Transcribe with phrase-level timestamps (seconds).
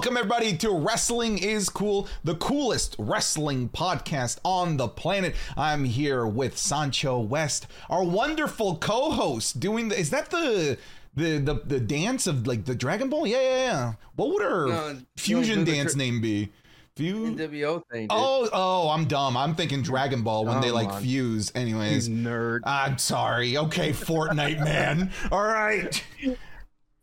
[0.00, 5.34] Welcome, everybody, to Wrestling is Cool, the coolest wrestling podcast on the planet.
[5.58, 10.00] I'm here with Sancho West, our wonderful co host, doing the.
[10.00, 10.78] Is that the.
[11.16, 13.92] The, the the dance of like the Dragon Ball, yeah, yeah, yeah.
[14.16, 16.48] What would her No, fusion no, dance tr- name be?
[16.96, 18.02] Fu- NWO thing.
[18.02, 18.08] Dude.
[18.10, 19.36] Oh, oh, I'm dumb.
[19.36, 21.52] I'm thinking Dragon Ball when they like fuse.
[21.54, 22.60] Anyways, nerd.
[22.64, 23.58] I'm sorry.
[23.58, 25.10] Okay, Fortnite man.
[25.30, 26.02] All right.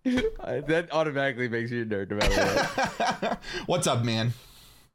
[0.67, 2.65] that automatically makes you a nerd, no matter
[3.19, 3.43] what.
[3.65, 4.33] What's up, man?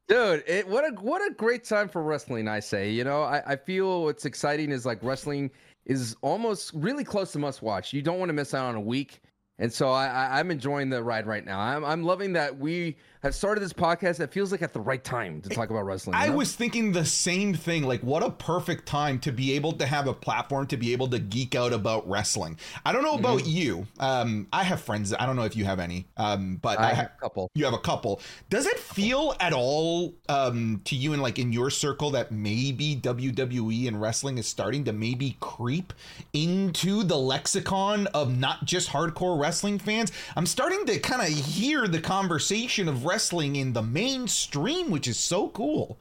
[0.08, 2.48] Dude, it, what a what a great time for wrestling.
[2.48, 5.50] I say, you know, I, I feel what's exciting is like wrestling
[5.86, 7.92] is almost really close to must watch.
[7.92, 9.20] You don't want to miss out on a week,
[9.58, 11.60] and so I, I I'm enjoying the ride right now.
[11.60, 14.16] I'm I'm loving that we have started this podcast.
[14.16, 16.16] That feels like at the right time to talk about wrestling.
[16.16, 16.36] you I know?
[16.36, 17.84] was thinking the same thing.
[17.84, 21.08] Like, what a perfect time to be able to have a platform to be able
[21.08, 22.58] to geek out about wrestling.
[22.84, 23.86] I don't know about you.
[24.00, 25.14] Um, I have friends.
[25.14, 26.06] I don't know if you have any.
[26.16, 26.96] Um, but I, I have.
[26.96, 27.50] have a couple.
[27.54, 28.20] You have a couple.
[28.50, 32.96] Does it feel at all um, to you and like in your circle that maybe
[32.96, 35.92] WWE and wrestling is starting to maybe creep
[36.32, 40.10] into the lexicon of not just hardcore wrestling fans?
[40.36, 45.18] I'm starting to kind of hear the conversation of wrestling in the mainstream, which is
[45.18, 45.98] so cool.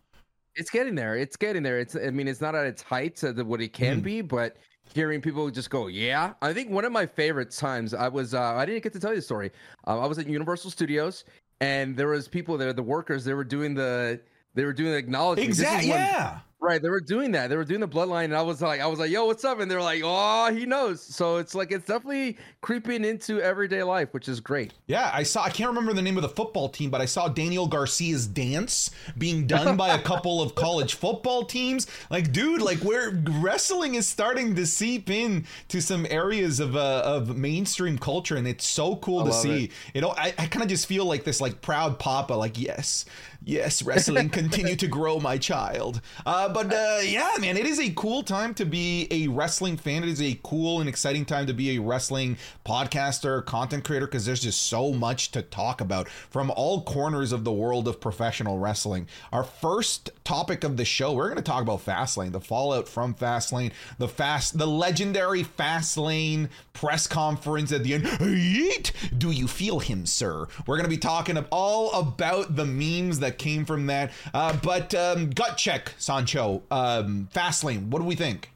[0.56, 1.16] It's getting there.
[1.18, 1.80] It's getting there.
[1.80, 1.96] It's.
[1.96, 4.04] I mean, it's not at its height of what it can Mhm.
[4.04, 4.58] be, but
[4.94, 7.94] hearing people just go, "Yeah." I think one of my favorite times.
[7.94, 8.34] I was.
[8.34, 9.52] Uh, I didn't get to tell you the story.
[9.88, 11.26] Uh, I was at Universal Studios,
[11.60, 13.24] and there was people there, the workers.
[13.26, 14.20] They were doing the.
[14.54, 15.48] They were doing the acknowledgement.
[15.50, 15.90] Exactly.
[15.90, 16.40] Yeah.
[16.64, 17.50] Right, they were doing that.
[17.50, 19.60] They were doing the bloodline, and I was like, I was like, "Yo, what's up?"
[19.60, 24.10] And they're like, "Oh, he knows." So it's like it's definitely creeping into everyday life,
[24.14, 24.72] which is great.
[24.86, 25.44] Yeah, I saw.
[25.44, 28.92] I can't remember the name of the football team, but I saw Daniel Garcia's dance
[29.18, 31.88] being done by a couple of college football teams.
[32.12, 37.02] Like, dude, like where wrestling is starting to seep in to some areas of uh,
[37.04, 39.64] of mainstream culture, and it's so cool I to see.
[39.64, 39.72] it.
[39.96, 43.06] You know, I, I kind of just feel like this like proud papa, like yes,
[43.44, 46.02] yes, wrestling continue to grow, my child.
[46.26, 50.04] Uh, but uh, yeah, man, it is a cool time to be a wrestling fan.
[50.04, 54.26] It is a cool and exciting time to be a wrestling podcaster, content creator, because
[54.26, 58.60] there's just so much to talk about from all corners of the world of professional
[58.60, 59.08] wrestling.
[59.32, 63.14] Our first topic of the show, we're going to talk about Fastlane, the fallout from
[63.14, 68.06] Fastlane, the fast, the legendary Fastlane press conference at the end.
[68.06, 68.92] Yeet!
[69.18, 70.48] Do you feel him, sir?
[70.66, 74.12] We're going to be talking all about the memes that came from that.
[74.34, 76.64] Uh, but um, gut check, Sancho.
[76.72, 78.52] Um, Fastlane, what do we think?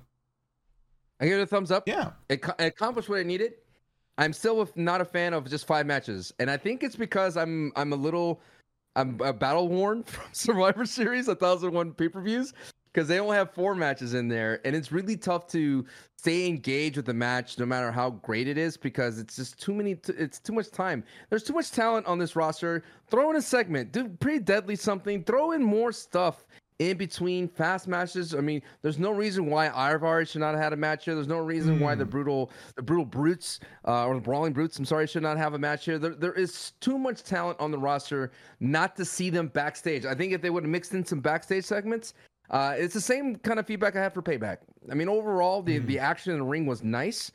[1.19, 1.87] I give it a thumbs up.
[1.87, 2.11] Yeah.
[2.29, 3.53] it, it accomplished what it needed.
[4.17, 7.73] I'm still not a fan of just five matches, and I think it's because I'm
[7.75, 8.39] I'm a little
[8.95, 12.53] I'm a battle worn from Survivor Series, a thousand one pay per views,
[12.95, 15.85] because they only have four matches in there, and it's really tough to
[16.17, 19.73] stay engaged with the match no matter how great it is because it's just too
[19.73, 19.95] many.
[19.95, 21.03] T- it's too much time.
[21.29, 22.83] There's too much talent on this roster.
[23.11, 25.25] Throw in a segment, do pretty deadly something.
[25.25, 26.45] Throw in more stuff
[26.79, 28.33] in between fast matches.
[28.33, 31.15] I mean, there's no reason why Ivar should not have had a match here.
[31.15, 34.85] There's no reason why the brutal, the brutal brutes, uh, or the brawling brutes, I'm
[34.85, 35.99] sorry, should not have a match here.
[35.99, 38.31] There, there is too much talent on the roster
[38.61, 40.05] not to see them backstage.
[40.05, 42.13] I think if they would have mixed in some backstage segments,
[42.49, 44.57] uh, it's the same kind of feedback I had for Payback.
[44.91, 47.31] I mean, overall, the the action in the ring was nice.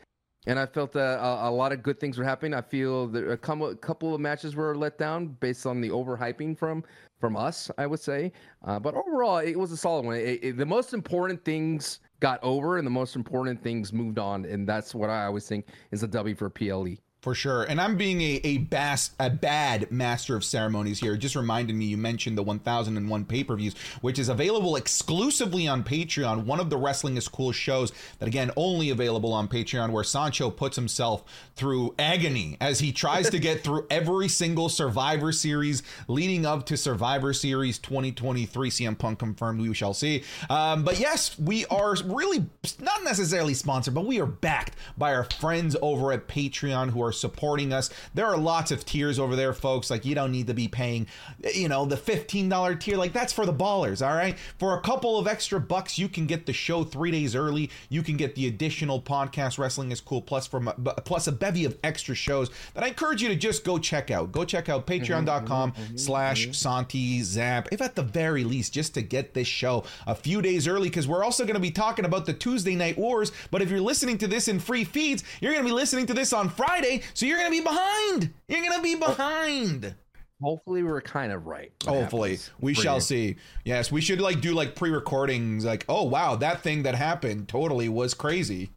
[0.47, 2.55] And I felt uh, a, a lot of good things were happening.
[2.55, 5.91] I feel that a couple, a couple of matches were let down based on the
[5.91, 6.83] overhyping from
[7.21, 8.33] from us, I would say.
[8.65, 10.17] Uh, but overall, it was a solid one.
[10.17, 14.47] It, it- the most important things got over, and the most important things moved on,
[14.47, 16.49] and that's what I always think is a W for.
[16.49, 16.97] PLE.
[17.21, 17.65] For sure.
[17.65, 21.15] And I'm being a, a, bass, a bad master of ceremonies here.
[21.15, 25.69] It just reminded me you mentioned the 1001 pay per views, which is available exclusively
[25.69, 26.47] on Patreon.
[26.47, 30.49] One of the Wrestling is Cool shows that, again, only available on Patreon, where Sancho
[30.49, 31.23] puts himself
[31.57, 36.77] through agony as he tries to get through every single Survivor Series leading up to
[36.79, 38.71] Survivor Series 2023.
[38.71, 40.25] CM Punk confirmed, we shall see.
[40.49, 42.47] Um, but yes, we are really
[42.81, 47.10] not necessarily sponsored, but we are backed by our friends over at Patreon who are
[47.13, 47.91] supporting us.
[48.15, 49.91] There are lots of tiers over there, folks.
[49.91, 51.07] Like, you don't need to be paying,
[51.55, 52.97] you know, the $15 tier.
[52.97, 54.37] Like, that's for the ballers, all right?
[54.59, 57.71] For a couple of extra bucks, you can get the show three days early.
[57.89, 60.73] You can get the additional podcast, Wrestling is Cool, plus, from,
[61.05, 64.33] plus a bevy of extra shows that I encourage you to just go check out.
[64.33, 68.73] Go check out mm-hmm, patreon.com mm-hmm, mm-hmm, slash Santi Zap, if at the very least,
[68.73, 71.71] just to get this show a few days early, because we're also going to be
[71.71, 73.33] talking about the Tuesday Night Wars.
[73.51, 76.15] But if you're listening to this in free feeds, you're going to be listening to
[76.15, 78.33] this on Friday, so you're going to be behind.
[78.49, 79.95] You're going to be behind.
[80.43, 81.71] Hopefully, we're kind of right.
[81.85, 83.37] Hopefully, happens we shall see.
[83.65, 85.67] Yes, we should like do like pre-recordings.
[85.67, 88.71] Like, oh wow, that thing that happened totally was crazy.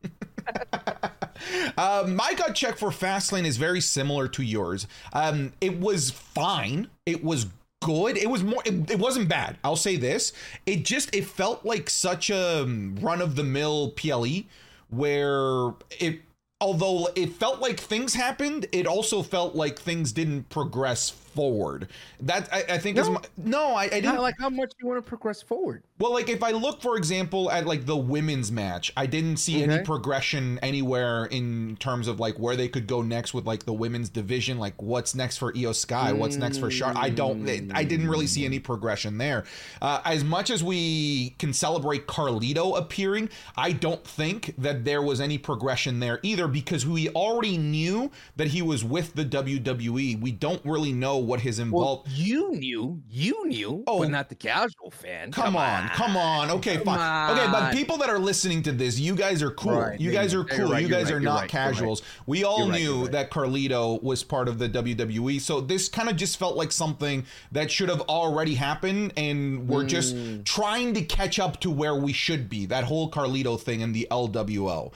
[1.78, 4.88] Uh, my gut check for Fastlane is very similar to yours.
[5.14, 6.90] Um, it was fine.
[7.06, 7.48] It was
[7.81, 8.18] good.
[8.18, 8.62] It was more.
[8.66, 9.58] It, it wasn't bad.
[9.64, 10.34] I'll say this.
[10.66, 12.66] It just it felt like such a
[13.00, 14.44] run of the mill PLE
[14.90, 16.22] where it.
[16.63, 21.88] Although it felt like things happened, it also felt like things didn't progress forward.
[22.21, 23.13] That I, I think is No.
[23.13, 23.68] my, no.
[23.75, 25.83] I, I didn't like how much you want to progress forward.
[26.00, 29.63] well, like if I look, for example, at like the women's match, I didn't see
[29.63, 33.74] any progression anywhere in terms of like where they could go next with like the
[33.74, 34.57] women's division.
[34.59, 36.13] Like what's next for Iyo Sky?
[36.13, 36.94] What's next for Char?
[36.95, 37.47] I don't.
[37.74, 39.44] I didn't really see any progression there.
[39.81, 45.19] Uh, as much as we can celebrate Carlito appearing, I don't think that there was
[45.21, 50.19] any progression there either because we already knew that he was with the WWE.
[50.19, 52.10] We don't really know what his Well, involved.
[52.12, 54.00] you knew, you knew, Oh.
[54.00, 55.31] but not the casual fan.
[55.31, 56.52] Come, on, come on.
[56.52, 57.38] Okay, Come fine.
[57.38, 59.80] Okay, but people that are listening to this, you guys are cool.
[59.80, 60.72] Right, You guys are cool.
[60.72, 61.74] right, you guys right, are not right, you're right.
[61.74, 62.02] casuals.
[62.25, 65.40] We all knew that Carlito was part of the WWE.
[65.40, 69.86] So this kind of just felt like something that should have already happened and we're
[69.86, 70.46] just Mm.
[70.46, 72.66] trying to catch up to where we should be.
[72.66, 74.92] That whole Carlito thing in the LWO.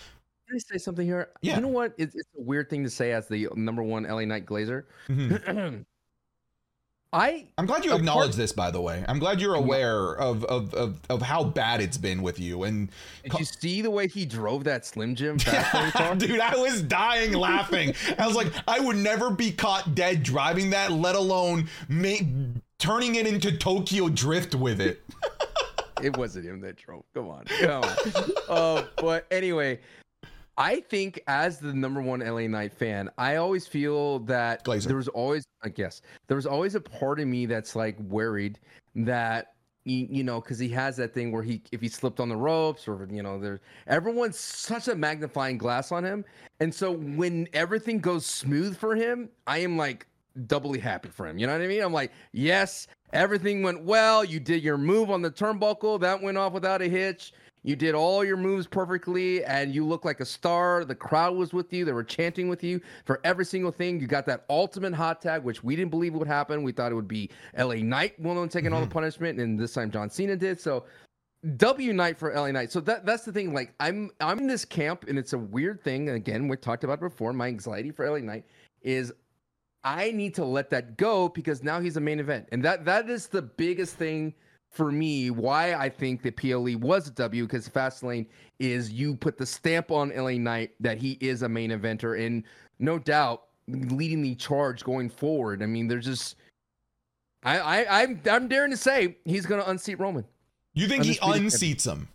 [0.48, 1.30] Can I say something here?
[1.42, 1.56] Yeah.
[1.56, 1.94] You know what?
[1.98, 4.84] It's, it's a weird thing to say as the number one LA Knight Glazer.
[5.10, 5.84] Mhm.
[7.14, 9.04] I I'm glad you acknowledge this, by the way.
[9.08, 12.64] I'm glad you're aware of, of, of, of how bad it's been with you.
[12.64, 12.90] And
[13.24, 16.16] did you see the way he drove that Slim Jim fast lane car?
[16.18, 17.94] Dude, I was dying laughing.
[18.20, 22.16] I was like, I would never be caught dead driving that, let alone ma-
[22.78, 25.02] turning it into Tokyo Drift with it.
[26.04, 27.04] it wasn't him that drove.
[27.14, 27.96] Come on, come on.
[28.50, 29.80] uh, but anyway,
[30.58, 34.88] I think as the number one LA Knight fan, I always feel that Glazer.
[34.88, 38.00] there was always, uh, I guess, there was always a part of me that's like
[38.00, 38.60] worried
[38.96, 39.54] that
[39.86, 42.36] you, you know, because he has that thing where he, if he slipped on the
[42.36, 46.26] ropes or you know, there's everyone's such a magnifying glass on him,
[46.60, 50.08] and so when everything goes smooth for him, I am like
[50.48, 51.38] doubly happy for him.
[51.38, 51.82] You know what I mean?
[51.82, 54.24] I'm like, yes, everything went well.
[54.24, 57.34] You did your move on the turnbuckle, that went off without a hitch.
[57.64, 60.86] You did all your moves perfectly, and you look like a star.
[60.86, 64.00] The crowd was with you; they were chanting with you for every single thing.
[64.00, 66.64] You got that ultimate hot tag, which we didn't believe would happen.
[66.64, 67.82] We thought it would be L.A.
[67.82, 68.94] Knight one taking all the mm-hmm.
[68.94, 70.62] punishment, and this time John Cena did.
[70.62, 70.86] So
[71.56, 72.72] W night for LA Knight.
[72.72, 73.54] So that that's the thing.
[73.54, 76.10] Like I'm I'm in this camp, and it's a weird thing.
[76.10, 77.32] And again, we talked about it before.
[77.32, 78.46] My anxiety for LA Knight
[78.82, 79.14] is
[79.84, 83.10] I need to let that go because now he's a main event, and that that
[83.10, 84.34] is the biggest thing
[84.70, 85.30] for me.
[85.30, 88.28] Why I think that PLE was a W because Fastlane
[88.60, 92.44] is you put the stamp on LA Knight that he is a main eventer, and
[92.80, 95.62] no doubt leading the charge going forward.
[95.62, 96.36] I mean, there's just.
[97.44, 100.26] I, I I'm I'm daring to say he's gonna unseat Roman.
[100.74, 102.10] You think he unseats him?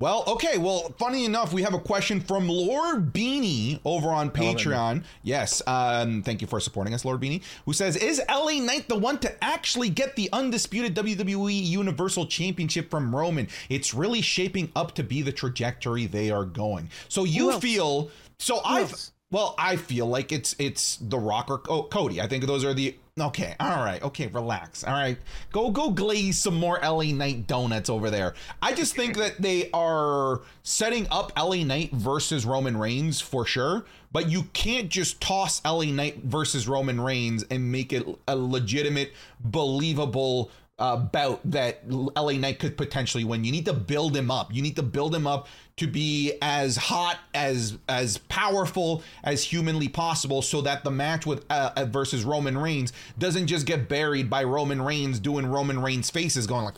[0.00, 0.56] Well, okay.
[0.56, 5.04] Well, funny enough, we have a question from Lord Beanie over on Patreon.
[5.22, 8.96] Yes, um, thank you for supporting us, Lord Beanie, who says, "Is LA Knight the
[8.96, 13.46] one to actually get the undisputed WWE Universal Championship from Roman?
[13.68, 18.10] It's really shaping up to be the trajectory they are going." So you feel?
[18.38, 19.12] So I, else?
[19.30, 22.20] Well, I feel like it's it's The Rock or Co- Cody.
[22.20, 23.54] I think those are the okay.
[23.60, 24.82] All right, okay, relax.
[24.82, 25.16] All right,
[25.52, 28.34] go go glaze some more LA Knight donuts over there.
[28.60, 33.84] I just think that they are setting up LA Knight versus Roman Reigns for sure.
[34.12, 39.12] But you can't just toss LA Knight versus Roman Reigns and make it a legitimate,
[39.38, 40.50] believable
[40.80, 43.44] uh, bout that LA Knight could potentially win.
[43.44, 44.52] You need to build him up.
[44.52, 49.88] You need to build him up to be as hot as as powerful as humanly
[49.88, 54.30] possible, so that the match with uh, uh, versus Roman Reigns doesn't just get buried
[54.30, 56.74] by Roman Reigns doing Roman Reigns faces, going like.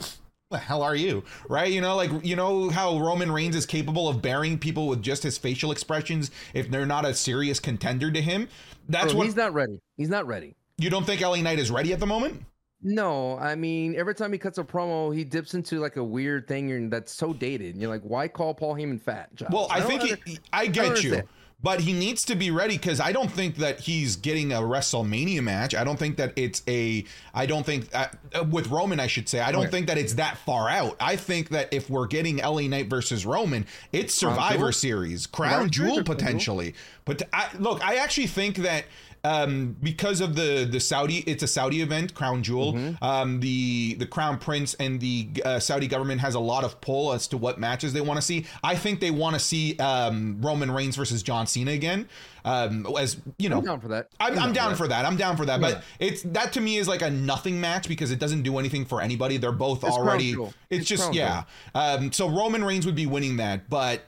[0.51, 1.25] The hell are you?
[1.49, 1.73] Right?
[1.73, 5.23] You know, like you know how Roman Reigns is capable of burying people with just
[5.23, 8.49] his facial expressions if they're not a serious contender to him.
[8.87, 9.81] That's Bro, what he's not ready.
[9.97, 10.55] He's not ready.
[10.77, 12.45] you don't think LA Knight is ready at the moment?
[12.83, 16.49] No, I mean every time he cuts a promo, he dips into like a weird
[16.49, 17.75] thing and that's so dated.
[17.75, 19.35] And you're like, why call Paul Heyman fat?
[19.37, 19.53] Giles?
[19.53, 21.29] Well, I, don't think under- he, I get you, understand.
[21.63, 25.43] but he needs to be ready because I don't think that he's getting a WrestleMania
[25.45, 25.77] match.
[25.77, 27.05] I don't think that it's a.
[27.33, 29.39] I don't think uh, uh, with Roman, I should say.
[29.39, 29.71] I don't Okay.
[29.71, 30.97] think that it's that far out.
[30.99, 35.71] I think that if we're getting LA Knight versus Roman, it's Survivor Crown Series Crown
[35.71, 36.03] Jewel?
[36.03, 36.75] potentially.
[37.05, 38.87] But I, look, I actually think that
[39.25, 42.73] um, because of the the Saudi, it's a Saudi event, Crown Jewel.
[42.73, 43.05] Mm-hmm.
[43.05, 47.13] Um, the the Crown Prince and the uh, Saudi government has a lot of pull
[47.13, 48.47] as to what matches they want to see.
[48.65, 52.09] I think they want to see um, Roman Reigns versus John Cena again.
[52.45, 54.09] Um, as you know, I'm down for that.
[54.19, 55.05] I'm, I'm down for that.
[55.05, 55.61] I'm down for that.
[55.61, 55.71] Yeah.
[55.71, 58.85] But it's that to me is like a nothing match because it doesn't do anything
[58.85, 59.37] for anybody.
[59.37, 60.33] They're both It's already.
[60.33, 61.45] It's, It's just yeah.
[61.77, 64.03] Um, so Roman Reigns would be winning that, but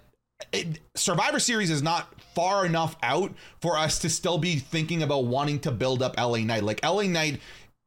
[0.52, 5.24] it, Survivor Series is not far enough out for us to still be thinking about
[5.24, 6.62] wanting to build up LA Knight.
[6.62, 7.40] Like LA Knight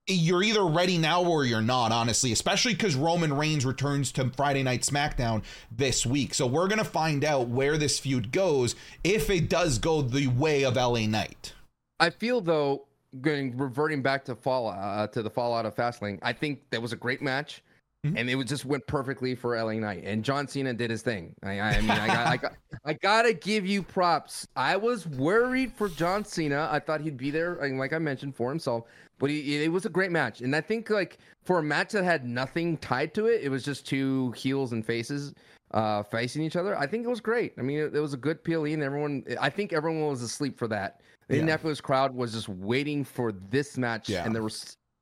[0.08, 4.64] you're either ready now or you're not, honestly, especially because Roman Reigns returns to Friday
[4.64, 6.34] Night SmackDown this week.
[6.34, 10.28] So we're going to find out where this feud goes if it does go the
[10.28, 11.54] way of LA Knight.
[12.00, 12.86] I feel, though,
[13.20, 16.94] going reverting back to fall uh, to the fallout of Fastlane, I think that was
[16.94, 17.62] a great match.
[18.08, 18.18] Mm-hmm.
[18.18, 21.36] And it was, just went perfectly for LA Knight, and John Cena did his thing.
[21.44, 22.54] I, I mean, I got, I got,
[22.86, 24.48] I gotta give you props.
[24.56, 26.70] I was worried for John Cena.
[26.72, 28.86] I thought he'd be there, like I mentioned, for himself.
[29.20, 32.04] But he, it was a great match, and I think like for a match that
[32.04, 35.34] had nothing tied to it, it was just two heels and faces
[35.72, 36.78] uh, facing each other.
[36.78, 37.54] I think it was great.
[37.58, 39.24] I mean, it, it was a good PLE, and everyone.
[39.40, 41.02] I think everyone was asleep for that.
[41.28, 41.42] The yeah.
[41.42, 44.24] Indianapolis crowd was just waiting for this match, yeah.
[44.26, 44.52] and there were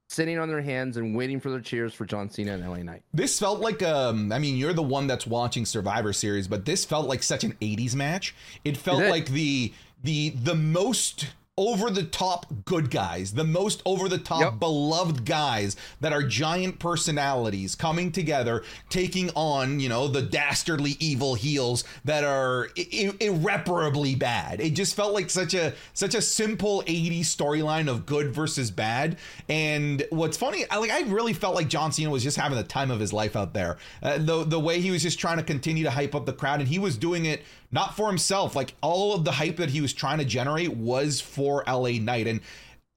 [0.07, 3.03] sitting on their hands and waiting for their cheers for John Cena and LA Knight.
[3.13, 6.85] This felt like um I mean you're the one that's watching Survivor series but this
[6.85, 8.35] felt like such an 80s match.
[8.63, 13.81] It felt it like the the the most over the top good guys, the most
[13.85, 14.59] over the top yep.
[14.59, 21.35] beloved guys that are giant personalities coming together, taking on, you know, the dastardly evil
[21.35, 24.59] heels that are I- irreparably bad.
[24.59, 29.17] It just felt like such a such a simple 80s storyline of good versus bad.
[29.47, 32.65] And what's funny, I like I really felt like John Cena was just having the
[32.65, 33.77] time of his life out there.
[34.03, 36.59] Uh, the the way he was just trying to continue to hype up the crowd
[36.59, 37.43] and he was doing it
[37.75, 38.55] not for himself.
[38.55, 42.25] Like all of the hype that he was trying to generate was for LA Knight.
[42.25, 42.39] And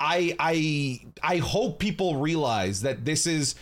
[0.01, 3.57] I I I hope people realize that this is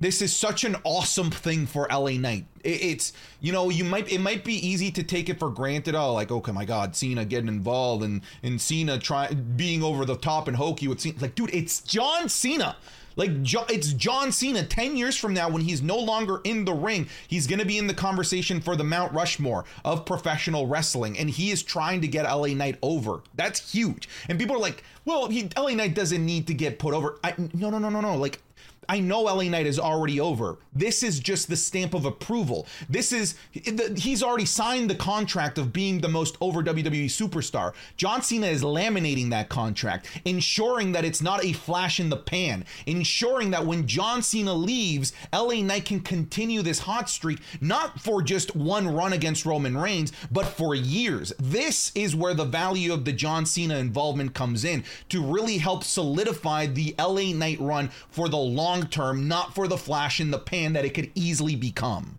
[0.00, 2.46] this is such an awesome thing for LA Knight.
[2.64, 5.94] It's you know you might it might be easy to take it for granted.
[5.94, 10.16] Oh, like okay, my God, Cena getting involved and and Cena trying being over the
[10.16, 11.18] top and hokey with Cena.
[11.20, 12.76] Like, dude, it's John Cena.
[13.16, 17.08] Like it's John Cena 10 years from now when he's no longer in the ring,
[17.28, 21.30] he's going to be in the conversation for the Mount Rushmore of professional wrestling and
[21.30, 23.22] he is trying to get LA Knight over.
[23.34, 24.08] That's huge.
[24.28, 27.34] And people are like, "Well, he LA Knight doesn't need to get put over." I,
[27.54, 28.16] no, no, no, no, no.
[28.16, 28.40] Like
[28.88, 30.58] I know LA Knight is already over.
[30.74, 32.66] This is just the stamp of approval.
[32.88, 37.74] This is he's already signed the contract of being the most over WWE superstar.
[37.96, 42.64] John Cena is laminating that contract, ensuring that it's not a flash in the pan,
[42.86, 48.22] ensuring that when John Cena leaves, LA Knight can continue this hot streak not for
[48.22, 51.32] just one run against Roman Reigns, but for years.
[51.38, 55.84] This is where the value of the John Cena involvement comes in to really help
[55.84, 60.30] solidify the LA Knight run for the long long term, not for the flash in
[60.30, 62.18] the pan that it could easily become.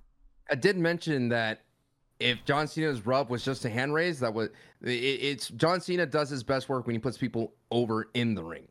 [0.49, 1.61] I did mention that
[2.19, 4.49] if John Cena's rub was just a hand raise, that was
[4.81, 8.43] it, it's John Cena does his best work when he puts people over in the
[8.43, 8.67] ring.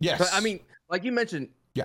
[0.00, 1.84] Yes, but I mean, like you mentioned, yeah,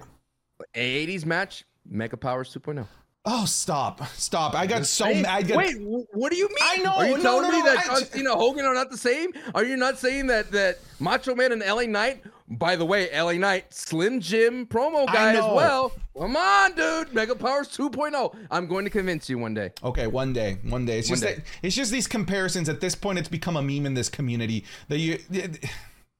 [0.76, 2.88] a '80s match, Mega Powers 2.0.
[3.30, 4.08] Oh, stop.
[4.16, 4.56] Stop.
[4.56, 5.52] I got so mad.
[5.52, 6.58] Wait, what do you mean?
[6.62, 6.94] I know.
[6.94, 9.32] Are you no, telling no, me no, that John Cena Hogan are not the same?
[9.54, 13.34] Are you not saying that that Macho Man and LA Knight, by the way, LA
[13.34, 15.92] Knight, Slim Jim promo guy as well?
[16.18, 17.14] Come on, dude.
[17.14, 18.34] Mega Powers 2.0.
[18.50, 19.72] I'm going to convince you one day.
[19.84, 20.60] Okay, one day.
[20.64, 21.00] One day.
[21.00, 21.36] It's one just day.
[21.36, 22.70] That, it's just these comparisons.
[22.70, 25.20] At this point, it's become a meme in this community that you.
[25.32, 25.70] It,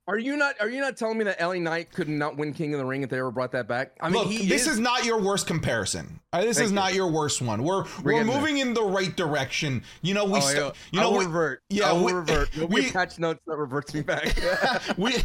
[0.10, 0.56] are you not?
[0.62, 3.04] Are you not telling me that LA Knight could not win King of the Ring
[3.04, 3.92] if they ever brought that back?
[4.00, 4.74] I mean, Look, this is...
[4.76, 4.80] is...
[4.80, 6.22] not your worst comparison.
[6.34, 6.76] Uh, this Thank is you.
[6.76, 7.64] not your worst one.
[7.64, 8.68] We're we're, we're moving there.
[8.68, 9.82] in the right direction.
[10.02, 11.64] You know, we oh, st- you know, we, revert.
[11.70, 12.50] Yeah, we, revert.
[12.58, 14.36] We'll we catch notes that reverts me back.
[14.98, 15.16] we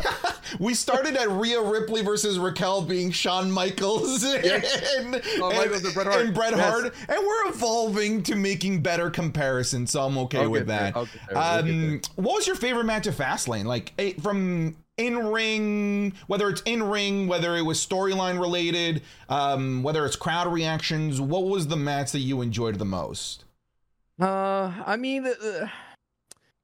[0.61, 6.07] we started at Rhea Ripley versus Raquel being Shawn Michaels and, and, Michaels and Bret
[6.07, 7.07] Hart, and, Bret Hart yes.
[7.09, 9.91] and we're evolving to making better comparisons.
[9.91, 10.97] So I'm okay I'll with that.
[11.35, 13.65] Um, what was your favorite match of Fastlane?
[13.65, 20.05] Like from in ring, whether it's in ring, whether it was storyline related, um, whether
[20.07, 23.45] it's crowd reactions, what was the match that you enjoyed the most?
[24.21, 25.71] Uh, I mean, the,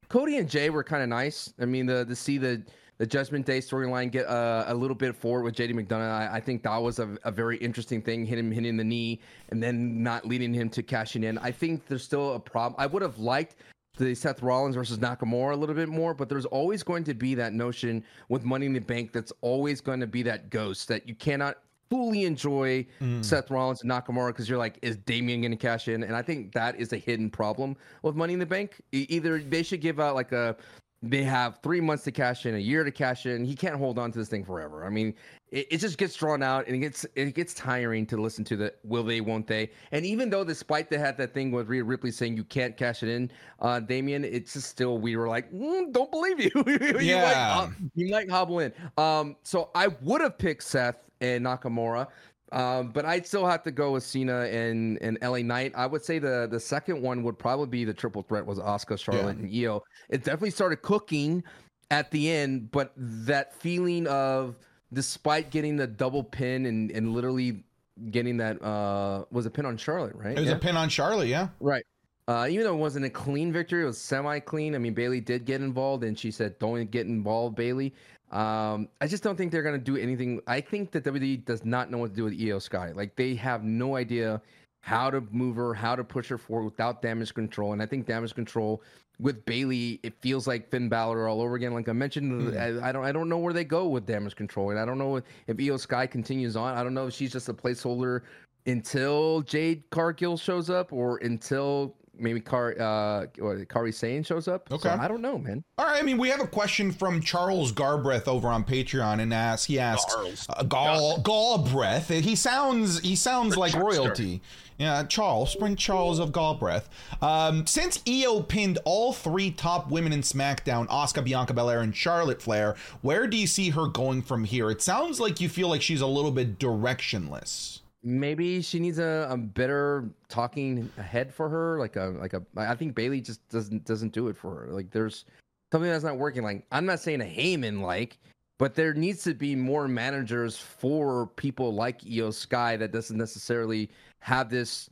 [0.09, 1.53] Cody and Jay were kind of nice.
[1.61, 2.63] I mean, the to see the
[2.99, 6.11] the Judgment Day storyline get uh, a little bit forward with JD McDonagh.
[6.11, 8.27] I, I think that was a, a, very interesting thing.
[8.27, 11.39] Hit him hitting the knee and then not leading him to cashing in.
[11.39, 12.75] I think there's still a problem.
[12.77, 13.55] I would have liked
[13.99, 17.35] the Seth Rollins versus Nakamura a little bit more, but there's always going to be
[17.35, 21.09] that notion with Money in the Bank that's always going to be that ghost that
[21.09, 21.59] you cannot
[21.91, 23.25] fully enjoy mm.
[23.25, 26.03] Seth Rollins and Nakamura because you're like, is Damian going to cash in?
[26.03, 28.81] And I think that is a hidden problem with Money in the Bank.
[28.93, 30.57] Either they should give out like a
[31.03, 33.45] they have three months to cash in, a year to cash in.
[33.45, 34.85] He can't hold on to this thing forever.
[34.85, 35.15] I mean,
[35.53, 38.57] it, it, just gets drawn out and it gets it gets tiring to listen to
[38.57, 39.71] the will they, won't they?
[39.93, 43.05] And even though despite they had that thing with Rhea Ripley saying you can't cash
[43.05, 46.51] it in, uh, Damian, it's just still we were like, mm, don't believe you.
[46.67, 48.73] you yeah, might, uh, you might hobble in.
[48.97, 52.09] Um, so I would have picked Seth and Nakamura.
[52.53, 55.73] Um, but I'd still have to go with Cena and and LA Knight.
[55.77, 58.99] I would say the the second one would probably be the triple threat was Asuka,
[58.99, 59.43] Charlotte, Yeah.
[59.45, 59.81] and Iyo.
[60.09, 61.45] It definitely started cooking
[61.91, 64.57] at the end, but that feeling of
[64.93, 67.65] despite getting the double pin and and literally
[68.11, 70.37] getting that uh was a pin on Charlotte, right?
[70.37, 70.57] It was Yeah.
[70.57, 71.49] a pin on Charlotte, yeah.
[71.61, 71.85] Right.
[72.29, 74.75] Uh, even though it wasn't a clean victory, it was semi-clean.
[74.75, 77.95] I mean, Bayley did get involved, and she said, "Don't get involved, Bayley."
[78.31, 80.41] Um, I just don't think they're gonna do anything.
[80.47, 82.93] I think that WWE does not know what to do with Iyo Sky.
[82.93, 84.43] Like they have no idea
[84.81, 87.73] how to move her, how to push her forward without damage control.
[87.73, 88.83] And I think damage control
[89.21, 91.75] with Bayley, it feels like Finn Balor all over again.
[91.75, 94.71] Like I mentioned, I, I don't, I don't know where they go with damage control,
[94.71, 96.77] and I don't know if Iyo Sky continues on.
[96.77, 98.23] I don't know if she's just a placeholder
[98.67, 104.69] until Jade Cargill shows up or until maybe Car uh or Kairi Sane shows up.
[104.69, 104.89] So Okay.
[104.91, 105.65] I don't know, man.
[105.79, 109.33] All right, I mean, we have a question from Charles Garbreath over on Patreon, and
[109.33, 110.47] asks, he asks, Charles.
[110.51, 112.21] uh, Gall Gallbreath.
[112.21, 113.85] He sounds he sounds like Chuckster.
[114.01, 114.43] royalty.
[114.79, 116.85] Yeah, Charles, Spring Charles of Gallbreath.
[117.21, 122.41] Um, since Iyo pinned all three top women in SmackDown, Asuka, Bianca Belair, and Charlotte
[122.41, 124.71] Flair, where do you see her going from here?
[124.71, 127.81] It sounds like you feel like she's a little bit directionless.
[128.03, 131.79] Maybe she needs a, a better talking head for her.
[131.79, 134.73] Like a like a I think Bayley just doesn't doesn't do it for her.
[134.73, 135.25] Like there's
[135.73, 136.43] something that's not working.
[136.43, 138.19] Like I'm not saying a Heyman like,
[138.59, 143.91] but there needs to be more managers for people like Iyo Sky that doesn't necessarily
[144.21, 144.89] have this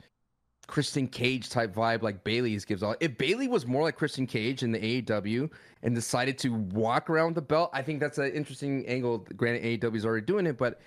[0.66, 2.96] Christian Cage type vibe like Bayley's gives off.
[3.00, 5.50] If Bayley was more like Christian Cage in the AEW
[5.82, 9.18] and decided to walk around the belt, I think that's an interesting angle.
[9.36, 10.80] Granted, AEW is already doing it, but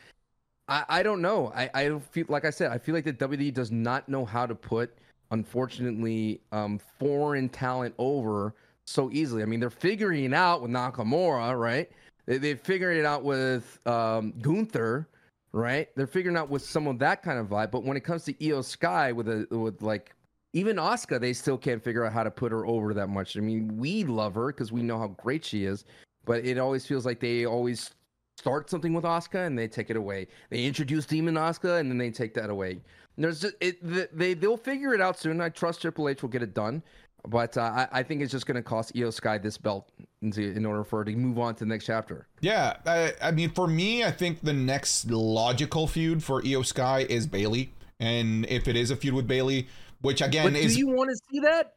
[0.70, 1.52] I, I don't know.
[1.56, 4.46] I, I feel like I said, I feel like the WWE does not know how
[4.46, 4.96] to put,
[5.32, 8.54] unfortunately, um, foreign talent over
[8.86, 9.42] so easily.
[9.42, 11.90] I mean, they're figuring it out with Nakamura, right?
[12.28, 15.10] They, they figured it out with um, Gunther,
[15.52, 15.90] right?
[15.96, 17.72] They're figuring out with some of that kind of vibe.
[17.72, 20.14] But when it comes to Iyo Sky, with a with like
[20.54, 23.38] even Asuka, they still can't figure out how to put her over that much.
[23.38, 25.86] I mean, we love her because we know how great she is,
[26.26, 27.92] but it always feels like they always
[28.40, 30.28] start something with Asuka and they take it away.
[30.50, 32.80] They introduce Demon Asuka and then they take that away.
[33.18, 34.18] There's just it.
[34.18, 35.42] They they'll figure it out soon.
[35.42, 36.82] I trust Triple H will get it done,
[37.28, 40.32] but uh, I, I think it's just going to cost Iyo Sky this belt in,
[40.40, 42.28] in order for her to move on to the next chapter.
[42.40, 47.06] Yeah, I, I mean, for me, I think the next logical feud for Iyo Sky
[47.10, 49.68] is Bayley, and if it is a feud with Bayley,
[50.00, 51.74] which again But do you want to see that?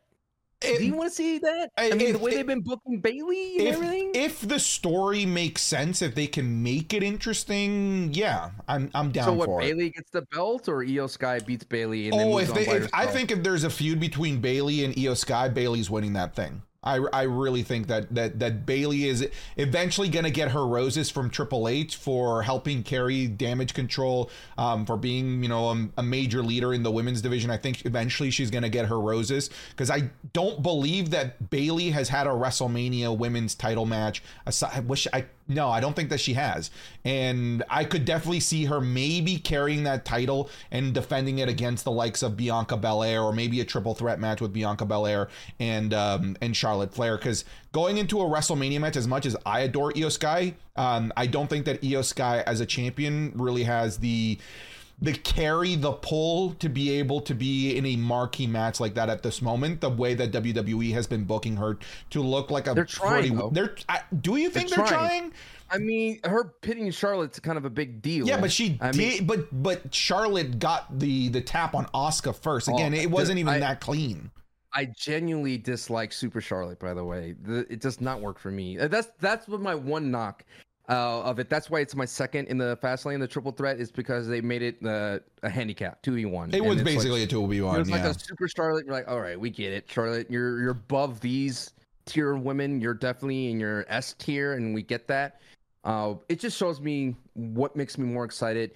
[0.64, 1.70] If- do you want to see that?
[1.76, 4.10] I, I- mean, if- the way they've been booking Bayley and if, everything.
[4.14, 9.24] if the story makes sense, if they can make it interesting, yeah, I'm I'm down
[9.24, 9.46] so what?
[9.46, 9.64] for it.
[9.66, 12.08] Bayley gets the belt, or Iyo Sky beats Bayley?
[12.08, 14.94] And Oh, moves if, they, if I think if there's a feud between Bayley and
[14.94, 16.62] Iyo Sky, Bayley's winning that thing.
[16.84, 21.10] I, I really think that that that Bayley is eventually going to get her roses
[21.10, 26.02] from Triple H for helping carry damage control, um, for being you know a, a
[26.02, 27.50] major leader in the women's division.
[27.50, 31.90] I think eventually she's going to get her roses because I don't believe that Bayley
[31.90, 34.22] has had a WrestleMania women's title match.
[34.46, 36.70] Aside, I wish I no, I don't think that she has,
[37.04, 41.90] and I could definitely see her maybe carrying that title and defending it against the
[41.90, 45.28] likes of Bianca Belair or maybe a triple threat match with Bianca Belair
[45.58, 47.16] and um, and Charlotte Flair.
[47.16, 51.26] Because going into a WrestleMania match, as much as I adore Iyo Sky, um, I
[51.26, 54.38] don't think that Iyo Sky as a champion really has the
[55.02, 59.08] the carry the pull to be able to be in a marquee match like that
[59.10, 61.76] at this moment the way that WWE has been booking her
[62.10, 63.50] to look like a They're trying, though.
[63.52, 65.20] they're I, do you think They're they're, trying.
[65.20, 65.32] trying?
[65.70, 68.26] I mean, her pitting Charlotte's kind of a big deal.
[68.28, 68.98] Yeah, but she I did.
[68.98, 72.68] mean, but but Charlotte got the the tap on Asuka first.
[72.70, 74.30] Oh, Again, it wasn't even I- that clean.
[74.74, 76.78] I genuinely dislike Super Charlotte.
[76.78, 78.76] By the way, the, it does not work for me.
[78.78, 80.44] That's that's what my one knock
[80.88, 81.48] uh, of it.
[81.48, 83.20] That's why it's my second in the fast lane.
[83.20, 86.52] The triple threat is because they made it uh, a handicap, two v one.
[86.52, 87.76] It was basically a two v one.
[87.76, 88.86] It was like a super Charlotte.
[88.86, 90.30] You're like, all right, we get it, Charlotte.
[90.30, 91.72] You're you're above these
[92.06, 92.80] tier of women.
[92.80, 95.40] You're definitely in your S tier, and we get that.
[95.84, 98.72] Uh, it just shows me what makes me more excited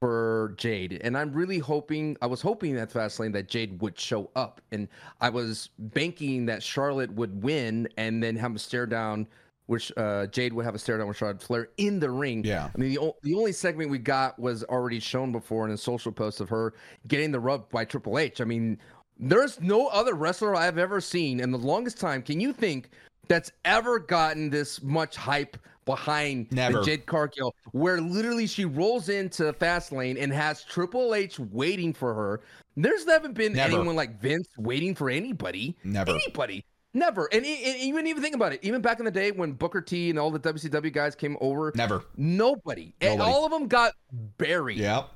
[0.00, 2.16] for Jade, and I'm really hoping.
[2.22, 4.88] I was hoping at Fastlane that Jade would show up, and
[5.20, 9.26] I was banking that Charlotte would win, and then have a stare down.
[9.66, 12.42] Which uh, Jade would have a stare down with Charlotte Flair in the ring.
[12.44, 12.70] Yeah.
[12.74, 15.76] I mean, the, o- the only segment we got was already shown before in a
[15.76, 16.74] social post of her
[17.06, 18.40] getting the rub by Triple H.
[18.40, 18.78] I mean,
[19.18, 22.20] there's no other wrestler I've ever seen in the longest time.
[22.22, 22.90] Can you think
[23.28, 26.78] that's ever gotten this much hype behind Never.
[26.80, 32.12] the Jade Cargill, where literally she rolls into Fastlane and has Triple H waiting for
[32.12, 32.40] her?
[32.76, 33.76] There's never been Never.
[33.76, 35.76] anyone like Vince waiting for anybody.
[35.84, 36.10] Never.
[36.10, 36.64] Anybody.
[36.92, 37.26] Never.
[37.32, 38.60] And, and even even think about it.
[38.62, 41.72] Even back in the day when Booker T and all the WCW guys came over,
[41.76, 42.04] Never.
[42.16, 42.94] nobody.
[43.00, 43.92] And all of them got
[44.38, 44.78] buried.
[44.78, 45.08] Yep.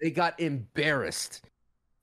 [0.00, 1.42] they got embarrassed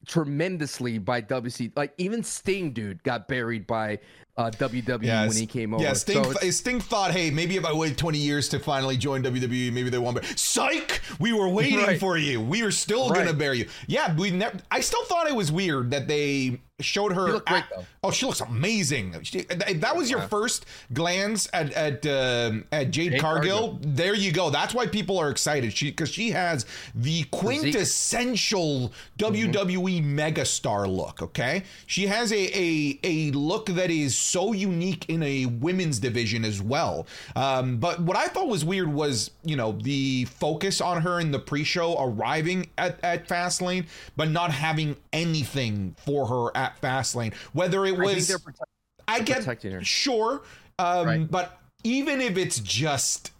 [0.07, 1.71] tremendously by WC.
[1.75, 3.99] Like even Sting, dude, got buried by
[4.37, 5.83] uh, WWE Yeah, when he came over.
[5.83, 9.23] Yeah, Sting, So Sting thought, hey, maybe if I wait 20 years to finally join
[9.23, 10.21] WWE, maybe they won't.
[10.21, 10.29] Bear.
[10.35, 11.01] Psych!
[11.19, 11.99] We were waiting Right.
[11.99, 12.39] for you.
[12.41, 13.19] We are still Right.
[13.25, 13.69] gonna bury you.
[13.87, 14.57] Yeah, we never.
[14.69, 17.25] I still thought it was weird that they showed her.
[17.27, 17.63] She looked great,
[18.03, 19.15] oh, she looks amazing.
[19.23, 20.27] She, that was your Yeah.
[20.27, 23.79] first glance at at um at Jade, Jade Cargill, Cargill.
[23.81, 24.51] there you go.
[24.51, 25.73] That's why people are excited.
[25.75, 31.21] She because she has the quintessential WWE megastar look.
[31.23, 36.43] Okay, she has a, a a look that is so unique in a women's division
[36.45, 37.07] as well.
[37.35, 41.31] Um, but what I thought was weird was you know the focus on her in
[41.31, 43.85] the pre-show arriving at at Fastlane,
[44.15, 47.33] but not having anything for her at Fastlane.
[47.53, 48.69] Whether it was they're protect-
[49.07, 49.83] I get protecting her.
[49.83, 50.41] sure,
[50.79, 51.31] um, Right.
[51.31, 53.31] but even if it's just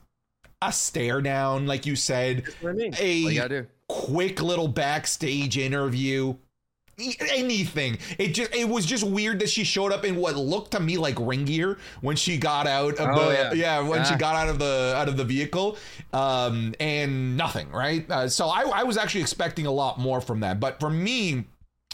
[0.62, 2.94] a stare down, like you said, I mean.
[3.00, 6.36] a you quick little backstage interview.
[7.00, 8.00] Anything.
[8.18, 10.98] It just it was just weird that she showed up in what looked to me
[10.98, 13.82] like ring gear when she got out of Oh, the yeah.
[13.82, 14.18] when she Ah.
[14.18, 15.78] got out of the out of the vehicle
[16.12, 20.40] um and nothing right uh, so I, I was actually expecting a lot more from
[20.40, 21.46] that but for me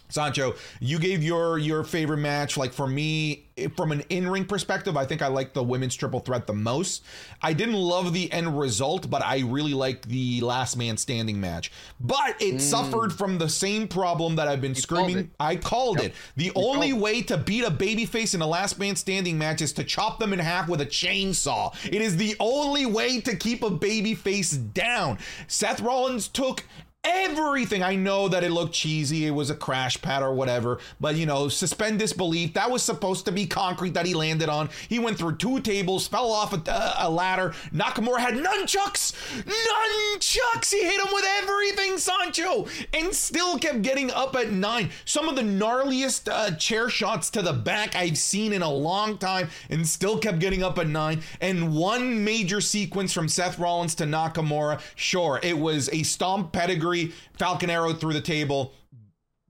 [0.09, 2.55] Sancho, you gave your your favorite match.
[2.55, 3.42] Like for me,
[3.75, 7.03] from an in ring perspective, I think I like the women's triple threat the most.
[7.41, 11.71] I didn't love the end result, but I really liked the last man standing match.
[11.99, 14.87] But it suffered from the same problem that I've been Mm.
[14.87, 15.17] called screaming.
[15.25, 15.29] it.
[15.39, 16.13] I called it.
[16.35, 19.71] The only called way to beat a babyface in a last man standing match is
[19.73, 21.73] to chop them in half with a chainsaw.
[21.85, 25.19] It is the only way to keep a babyface down.
[25.47, 26.65] Seth Rollins took
[27.03, 27.83] everything.
[27.83, 29.25] I know that it looked cheesy.
[29.25, 32.53] It was a crash pad or whatever, but you know, suspend disbelief.
[32.53, 34.69] That was supposed to be concrete that he landed on.
[34.87, 37.53] He went through two tables, fell off a, a ladder.
[37.73, 39.13] Nakamura had nunchucks,
[39.43, 40.71] nunchucks.
[40.71, 44.89] He hit him with everything, Sancho, and still kept getting up at nine.
[45.05, 49.17] Some of the gnarliest uh, chair shots to the back I've seen in a long
[49.17, 51.21] time, and still kept getting up at nine.
[51.41, 54.79] And one major sequence from Seth Rollins to Nakamura.
[54.95, 56.92] Sure, it was a stomp pedigree,
[57.37, 58.73] Falcon Arrow through the table.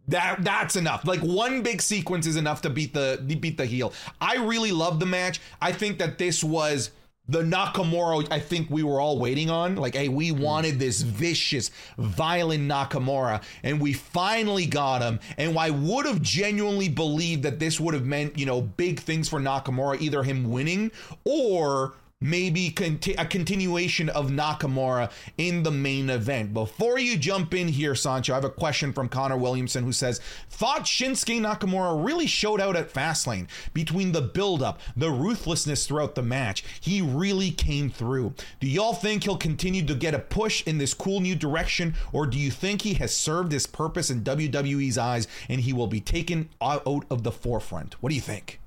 [0.07, 1.05] That that's enough.
[1.05, 3.93] Like one big sequence is enough to beat the beat the heel.
[4.19, 5.39] I really love the match.
[5.61, 6.91] I think that this was
[7.27, 9.75] the Nakamura I think we were all waiting on.
[9.75, 15.19] Like, hey, we wanted this vicious, violent Nakamura, and we finally got him.
[15.37, 19.29] And I would have genuinely believed that this would have meant, you know, big things
[19.29, 20.91] for Nakamura, either him winning
[21.23, 26.53] or maybe conti- a continuation of Nakamura in the main event.
[26.53, 30.21] Before you jump in here, Sancho, I have a question from Connor Williamson who says,
[30.49, 36.23] Thought Shinsuke Nakamura really showed out at Fastlane between the build-up, the ruthlessness throughout the
[36.23, 36.63] match.
[36.79, 38.33] He really came through.
[38.61, 42.25] Do y'all think he'll continue to get a push in this cool new direction, or
[42.25, 45.99] do you think he has served his purpose in WWE's eyes and he will be
[45.99, 48.01] taken out of the forefront?
[48.01, 48.61] What do you think?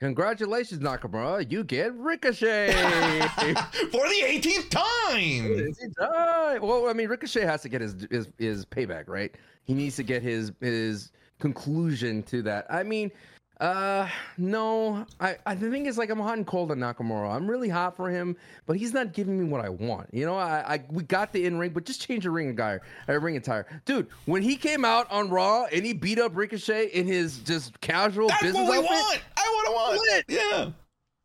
[0.00, 1.50] Congratulations, Nakamura.
[1.50, 2.72] You get Ricochet.
[2.72, 5.52] For the 18th time!
[5.52, 6.60] Is he done?
[6.60, 9.34] Well, I mean, Ricochet has to get his, his his payback, right?
[9.64, 12.66] He needs to get his his conclusion to that.
[12.68, 13.10] I mean,
[13.60, 15.06] uh, no.
[15.18, 17.34] I, I the thing is, like, I'm hot and cold on Nakamura.
[17.34, 20.08] I'm really hot for him, but he's not giving me what I want.
[20.12, 22.82] You know, I, I we got the in ring, but just change the ring attire,
[23.08, 24.08] uh, ring attire, dude.
[24.26, 28.28] When he came out on Raw and he beat up Ricochet in his just casual
[28.28, 29.20] That's business what we outfit, want!
[29.36, 30.00] I want to want!
[30.12, 30.24] Lit.
[30.28, 30.70] Yeah.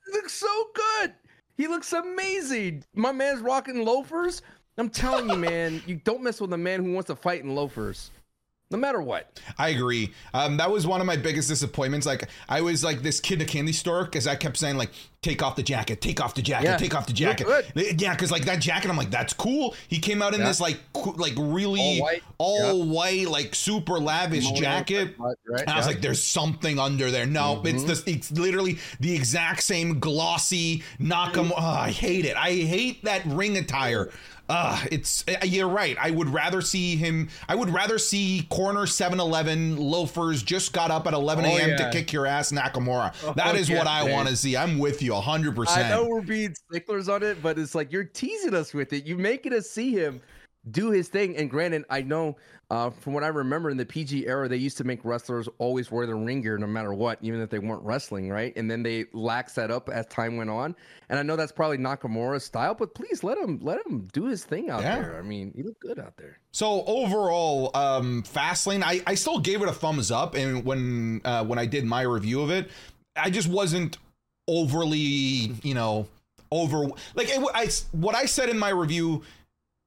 [0.06, 1.14] he looks so good.
[1.58, 2.86] He looks amazing.
[2.96, 4.42] My man's rocking loafers.
[4.78, 7.54] I'm telling you, man, you don't mess with a man who wants to fight in
[7.54, 8.10] loafers,
[8.72, 9.40] no matter what.
[9.58, 10.12] I agree.
[10.34, 12.08] Um, that was one of my biggest disappointments.
[12.08, 14.92] Like I was like this kid in a candy store because I kept saying like,
[15.22, 16.78] "Take off the jacket, take off the jacket, Yeah.
[16.78, 20.22] take off the jacket." Yeah, because like that jacket, I'm like, "That's cool." He came
[20.22, 20.48] out in Yeah.
[20.48, 20.80] this like
[21.18, 22.24] like really All white.
[22.38, 25.16] all white, like super lavish jacket.
[25.20, 27.88] right, And I was like, "There's something under there." No, it's Mm-hmm.
[28.06, 31.54] the it's literally the exact same glossy Nakamura.
[31.58, 32.36] Oh, I hate it.
[32.38, 34.10] I hate that ring attire.
[34.52, 35.96] Uh, it's you're right.
[36.00, 37.30] I would rather see him.
[37.48, 41.78] I would rather see corner 7-Eleven loafers just got up at 11 Oh, a.m.
[41.78, 43.14] to kick your ass, Nakamura.
[43.36, 44.58] That is yeah, what I want to see.
[44.58, 45.56] I'm with you 100.
[45.56, 48.92] percent I know we're being sticklers on it, but it's like you're teasing us with
[48.92, 49.06] it.
[49.06, 50.22] You're making us see him
[50.70, 51.38] do his thing.
[51.38, 52.36] And granted, I know
[52.72, 55.92] uh, from what I remember in the PG era, they used to make wrestlers always
[55.92, 58.54] wear the ring gear no matter what, even if they weren't wrestling, right?
[58.56, 60.74] And then they lax that up as time went on.
[61.10, 64.46] And I know that's probably Nakamura's style, but please let him let him do his
[64.46, 65.02] thing out Yeah.
[65.02, 65.20] there.
[65.20, 66.38] I mean, he looked good out there.
[66.54, 71.44] So overall, um, Fastlane, I, I still gave it a thumbs up, and when uh,
[71.44, 72.72] when I did my review of it,
[73.18, 73.98] I just wasn't
[74.48, 76.08] overly, you know,
[76.52, 79.24] over like it, I what I said in my review.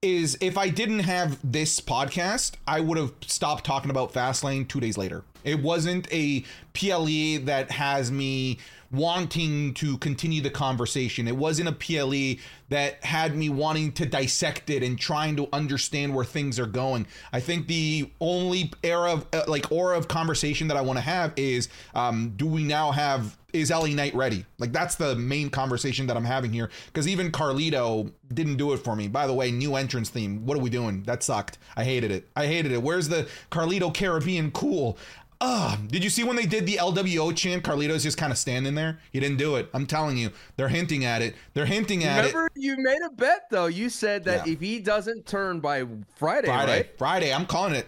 [0.05, 4.79] Is if I didn't have this podcast, I would have stopped talking about Fastlane two
[4.79, 5.25] days later.
[5.45, 8.59] It wasn't a PLE that has me
[8.94, 11.28] wanting to continue the conversation.
[11.28, 16.14] It wasn't a PLE that had me wanting to dissect it and trying to understand
[16.14, 17.07] where things are going.
[17.33, 21.02] I think the only era of uh, like aura of conversation that I want to
[21.02, 24.44] have is um, do we now have is LA Knight ready?
[24.59, 28.78] Like that's the main conversation that I'm having here because even Carlito didn't do it
[28.78, 29.07] for me.
[29.07, 30.44] By the way, new entrance theme.
[30.44, 31.04] What are we doing?
[31.04, 31.59] That sucked.
[31.76, 32.28] I hated it.
[32.35, 32.83] I hated it.
[32.83, 34.98] Where's the Carlito Caribbean cool?
[35.46, 37.62] Ah, did you see when they did the LWO chant?
[37.62, 38.98] Carlito's just kind of standing there.
[39.12, 39.68] He didn't do it.
[39.74, 41.35] I'm telling you, they're hinting at it.
[41.52, 42.52] They're hinting at Remember, it.
[42.57, 43.66] you made a bet though.
[43.66, 44.54] You said that Yeah.
[44.54, 45.85] if he doesn't turn by
[46.16, 46.98] Friday, Friday, right?
[46.98, 47.35] Friday.
[47.35, 47.87] I'm calling it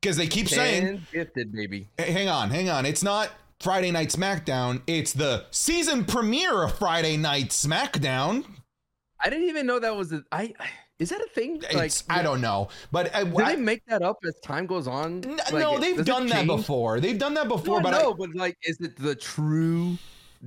[0.00, 1.52] because they keep saying, gifted.
[1.98, 3.30] "Hey, "Hang on, hang on." It's not
[3.60, 4.80] Friday Night SmackDown.
[4.86, 8.46] It's the season premiere of Friday Night SmackDown.
[9.20, 10.24] I didn't even know that was a.
[10.32, 10.70] I I-
[11.02, 11.62] is that a thing?
[11.70, 14.86] It's, I don't know, but I, Do I- they make that up as time goes
[14.86, 15.22] on?
[15.24, 17.00] N- Like, no, they've done that before.
[17.00, 19.98] They've done that before, No, but I, no, but like, is it the true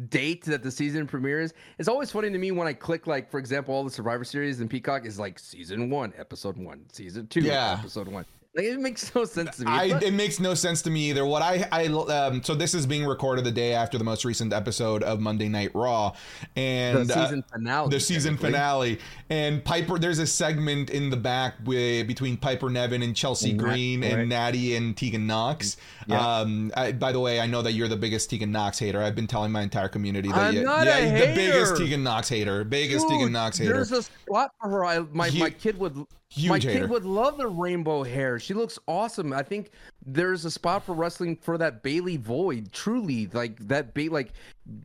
[0.10, 1.54] date that the season premieres?
[1.80, 4.60] It's always funny to me when I click, like, for example, all the Survivor Series
[4.60, 7.78] and Peacock is like season one, episode one, season two, Yeah.
[7.80, 8.26] episode one.
[8.56, 9.72] Like, it makes no sense to me.
[9.72, 11.26] I, it makes no sense to me either.
[11.26, 14.54] What I, I, um, so this is being recorded the day after the most recent
[14.54, 16.14] episode of Monday Night Raw,
[16.56, 17.90] and the uh, season finale.
[17.90, 19.00] the season finale.
[19.30, 23.62] And Piper, there's a segment in the back with, between Piper Niven and Chelsea Nat-
[23.62, 24.14] Green right.
[24.14, 25.76] and Natty and Tegan Nox.
[26.08, 26.26] Yeah.
[26.26, 29.02] Um, I, by the way, I know that you're the biggest Tegan Nox hater.
[29.02, 31.76] I've been telling my entire community that I'm you, not yeah, a the biggest hater.
[31.76, 33.74] Tegan Nox hater, biggest Dude, Tegan Nox hater.
[33.74, 34.86] There's a spot for her.
[34.86, 36.06] I my, my kid would
[36.38, 38.40] my huge kid would love the rainbow hair.
[38.40, 39.32] She looks awesome.
[39.32, 39.72] I think
[40.06, 42.72] there's a spot for wrestling for that Bailey Void.
[42.74, 44.34] Truly, like that ba- like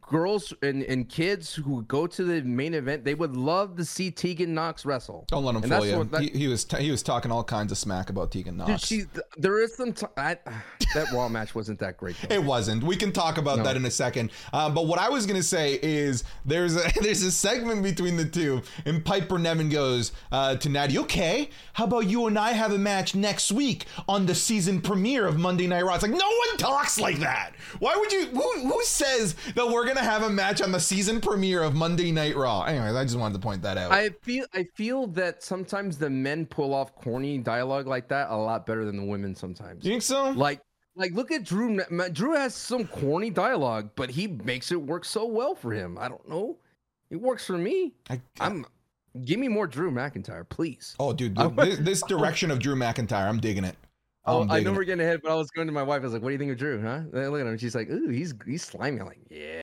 [0.01, 4.11] girls and, and kids who go to the main event, they would love to see
[4.11, 5.25] Tegan Nox wrestle.
[5.29, 6.05] Don't let him And fool you.
[6.05, 8.89] that- he, he was t- he was talking all kinds of smack about Tegan Nox.
[8.89, 10.37] Dude, she there is some t- I,
[10.95, 12.17] that Raw match wasn't that great.
[12.29, 12.35] Though.
[12.35, 12.83] It wasn't.
[12.85, 13.65] We can talk about No.
[13.65, 14.31] that in a second.
[14.53, 18.25] Um, but what I was gonna say is there's a there's a segment between the
[18.27, 20.99] two, and Piper Niven goes uh, to Natty.
[20.99, 25.27] Okay, how about you and I have a match next week on the season premiere
[25.27, 25.95] of Monday Night Raw?
[25.95, 27.53] It's like no one talks like that.
[27.79, 28.27] Why would you?
[28.27, 32.13] Who, who says that we're gonna have a match on the season premiere of Monday
[32.13, 32.63] Night Raw?
[32.63, 33.93] Anyways, I just wanted to point that out.
[33.93, 38.37] I feel I feel that sometimes the men pull off corny dialogue like that a
[38.37, 39.85] lot better than the women sometimes.
[39.85, 40.31] you think so?
[40.31, 40.61] Like,
[40.97, 41.81] like look at Drew.
[42.13, 45.99] Drew has some corny dialogue, but he makes it work so well for him.
[45.99, 46.59] I don't know.
[47.11, 47.95] It works for me.
[48.09, 48.65] I, I'm.
[49.25, 50.95] Give me more Drew McIntyre, please.
[51.01, 53.75] oh, dude, this, this direction of Drew McIntyre, I'm digging it.
[54.27, 56.01] Oh, I'm know we're getting ahead, but I was going to my wife.
[56.01, 57.01] I was like, "What do you think of Drew?" Huh?
[57.13, 57.57] And I look at him.
[57.57, 59.61] She's like, "Ooh, he's he's slimy." I'm like, "Yeah."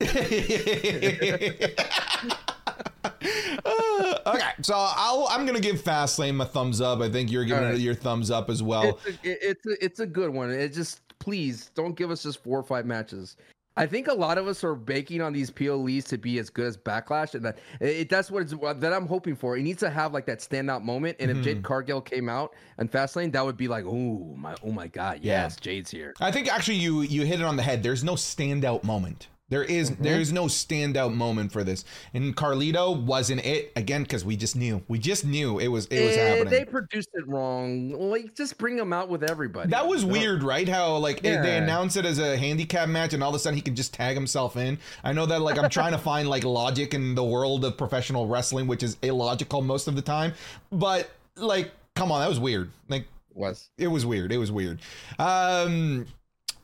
[3.64, 7.00] Uh, okay, so I'll, I'm gonna give Fastlane a thumbs up.
[7.00, 7.74] I think you're giving right.
[7.74, 8.98] it your thumbs up as well.
[9.06, 10.50] it's a, it's a, it's a good one.
[10.50, 13.36] It just please don't give us just four or five matches.
[13.78, 16.66] I think a lot of us are banking on these PLEs to be as good
[16.66, 19.56] as Backlash, and that it, that's what it's, what- that I'm hoping for.
[19.56, 21.16] It needs to have like that standout moment.
[21.20, 21.62] And if Jade hmm.
[21.62, 25.42] Cargill came out and Fastlane, that would be like, oh my, oh my God, Yeah.
[25.42, 26.14] yes, Jade's here.
[26.20, 27.82] I think actually you you hit it on the head.
[27.82, 29.28] There's no standout moment.
[29.50, 30.02] There is- Mm-hmm.
[30.02, 31.84] there's no standout moment for this.
[32.12, 34.82] And Carlito wasn't it again because we just knew.
[34.88, 36.50] We just knew it was it was Eh, happening.
[36.50, 37.90] They produced it wrong.
[38.10, 39.70] Like, just bring them out with everybody.
[39.70, 40.68] that was weird, right?
[40.68, 43.56] How like they- they announced it as a handicap match, and all of a sudden
[43.56, 44.78] he can just tag himself in.
[45.02, 48.26] I know that like I'm trying to find like logic in the world of professional
[48.26, 50.34] wrestling, which is illogical most of the time.
[50.70, 52.70] But like, come on, that was weird.
[52.88, 54.30] Like Was it was weird.
[54.30, 54.80] It was weird.
[55.18, 56.06] Um,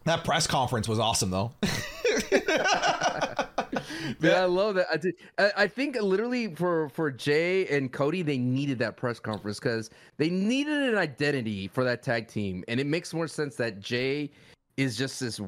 [0.04, 1.52] that press conference was awesome though.
[4.20, 4.86] Dude, I love that.
[4.92, 9.18] I, did, I, I think literally for for Jay and Cody, they needed that press
[9.18, 13.56] conference because they needed an identity for that tag team, and it makes more sense
[13.56, 14.30] that Jay
[14.76, 15.40] is just this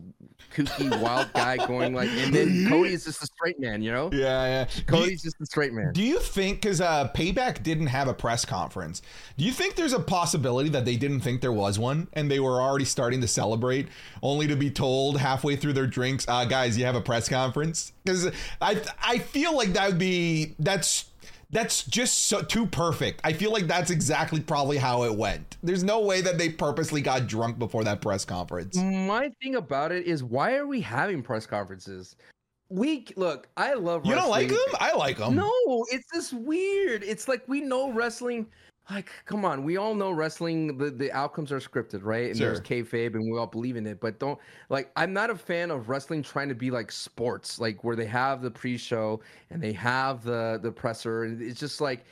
[0.55, 4.11] kooky wild guy going like, and then Cody is just a straight man, you know?
[4.12, 4.65] yeah, yeah.
[4.65, 5.93] Do you, Cody's just a straight man.
[5.93, 9.03] do you think because uh, Payback didn't have a press conference?
[9.37, 12.41] Do you think there's a possibility that they didn't think there was one and they
[12.41, 13.89] were already starting to celebrate,
[14.23, 17.93] only to be told halfway through their drinks, uh, "Guys, you have a press conference"?
[18.05, 21.07] Because I I feel like that would be that's.
[21.50, 23.20] That's just so too perfect.
[23.22, 25.56] I feel like that's exactly probably how it went.
[25.62, 28.76] There's no way that they purposely got drunk before that press conference.
[28.76, 32.16] My thing about it is, why are we having press conferences?
[32.68, 33.48] We look.
[33.56, 34.04] I love.
[34.04, 34.59] You don't like them?
[34.80, 35.37] I like them.
[35.37, 35.52] No,
[35.92, 37.04] it's just weird.
[37.04, 38.48] It's like we know wrestling.
[38.88, 40.79] Like, come on, we all know wrestling.
[40.79, 42.31] The, the outcomes are scripted, right?
[42.31, 42.61] And there's Sure.
[42.61, 44.01] kayfabe, and we all believe in it.
[44.01, 44.92] But don't like.
[44.94, 48.42] I'm not a fan of wrestling trying to be like sports, like where they have
[48.42, 49.20] the pre-show
[49.51, 52.05] and they have the the presser, and it's just like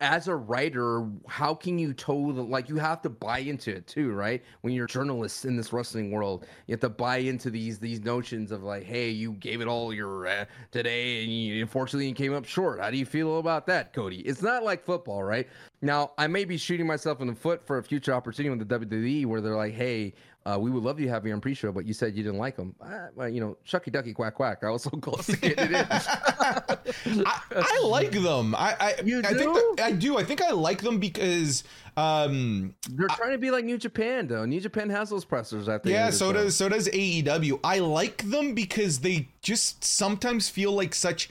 [0.00, 3.86] as a writer, how can you toe the like you have to buy into it
[3.86, 4.42] too, right?
[4.60, 8.52] When you're journalists in this wrestling world, you have to buy into these these notions
[8.52, 12.32] of like, hey, you gave it all your uh, today, and you, unfortunately you came
[12.32, 12.80] up short.
[12.80, 14.20] How do you feel about that, Cody?
[14.20, 15.48] It's not like football, right?
[15.82, 18.78] Now, I may be shooting myself in the foot for a future opportunity with the
[18.78, 20.14] WWE where they're like, hey,
[20.48, 22.38] uh, we would love you to have you on pre-show, but you said you didn't
[22.38, 22.74] like them.
[22.80, 24.64] Uh, well, you know, shucky ducky quack quack.
[24.64, 25.86] I was so close to getting it in.
[27.26, 28.54] I, I, like them.
[28.54, 29.38] I, I, you I do?
[29.38, 30.16] think that, I do.
[30.16, 31.64] I think I like them because
[31.98, 34.46] um, they're trying to be like New Japan, though.
[34.46, 35.92] New Japan has those pressers I think.
[35.92, 36.08] yeah.
[36.08, 37.60] So does so does AEW.
[37.62, 41.28] I like them because they just sometimes feel like such.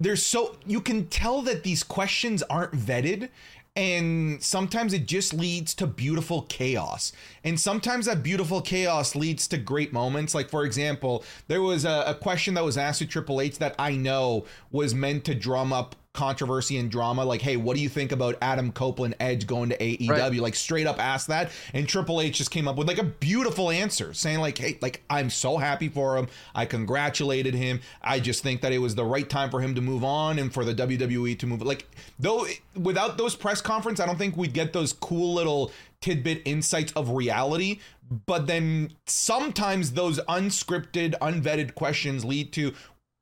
[0.00, 3.30] They're so you can tell that these questions aren't vetted
[3.76, 7.12] and sometimes it just leads to beautiful chaos.
[7.42, 10.34] And sometimes that beautiful chaos leads to great moments.
[10.34, 13.74] Like for example there was a, a, question that was asked to triple h that
[13.78, 17.88] i know was meant to drum up controversy and drama like hey what do you
[17.88, 20.32] think about adam copeland edge going to aew right.
[20.36, 21.50] like straight up asked that.
[21.72, 25.02] And triple h just came up with like a beautiful answer saying like hey like
[25.10, 26.28] i'm so happy for him.
[26.54, 27.80] I congratulated him.
[28.00, 30.54] I just think that it was the right time for him to move on and
[30.54, 32.46] for the wwe to move like though
[32.76, 35.72] without those press conference i don't think we'd get those cool little
[36.04, 37.80] tidbit insights of reality.
[38.26, 42.74] But then sometimes those unscripted unvetted questions lead to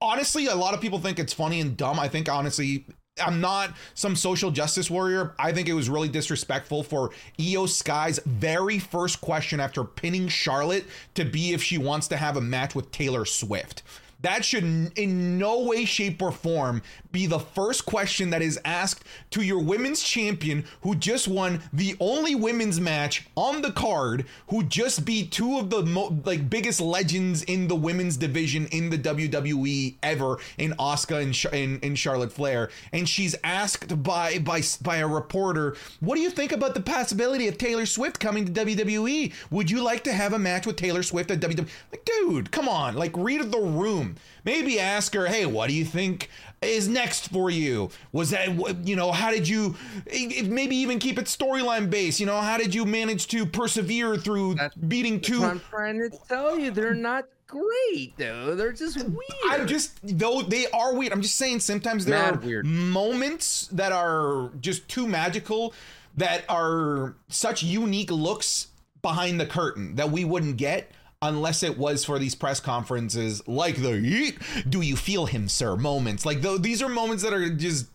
[0.02, 1.98] honestly, a lot of people think it's funny and dumb.
[1.98, 2.84] I think honestly,
[3.22, 5.34] I'm not some social justice warrior.
[5.38, 10.84] I think it was really disrespectful for Iyo Sky's very first question after pinning Charlotte
[11.14, 13.82] to be if she wants to have a match with Taylor Swift.
[14.22, 14.64] That should
[14.96, 16.82] in no way, shape, or form
[17.12, 21.94] be the first question that is asked to your women's champion who just won the
[22.00, 26.80] only women's match on the card, who just beat two of the mo- like biggest
[26.80, 31.98] legends in the women's division in the WWE ever in Asuka and, Sh- and, and
[31.98, 36.74] Charlotte Flair, and she's asked by by by a reporter, "What do you think about
[36.74, 39.32] the possibility of Taylor Swift coming to WWE?
[39.50, 42.68] Would you like to have a match with Taylor Swift at WWE?" Like, dude, come
[42.68, 44.11] on, like read the room.
[44.44, 47.90] Maybe ask her, hey, what do you think is next for you?
[48.12, 49.74] Was that, you know, how did you
[50.06, 52.20] maybe even keep it storyline based?
[52.20, 55.42] You know, how did you manage to persevere through That's beating two?
[55.44, 58.54] I'm trying to tell you, they're not great though.
[58.54, 59.50] They're just weird.
[59.50, 61.12] I'm just though they are weird.
[61.12, 62.64] I'm just saying sometimes there Mad are weird.
[62.64, 65.74] moments that are just too magical
[66.16, 68.68] that are such unique looks
[69.02, 70.90] behind the curtain that we wouldn't get
[71.22, 75.76] unless it was for these press conferences like the Yeet, do you feel him sir
[75.76, 77.86] moments like though these are moments that are just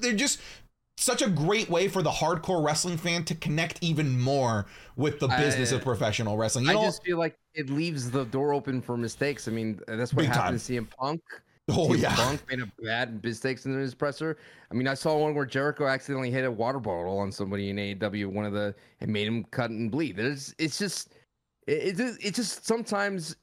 [0.00, 0.40] they're just
[0.96, 5.28] such a great way for the hardcore wrestling fan to connect even more with the
[5.28, 6.66] business I, of professional wrestling.
[6.66, 9.48] You I just feel like it leaves the door open for mistakes.
[9.48, 10.80] I mean, that's what happened time.
[10.80, 11.22] to CM Punk.
[11.68, 14.36] Oh CM yeah, Punk made a bad mistakes in his presser.
[14.70, 17.76] I mean, I saw one where Jericho accidentally hit a water bottle on somebody in
[17.76, 18.26] AEW.
[18.26, 20.18] One of the and made him cut and bleed.
[20.18, 21.14] It's it's just
[21.66, 23.36] it, it, it just sometimes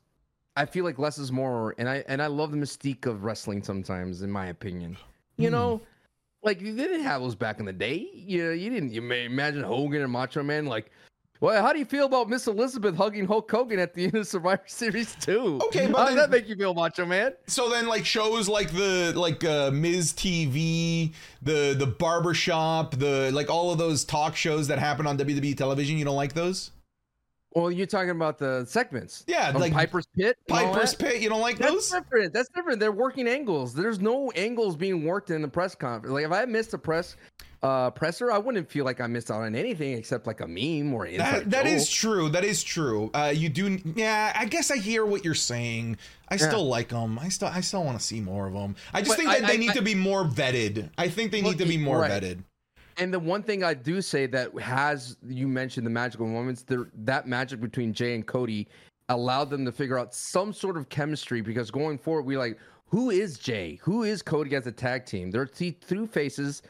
[0.55, 3.63] I feel like less is more, and I and I love the mystique of wrestling
[3.63, 4.97] sometimes, in my opinion.
[5.37, 5.53] You mm.
[5.53, 5.81] know,
[6.43, 8.09] like they didn't have those back in the day.
[8.13, 8.91] You know, you didn't.
[8.91, 10.91] You may imagine Hogan and Macho Man like.
[11.41, 14.27] Well, how do you feel about Miss Elizabeth hugging Hulk Hogan at the end of
[14.27, 15.61] Survivor Series 2?
[15.67, 17.31] Okay, but how then, does that make you feel, Macho Man?
[17.47, 23.49] So then, like shows like the like uh, Miz TV, the the barbershop, the like
[23.49, 26.71] all of those talk shows that happen on WWE television, you don't like those?
[27.53, 29.23] Well, you're talking about the segments.
[29.27, 30.37] Yeah, like Piper's Pit.
[30.47, 31.19] Piper's Pit.
[31.19, 31.89] You don't like That's those?
[31.89, 32.31] different.
[32.31, 32.79] That's different.
[32.79, 33.73] They're working angles.
[33.73, 36.13] There's no angles being worked in the press conference.
[36.13, 37.15] Like if I missed a press
[37.63, 40.93] uh presser, I wouldn't feel like I missed out on anything except like a meme
[40.93, 41.49] or that.
[41.49, 42.29] That is true.
[42.29, 43.09] That is true.
[43.15, 43.79] Uh, you do.
[43.95, 45.97] Yeah, I guess I hear what you're saying.
[46.29, 46.47] I yeah.
[46.47, 47.17] still like them.
[47.17, 48.75] I still, I still want to see more of them.
[48.93, 50.91] I just but think that I, they I, need I, to be more vetted.
[50.99, 52.11] I think they need to be more right.
[52.11, 52.43] vetted.
[52.97, 56.89] And the one thing I do say that has you mentioned the magical moments, there
[56.95, 58.67] that magic between Jey and Cody
[59.09, 63.11] allowed them to figure out some sort of chemistry because going forward, we like who
[63.11, 63.79] is Jey?
[63.83, 65.29] Who is Cody as a tag team?
[65.29, 66.63] They're two faces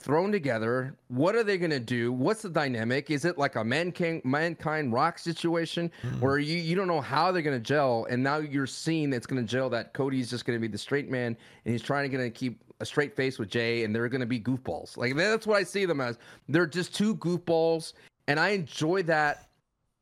[0.00, 0.94] thrown together.
[1.08, 2.12] What are they going to do?
[2.12, 3.10] What's the dynamic?
[3.10, 6.20] Is it like a mankind, mankind rock situation mm-hmm.
[6.20, 8.06] where you, you don't know how they're going to gel?
[8.10, 10.78] And now you're seeing it's going to gel that Cody's just going to be the
[10.78, 14.08] straight man and he's trying to, to keep a straight face with Jey, and they're
[14.08, 14.96] going to be goofballs.
[14.96, 16.18] Like that's what I see them as.
[16.48, 17.94] They're just two goofballs,
[18.28, 19.48] and I enjoy that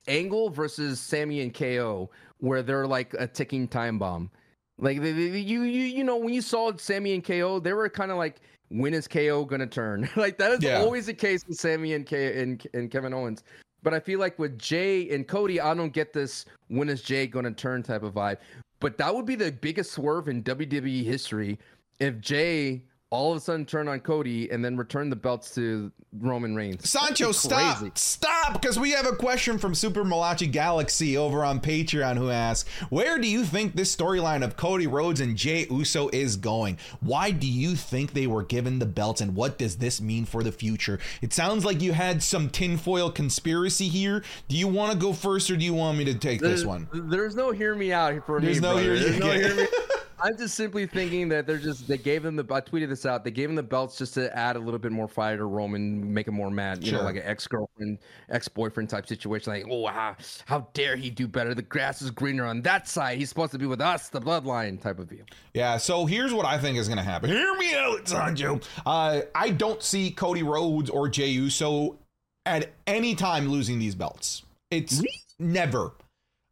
[0.08, 4.30] angle versus Sami and KO, where they're like a ticking time bomb.
[4.78, 7.88] Like they, they, you, you, you know, when you saw Sami and KO, they were
[7.88, 10.08] kind of like, when is KO gonna turn?
[10.16, 10.80] like that is yeah.
[10.80, 13.44] always the case with Sami and K and, and Kevin Owens.
[13.84, 17.26] But I feel like with Jey and Cody, I don't get this when is Jey
[17.26, 18.38] gonna turn type of vibe.
[18.80, 21.56] But that would be the biggest swerve in WWE history
[22.00, 25.92] if Jey all of a sudden turn on Cody and then return the belts to
[26.18, 26.88] Roman Reigns.
[26.88, 32.16] Sancho, stop, stop, because we have a question from Super Malachi Galaxy over on Patreon
[32.16, 36.36] who asks, "Where do you think this storyline of Cody Rhodes and Jey Uso is
[36.36, 36.78] going?
[37.00, 40.42] Why do you think they were given the belts, and what does this mean for
[40.42, 44.24] the future?" It sounds like you had some tinfoil conspiracy here.
[44.48, 46.88] Do you want to go first, or do you want me to take this one?
[46.94, 48.62] There's no hear me out for There's me.
[48.68, 48.82] no brother.
[48.96, 49.66] hear- There's no hear me.
[50.22, 53.24] I'm just simply thinking that they're just they gave them the I tweeted this out.
[53.24, 56.12] They gave them the belts just to add a little bit more fire to Roman,
[56.14, 56.82] make him more mad.
[56.84, 56.98] You Sure.
[57.00, 57.98] know, like an ex girlfriend,
[58.30, 59.52] ex boyfriend type situation.
[59.52, 60.16] Like, oh how
[60.46, 61.54] how dare he do better?
[61.54, 63.18] The grass is greener on that side.
[63.18, 65.24] He's supposed to be with us, the bloodline type of deal.
[65.54, 67.28] Yeah, so here's what I think is going to happen.
[67.30, 68.60] Hear me out, Sancho.
[68.86, 71.98] Uh, I don't see Cody Rhodes or Jey Uso
[72.46, 74.42] at any time losing these belts.
[74.70, 75.08] It's Really?
[75.38, 75.92] never.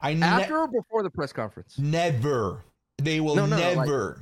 [0.01, 1.79] I ne- After or before the press conference?
[1.79, 2.64] never.
[3.01, 4.20] They will No, no, no, like- never.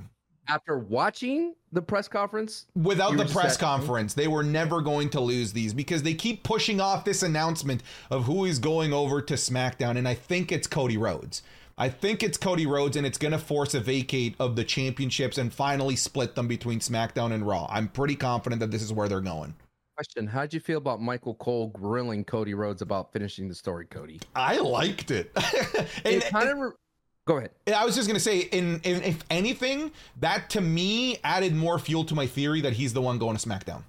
[0.50, 5.52] After watching the press conference, Without the press conference, they were never going to lose
[5.52, 9.98] these because they keep pushing off this announcement of who is going over to SmackDown,
[9.98, 11.42] and I think it's Cody Rhodes.
[11.76, 15.36] I think it's Cody Rhodes, and it's going to force a vacate of the championships
[15.38, 17.68] and finally split them between SmackDown and Raw.
[17.70, 19.54] I'm pretty confident that this is where they're going.
[19.96, 24.18] question: How'd you feel about Michael Cole grilling Cody Rhodes about finishing the story, Cody?
[24.34, 25.30] I liked it.
[26.04, 26.72] and, It kind of.
[27.28, 27.50] Go ahead.
[27.76, 32.02] I was just gonna say, in, in if anything, that to me added more fuel
[32.06, 33.82] to my theory that he's the one going to SmackDown.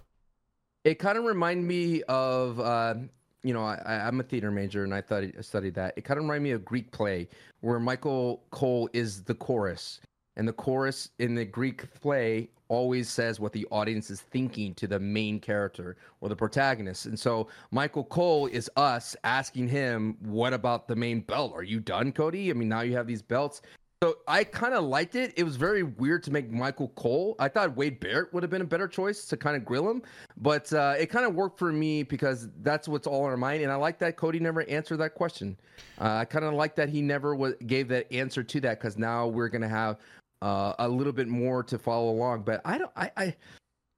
[0.83, 2.95] It kind of reminded me of, uh,
[3.41, 5.93] you know, I, I'm a theater major and I thought I studied that.
[5.95, 7.29] It kind of reminded me of Greek play
[7.61, 10.01] where Michael Cole is the chorus,
[10.39, 14.87] and the chorus in the Greek play always says what the audience is thinking to
[14.87, 17.07] the main character or the protagonist.
[17.07, 21.51] And so Michael Cole is us asking him, "What about the main belt?
[21.53, 22.49] Are you done, Cody?
[22.49, 23.61] I mean, now you have these belts."
[24.01, 25.33] So I kind of liked it.
[25.35, 27.35] It was very weird to make Michael Cole.
[27.37, 30.01] I thought Wade Barrett would have been a better choice to kind of grill him,
[30.37, 33.61] but uh, it kind of worked for me because that's what's all in our mind.
[33.61, 35.57] And I like that Cody never answered that question.
[35.99, 39.27] Uh, I kind of like that he never gave that answer to that because now
[39.27, 39.97] we're gonna have
[40.41, 42.43] uh, a little bit more to follow along.
[42.43, 42.91] But I don't.
[42.95, 43.11] I.
[43.17, 43.35] I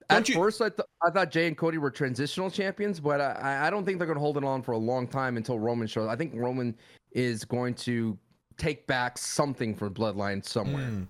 [0.10, 3.22] Don't at you- first, I, th- I thought Jey and Cody were transitional champions, but
[3.22, 5.58] I, I don't think they're going to hold it on for a long time until
[5.58, 6.10] Roman shows.
[6.10, 6.76] I think Roman
[7.14, 8.18] is going to
[8.58, 10.84] take back something for Bloodline somewhere.
[10.84, 11.04] Hmm.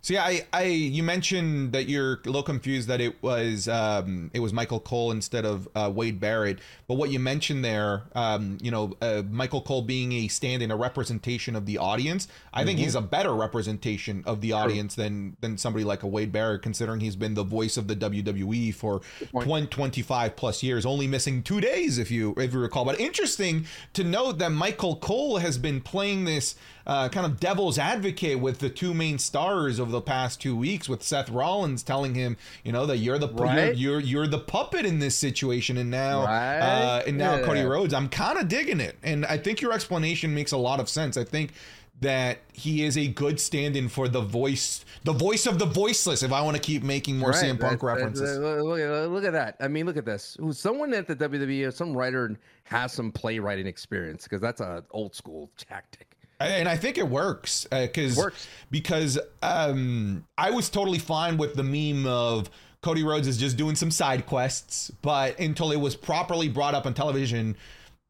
[0.00, 4.30] So yeah, I, I you mentioned that you're a little confused that it was um,
[4.32, 6.60] it was Michael Cole instead of uh, Wade Barrett.
[6.86, 10.76] But what you mentioned there, um, you know, uh, Michael Cole being a stand-in, a
[10.76, 12.28] representation of the audience.
[12.52, 16.32] I think he's a better representation of the audience than than somebody like a Wade
[16.32, 19.00] Barrett, considering he's been the voice of the WWE for
[19.32, 19.46] point.
[19.46, 22.84] 20, 25 plus years, only missing two days if you if you recall.
[22.84, 26.54] But interesting to note that Michael Cole has been playing this
[26.88, 30.86] uh, kind of devil's advocate with the two main stars over the past two weeks,
[30.88, 33.74] with Seth Rollins telling him, you know, that you're the Right.
[33.76, 36.58] you're, you're you're the puppet in this situation, and now Right.
[36.58, 37.42] uh, and now Yeah.
[37.42, 37.94] Cody Rhodes.
[37.94, 41.16] I'm kind of digging it, and I think your explanation makes a lot of sense.
[41.16, 41.52] I think
[42.00, 46.30] that he is a good stand-in for the voice the voice of the voiceless if
[46.32, 49.56] i want to keep making more cm punk references uh, Look, at- look at that.
[49.58, 50.36] I mean, look at this.
[50.52, 55.50] Someone at the WWE some writer has some playwriting experience because that's an old school
[55.56, 56.16] tactic.
[56.40, 58.46] And I think it works because Works.
[58.70, 62.50] because um, I was totally fine with the meme of
[62.82, 66.86] Cody Rhodes is just doing some side quests, but until it was properly brought up
[66.86, 67.56] on television,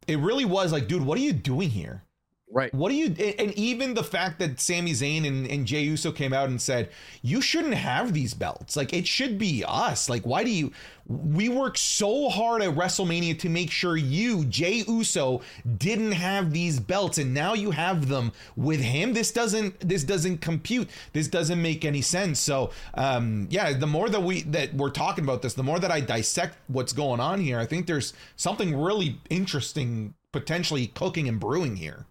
[0.06, 2.02] it really was like, dude, what are you doing here?
[2.50, 2.72] Right.
[2.72, 6.32] What do you and even the fact that Sami Zayn and, and Jey Uso came
[6.32, 6.88] out and said,
[7.20, 8.74] You shouldn't have these belts.
[8.74, 10.08] Like it should be us.
[10.08, 10.72] Like, why do you
[11.06, 15.42] we worked so hard at WrestleMania to make sure you, Jey Uso,
[15.76, 19.12] didn't have these belts, and now you have them with him.
[19.12, 20.88] This doesn't this doesn't compute.
[21.12, 22.40] This doesn't make any sense.
[22.40, 25.90] So um yeah, the more that we that we're talking about this, the more that
[25.90, 31.38] I dissect what's going on here, I think there's something really interesting potentially cooking and
[31.38, 32.06] brewing here.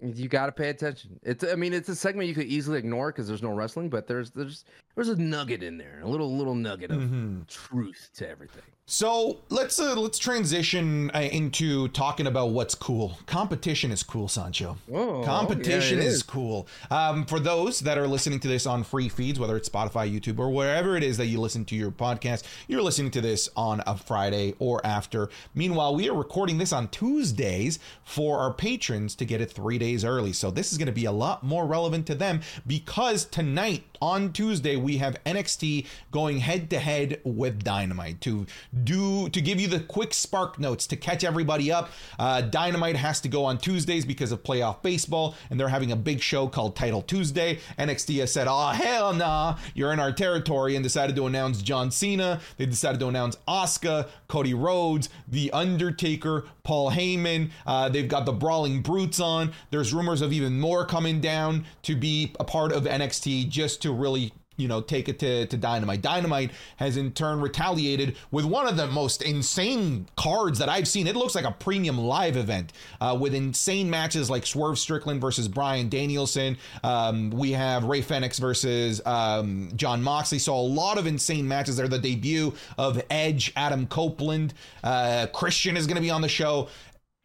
[0.00, 1.18] You got to pay attention.
[1.22, 4.06] It's I mean it's a segment you could easily ignore because there's no wrestling, but
[4.06, 4.64] there's there's
[4.96, 7.46] there's a nugget in there, a little little nugget of Mhm.
[7.46, 8.62] truth to everything.
[8.88, 13.18] So let's uh, let's transition uh, into talking about what's cool.
[13.26, 14.76] Competition is cool, Sancho.
[14.94, 16.22] Oh, Competition yeah, is is.
[16.22, 16.68] cool.
[16.88, 20.38] Um, for those that are listening to this on free feeds, whether it's Spotify, YouTube,
[20.38, 23.82] or wherever it is that you listen to your podcast, you're listening to this on
[23.88, 25.30] a Friday or after.
[25.52, 30.04] Meanwhile, we are recording this on Tuesdays for our patrons to get it three days
[30.04, 30.32] early.
[30.32, 34.32] So this is going to be a lot more relevant to them because tonight on
[34.32, 38.46] Tuesday we have NXT going head to head with Dynamite to
[38.84, 41.90] do to give you the quick spark notes to catch everybody up.
[42.20, 45.96] Uh, Dynamite has to go on Tuesdays because of playoff baseball, and they're having a
[45.96, 47.58] big show called Title Tuesday.
[47.80, 51.90] NXT has said, "Oh hell nah, you're in our territory," and decided to announce John
[51.90, 52.40] Cena.
[52.56, 57.50] They decided to announce Asuka, Cody Rhodes, The Undertaker, Paul Heyman.
[57.66, 59.52] Uh, they've got the Brawling Brutes on.
[59.70, 63.92] There's rumors of even more coming down to be a part of NXT just to
[63.92, 66.02] really you know, take it to, to Dynamite.
[66.02, 71.06] Dynamite has in turn retaliated with one of the most insane cards that I've seen.
[71.06, 75.48] It looks like a premium live event uh, with insane matches like Swerve Strickland versus
[75.48, 76.56] Bryan Danielson.
[76.82, 80.38] Um, we have Rey Fenix versus um, Jon Moxley.
[80.38, 81.88] So a lot of insane matches there.
[81.88, 86.68] The debut of Edge, Adam Copeland, uh, Christian is going to be on the show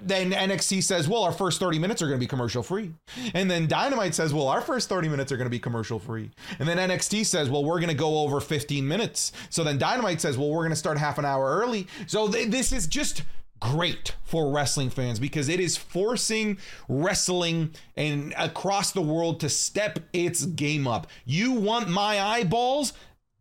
[0.02, 2.94] then NXT says, well, our first 30 minutes are going to be commercial free.
[3.34, 6.32] And then Dynamite says, well, our first 30 minutes are going to be commercial free.
[6.60, 9.32] And then NXT says, well, we're going to go over 15 minutes.
[9.50, 11.88] So then Dynamite says, well, we're going to start half an hour early.
[12.08, 13.24] So th- this is just
[13.60, 16.58] great for wrestling fans because it is forcing
[16.90, 21.08] wrestling and across the world to step its game up.
[21.26, 22.94] You want my eyeballs?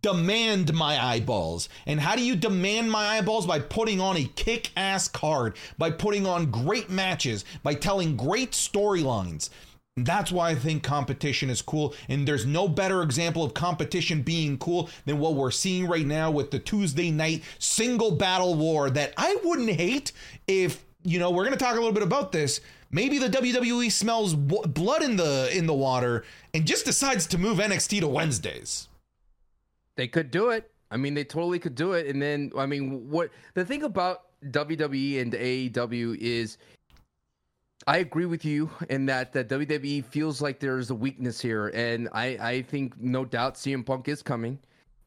[0.02, 1.68] Demand my eyeballs.
[1.86, 3.46] And how do you demand my eyeballs?
[3.46, 8.52] By putting on a kick ass card, by putting on great matches, by telling great
[8.52, 9.50] storylines.
[9.96, 11.94] That's why I think competition is cool.
[12.08, 16.30] And there's no better example of competition being cool than what we're seeing right now
[16.30, 20.12] with the Tuesday night single battle war that I wouldn't hate
[20.46, 22.60] if, you know, we're going to talk a little bit about this.
[22.92, 27.58] Maybe the WWE smells blood in the in the water and just decides to move
[27.58, 28.88] NXT to Wednesdays.
[30.00, 30.70] They could do it.
[30.90, 32.06] I mean, they totally could do it.
[32.06, 36.56] And then, I mean, what the thing about WWE and AEW is,
[37.86, 42.08] I agree with you in that that WWE feels like there's a weakness here, and
[42.14, 44.58] I I think no doubt CM Punk is coming,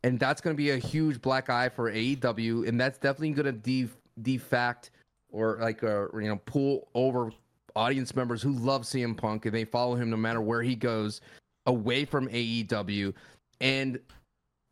[0.03, 3.45] and that's going to be a huge black eye for AEW, and that's definitely going
[3.45, 3.89] to de
[4.21, 4.91] defact
[5.31, 7.31] or like uh, you know pull over
[7.75, 11.19] audience members who love CM Punk and they follow him no matter where he goes
[11.65, 13.11] away from AEW.
[13.59, 13.97] And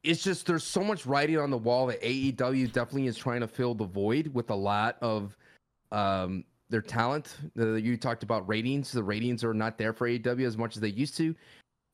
[0.04, 3.48] it's just there's so much writing on the wall that AEW definitely is trying to
[3.48, 5.38] fill the void with a lot of
[5.92, 7.38] um, their talent.
[7.60, 8.92] Uh, you talked about ratings.
[8.92, 11.36] The ratings are not there for AEW as much as they used to.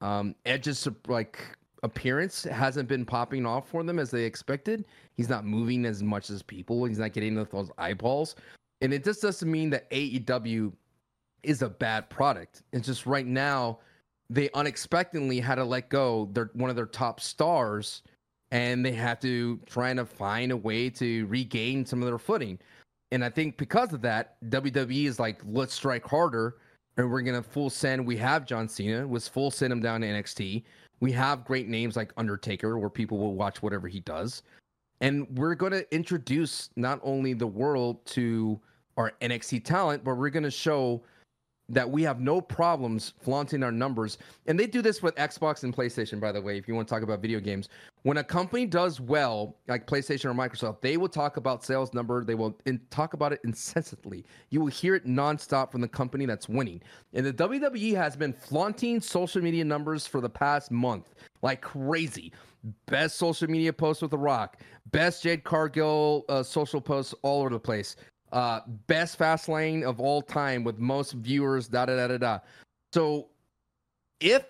[0.02, 1.40] Um, Edge's like
[1.84, 4.86] appearance hasn't been popping off for them as they expected.
[5.16, 6.86] He's not moving as much as people.
[6.86, 8.36] He's not getting those eyeballs,
[8.82, 10.72] and it just doesn't mean that AEW
[11.44, 12.64] is a bad product.
[12.72, 13.80] It's just right now
[14.30, 18.04] they unexpectedly had to let go their one of their top stars
[18.52, 22.60] and they have to try to find a way to regain some of their footing.
[23.12, 26.56] And I think because of that, WWE is like, let's strike harder
[26.98, 28.06] and we're gonna full send.
[28.06, 30.64] We have John Cena, was full send him down to NXT.
[31.00, 34.44] We have great names like Undertaker, where people will watch whatever he does.
[35.00, 38.60] And we're gonna introduce not only the world to
[38.98, 41.04] our NXT talent, but we're gonna show
[41.70, 44.18] that we have no problems flaunting our numbers.
[44.46, 46.94] And they do this with Xbox and PlayStation, by the way, if you want to
[46.94, 47.68] talk about video games.
[48.04, 52.24] When a company does well, like PlayStation or Microsoft, they will talk about sales number.
[52.24, 54.26] They will in- talk about it incessantly.
[54.50, 56.82] You will hear it nonstop from the company that's winning.
[57.14, 62.32] And the WWE has been flaunting social media numbers for the past month like crazy.
[62.88, 64.58] Best social media post with The Rock,
[64.92, 67.96] best Jade Cargill uh, social posts all over the place
[68.32, 72.40] uh, best Fastlane of all time with most viewers, da da da da da.
[72.94, 73.28] So
[74.20, 74.46] if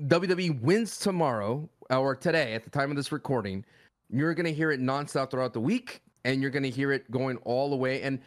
[0.00, 3.64] WWE wins tomorrow or today at the time of this recording,
[4.08, 7.10] you're going to hear it nonstop throughout the week and you're going to hear it
[7.10, 8.02] going all the way.
[8.02, 8.20] And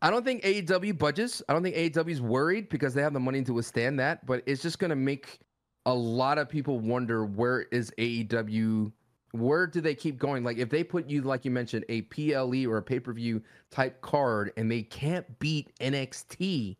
[0.00, 1.42] I don't think AEW budges.
[1.48, 4.42] I don't think AEW is worried because they have the money to withstand that, but
[4.46, 5.40] it's just going to make
[5.86, 8.92] a lot of people wonder where is AEW
[9.32, 10.44] where do they keep going?
[10.44, 13.42] Like if they put you, like you mentioned, a PLE or a pay per view
[13.70, 16.76] type card, and they can't beat NXT,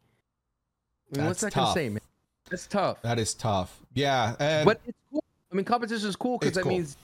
[1.14, 2.00] I mean, what's that gonna say, man?
[2.50, 3.02] That's tough.
[3.02, 3.80] That is tough.
[3.94, 5.24] Yeah, and but it's cool.
[5.52, 6.72] I mean, competition is cool because that cool.
[6.72, 6.96] means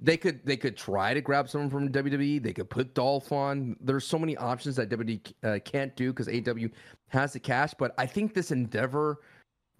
[0.00, 2.42] they could they could try to grab someone from WWE.
[2.42, 3.76] They could put Dolph on.
[3.80, 6.68] There's so many options that WWE uh, can't do because AW
[7.08, 7.74] has the cash.
[7.78, 9.20] But I think this Endeavor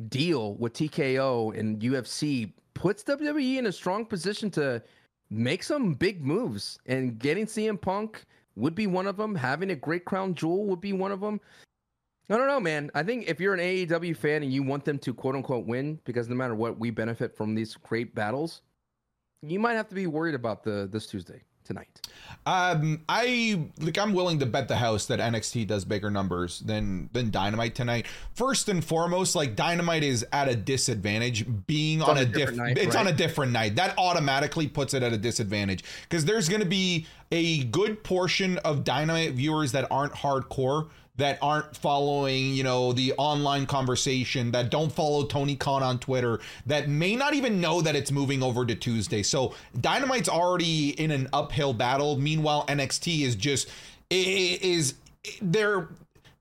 [0.09, 4.83] deal with TKO and UFC puts WWE in a strong position to
[5.31, 6.79] make some big moves.
[6.87, 8.25] And getting CM Punk
[8.57, 9.35] would be one of them.
[9.35, 11.41] Having a great crown jewel would be one of them.
[12.29, 12.91] I don't know, man.
[12.95, 16.01] I think if you're an AEW fan and you want them to quote unquote win,
[16.05, 18.63] because no matter what, we benefit from these great battles,
[19.43, 21.43] you might have to be worried about the this Tuesday.
[21.67, 22.01] Tonight?
[22.47, 23.99] Um, I like.
[23.99, 28.07] I'm willing to bet the house that NXT does bigger numbers than than Dynamite tonight.
[28.35, 32.37] First and foremost, like Dynamite is at a disadvantage being on, on a, a different.
[32.37, 33.77] different night, it's on a different night.
[33.77, 38.59] That automatically puts it at a disadvantage because there's going to be a good portion
[38.59, 40.89] of Dynamite viewers that aren't hardcore.
[41.19, 46.41] That aren't following, you know, the online conversation, that don't follow Tony Khan on Twitter,
[46.67, 49.23] that may not even know that it's moving over to Tuesday.
[49.23, 52.19] So Dynamite's already in an uphill battle.
[52.19, 53.69] Meanwhile, NXT is just
[54.11, 54.95] is
[55.41, 55.89] they're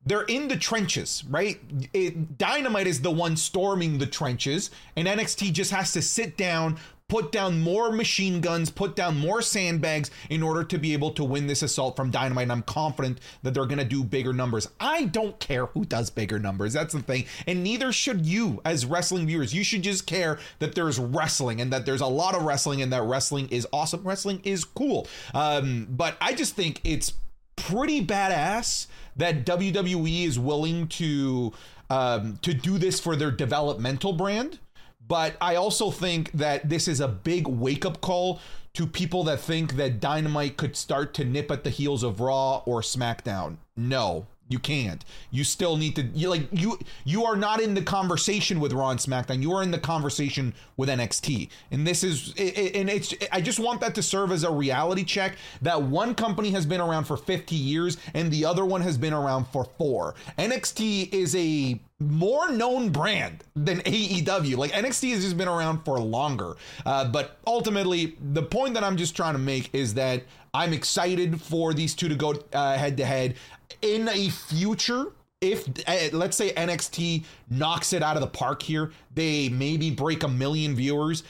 [0.06, 1.60] they're in the trenches, right?
[1.94, 6.78] It, Dynamite is the one storming the trenches, and NXT just has to sit down,
[7.08, 11.24] put down more machine guns, put down more sandbags in order to be able to
[11.24, 12.44] win this assault from Dynamite.
[12.44, 14.68] And I'm confident that they're going to do bigger numbers.
[14.80, 16.74] I don't care who does bigger numbers.
[16.74, 17.26] That's the thing.
[17.46, 19.54] And neither should you as wrestling viewers.
[19.54, 22.92] You should just care that there's wrestling and that there's a lot of wrestling and
[22.92, 24.04] that wrestling is awesome.
[24.04, 25.08] Wrestling is cool.
[25.34, 27.14] Um, but I just think it's
[27.56, 31.54] pretty badass that WWE is willing to
[31.90, 34.60] um, to do this for their developmental brand.
[35.08, 38.40] But I also think that this is a big wake up call
[38.74, 42.58] to people that think that Dynamite could start to nip at the heels of Raw
[42.66, 43.58] or SmackDown.
[43.78, 45.04] No, you can't.
[45.32, 48.90] You still need to you like you you are not in the conversation with Raw
[48.92, 49.42] and SmackDown.
[49.42, 51.50] You are in the conversation with NXT.
[51.72, 55.38] And this is and it's I just want that to serve as a reality check
[55.62, 59.14] that one company has been around for 50 years and the other one has been
[59.14, 60.14] around for 4.
[60.38, 64.58] NXT is a more known brand than AEW.
[64.58, 66.56] Like NXT has just been around for longer.
[66.86, 70.24] Uh, but ultimately, the point that I'm just trying to make is that
[70.54, 73.36] I'm excited for these two to go head to head
[73.82, 75.14] in a future.
[75.42, 80.24] If uh, let's say NXT knocks it out of the park here, they maybe break
[80.24, 81.24] a million viewers.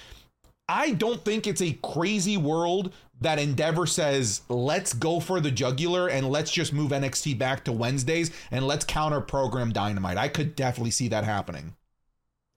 [0.67, 6.09] I don't think it's a crazy world that Endeavor says, let's go for the jugular
[6.09, 10.17] and let's just move NXT back to Wednesdays and let's counter program Dynamite.
[10.17, 11.75] I could definitely see that happening.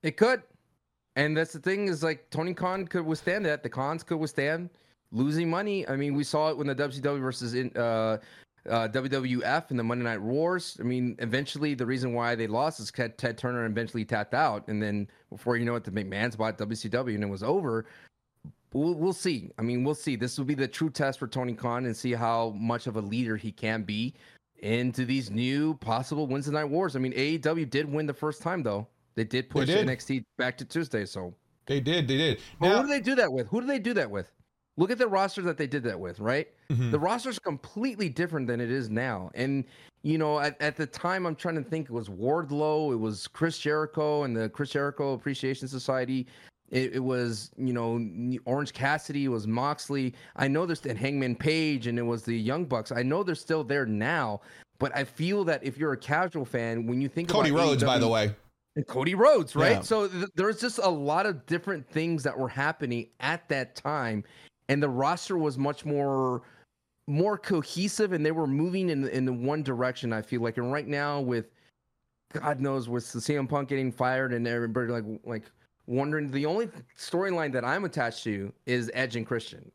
[0.03, 0.43] It could.
[1.17, 3.63] And that's the thing is like Tony Khan could withstand that.
[3.63, 4.71] The Khans could withstand
[5.11, 5.89] losing money.
[5.89, 8.19] I mean, we saw it when the WCW versus in, uh,
[8.69, 10.77] uh, WWF and the Monday Night Wars.
[10.79, 14.69] I mean, eventually the reason why they lost is 'cause Ted Turner eventually tapped out,
[14.69, 17.87] and then before you know it, the McMahon's bought WCW and it was over.
[18.73, 19.51] We'll, we'll see.
[19.59, 20.17] I mean, we'll see.
[20.17, 23.01] This will be the true test for Tony Khan and see how much of a
[23.01, 24.15] leader he can be
[24.61, 26.97] into these new possible Wednesday Night Wars.
[26.97, 28.87] I mean, AEW did win the first time though.
[29.15, 29.87] They did push did.
[29.87, 31.35] NXT back to Tuesday, so
[31.67, 32.41] They did, they did.
[32.61, 33.49] but Now, who do they do that with?
[33.49, 34.31] Who do they do that with?
[34.77, 36.47] Look at the roster that they did that with, right?
[36.71, 36.93] Mhm.
[36.93, 39.31] The roster's completely different than it is now.
[39.35, 39.65] And,
[40.03, 43.27] you know, at, at the time, I'm trying to think, it was Wardlow, it was
[43.27, 46.29] Chris Jericho and the Chris Jericho Appreciation Society.
[46.71, 50.15] It, it was, you know, Orange Cassidy, was Moxley.
[50.37, 52.93] I know there's and Hangman Page, and it was the Young Bucks.
[52.93, 54.41] I know they're still there now,
[54.79, 57.99] but I feel that if you're a casual fan, when you think Cody Rhodes, by
[57.99, 58.35] the way.
[58.77, 59.73] and Cody Rhodes, right?
[59.73, 59.81] Yeah.
[59.81, 64.25] So th- there's just a lot of different things that were happening at that time,
[64.69, 66.43] and the roster was much more
[67.07, 70.13] more cohesive, and they were moving in in the one direction.
[70.13, 71.47] I feel like, and right now with
[72.33, 75.45] God knows with CM Punk getting fired and everybody like like
[75.89, 79.73] wondering, the only storyline that I'm attached to is Edge and Christian.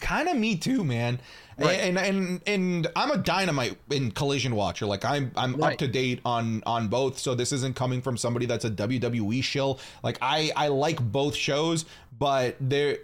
[0.00, 1.20] kind of me too man
[1.58, 1.80] Right.
[1.80, 6.20] and and and i'm a dynamite in collision watcher like i'm i'm up to date
[6.24, 10.50] on on both so this isn't coming from somebody that's a wwe shill like i
[10.56, 11.84] i like both shows
[12.18, 12.98] but there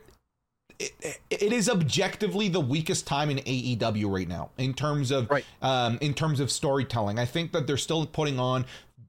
[0.81, 5.45] it, it is objectively the weakest time in AEW right now in terms of Right.
[5.61, 7.19] um in terms of storytelling.
[7.19, 8.65] I think that they're still putting on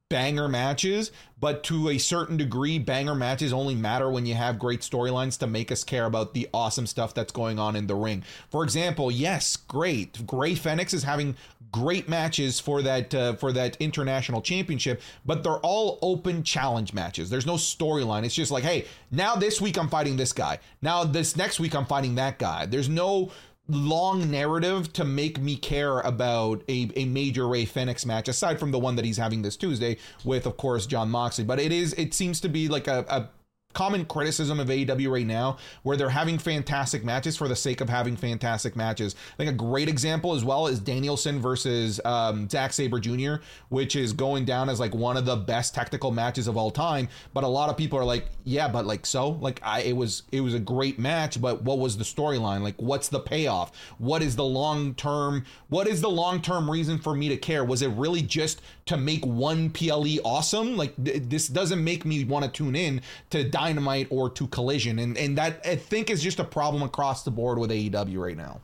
[0.09, 4.81] banger matches, but to a certain degree, banger matches only matter when you have great
[4.81, 8.23] storylines to make us care about the awesome stuff that's going on in the ring.
[8.49, 10.17] For example, yes, great.
[10.31, 11.35] Rey Fenix is having
[11.71, 17.29] great matches for that uh, for that international championship, but they're all open challenge matches.
[17.29, 18.25] There's no storyline.
[18.25, 20.59] It's just like, hey, now this week I'm fighting this guy.
[20.81, 22.65] Now this next week I'm fighting that guy.
[22.65, 23.31] There's no
[23.69, 28.71] long narrative to make me care about a, a major Rey Fenix match, aside from
[28.71, 31.43] the one that he's having this Tuesday with, of course, Jon Moxley.
[31.43, 33.29] But it is it seems to be like a, a
[33.73, 37.87] common criticism of AEW right now, where they're having fantastic matches for the sake of
[37.87, 39.15] having fantastic matches.
[39.35, 43.35] I think a great example as well is Danielson versus um, Zack Sabre Jr.,
[43.69, 47.09] which is going down as like one of the best technical matches of all time.
[47.31, 50.23] But a lot of people are like, yeah, but like so, like I, it was
[50.31, 52.63] it was a great match, but what was the storyline?
[52.63, 53.71] Like, what's the payoff?
[53.99, 55.45] What is the long term?
[55.67, 57.63] What is the long term reason for me to care?
[57.63, 60.75] Was it really just to make one PLE awesome?
[60.75, 64.99] Like th- this doesn't make me want to tune in to Dynamite or to Collision,
[64.99, 68.37] and and that I think is just a problem across the board with AEW right
[68.37, 68.61] now.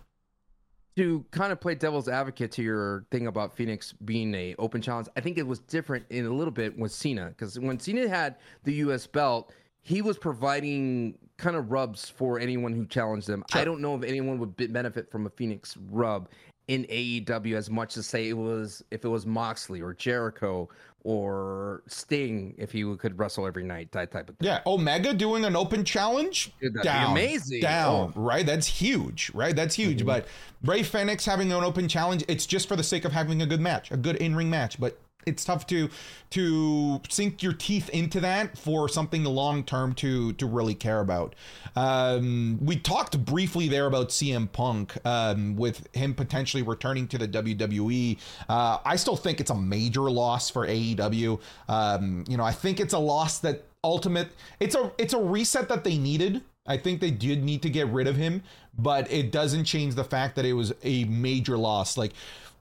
[0.97, 5.07] To kind of play devil's advocate to your thing about Fenix being a open challenge,
[5.15, 8.38] I think it was different in a little bit with Cena because when Cena had
[8.63, 9.05] the U.S.
[9.05, 9.51] belt,
[9.82, 13.43] he was providing kind of rubs for anyone who challenged them.
[13.51, 13.61] Sure.
[13.61, 16.30] I don't know if anyone would benefit from a Fenix rub
[16.68, 20.68] in AEW as much as say it was if it was Moxley or Jericho
[21.03, 24.47] or Sting if he could wrestle every night, that type of thing.
[24.47, 28.20] Yeah, Omega doing an open challenge, Dude, down, amazing, down, oh.
[28.20, 28.45] right?
[28.45, 29.55] That's huge, right?
[29.55, 29.99] That's huge.
[29.99, 30.07] Mm-hmm.
[30.07, 30.28] But
[30.63, 33.61] Rey Fenix having an open challenge, it's just for the sake of having a good
[33.61, 34.80] match, a good in ring match.
[34.80, 35.89] But it's tough to
[36.32, 41.36] to sink your teeth into that for something long term to to really care about.
[41.76, 47.28] Um, we talked briefly there about CM Punk um, with him potentially returning to the
[47.28, 48.17] WWE.
[48.47, 51.39] Uh, I still think it's a major loss for AEW.
[51.67, 54.30] Um, you know, I think it's a loss that ultimate.
[54.59, 56.41] It's a it's a reset that they needed.
[56.67, 58.41] I think they did need to get rid of him,
[58.78, 61.95] but it doesn't change the fact that it was a major loss.
[61.95, 62.13] Like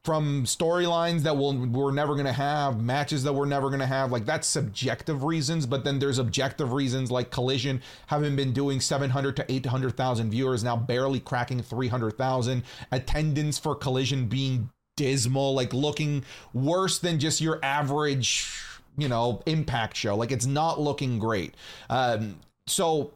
[0.05, 3.87] from storylines that we'll, we're never going to have, matches that we're never going to
[3.87, 4.13] have.
[4.13, 9.37] Like that's subjective reasons, but then there's objective reasons like Collision having been doing 700
[9.37, 12.63] to 800,000 viewers, now barely cracking 300,000.
[12.93, 18.61] Attendance for Collision being dismal, like looking worse than just your average,
[18.99, 20.15] you know, impact show.
[20.15, 21.55] Like it's not looking great.
[21.89, 23.11] Um, so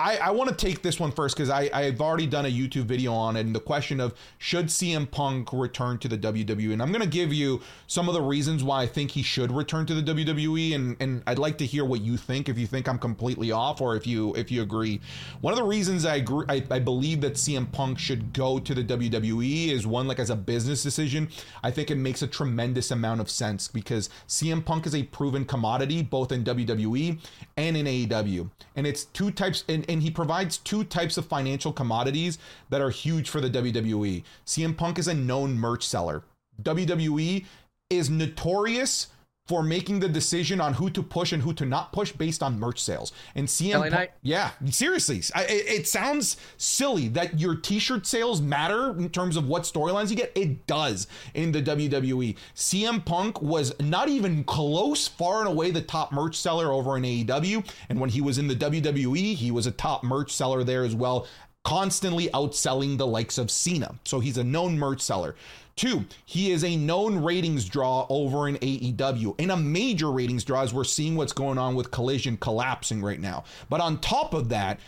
[0.00, 3.12] I, I want to take this one first because I've already done a YouTube video
[3.12, 6.72] on it and the question of should CM Punk return to the WWE.
[6.72, 9.50] And I'm going to give you some of the reasons why I think he should
[9.50, 10.76] return to the WWE.
[10.76, 13.80] And, and I'd like to hear what you think, if you think I'm completely off
[13.80, 15.00] or if you if you agree.
[15.40, 18.74] One of the reasons I agree, I, I believe that CM Punk should go to
[18.74, 21.28] the WWE is one, like as a business decision.
[21.64, 25.44] I think it makes a tremendous amount of sense because CM Punk is a proven
[25.44, 27.18] commodity both in WWE
[27.58, 28.50] and in AEW.
[28.76, 32.38] And it's two types, and and he provides two types of financial commodities
[32.70, 34.22] that are huge for the WWE.
[34.46, 36.22] CM Punk is a known merch seller.
[36.62, 37.44] WWE
[37.90, 39.08] is notorious
[39.48, 42.60] for making the decision on who to push and who to not push based on
[42.60, 43.12] merch sales.
[43.34, 48.90] And CM, Punk, yeah, seriously, I, it, it, sounds silly that your T-shirt sales matter
[48.90, 50.32] in terms of what storylines you get.
[50.34, 52.36] It does in the WWE.
[52.54, 57.04] CM Punk was not even close, far and away the top merch seller over in
[57.04, 60.84] AEW, and when he was in the WWE, he was a top merch seller there
[60.84, 61.26] as well
[61.64, 63.94] constantly outselling the likes of Cena.
[64.04, 65.34] So he's a known merch seller.
[65.78, 70.62] Two, he is a known ratings draw over in AEW, and a major ratings draw
[70.62, 73.44] as we're seeing what's going on with Collision collapsing right now.
[73.70, 74.80] But on top of that,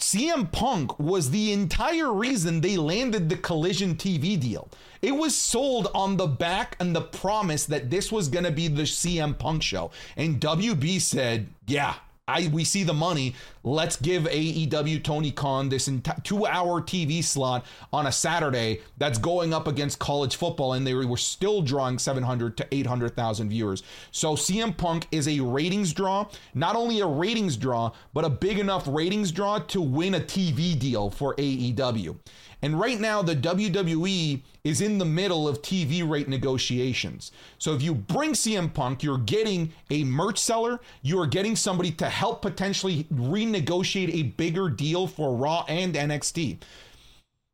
[0.00, 4.70] CM Punk was the entire reason they landed the Collision TV deal.
[5.02, 8.68] It was sold on the back and the promise that this was going to be
[8.68, 9.90] the CM Punk show.
[10.16, 11.96] And WB said, yeah,
[12.26, 13.34] I we see the money.
[13.64, 15.90] Let's give AEW Tony Khan this
[16.22, 21.18] two-hour TV slot on a Saturday that's going up against college football, and they were
[21.18, 23.82] still drawing 700 to 800,000 viewers.
[24.10, 28.58] So CM Punk is a ratings draw, not only a ratings draw, but a big
[28.58, 32.16] enough ratings draw to win a TV deal for AEW.
[32.64, 37.30] And right now, the WWE is in the middle of TV rate negotiations.
[37.58, 41.90] So if you bring CM Punk, you're getting a merch seller, you are getting somebody
[41.90, 46.56] to help potentially renegotiate a bigger deal for Raw and NXT.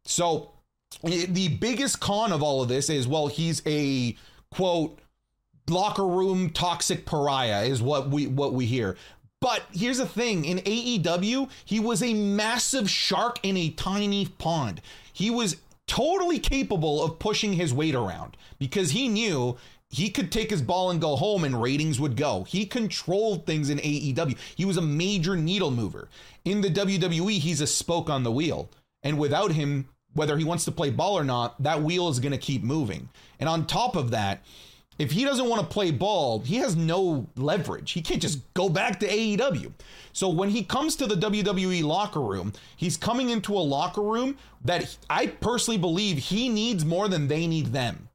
[0.05, 0.53] So
[1.03, 4.17] the biggest con of all of this is well, he's a
[4.53, 4.97] quote
[5.69, 8.97] locker room toxic pariah is what we what we hear.
[9.41, 14.83] But here's the thing in AEW, he was a massive shark in a tiny pond.
[15.13, 15.57] He was
[15.87, 19.57] totally capable of pushing his weight around because he knew
[19.89, 22.45] he could take his ball and go home and ratings would go.
[22.45, 24.37] He controlled things in AEW.
[24.55, 26.09] He was a major needle mover.
[26.45, 28.71] In the WWE, he's a spoke on the wheel.
[29.03, 32.33] And without him, whether he wants to play ball or not, that wheel is going
[32.33, 33.09] to keep moving.
[33.41, 34.45] And on top of that,
[35.01, 37.93] if he doesn't want to play ball, he has no leverage.
[37.93, 39.73] He can't just go back to AEW.
[40.13, 44.37] So when he comes to the WWE locker room, he's coming into a locker room
[44.65, 48.09] that I personally believe he needs more than they need them.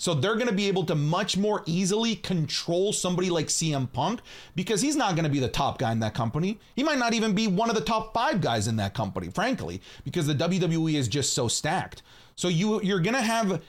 [0.00, 4.20] So they're going to be able to much more easily control somebody like CM Punk
[4.54, 6.60] because he's not going to be the top guy in that company.
[6.76, 9.82] He might not even be one of the top 5 guys in that company, frankly,
[10.04, 12.02] because the WWE is just so stacked.
[12.36, 13.60] So you you're going to have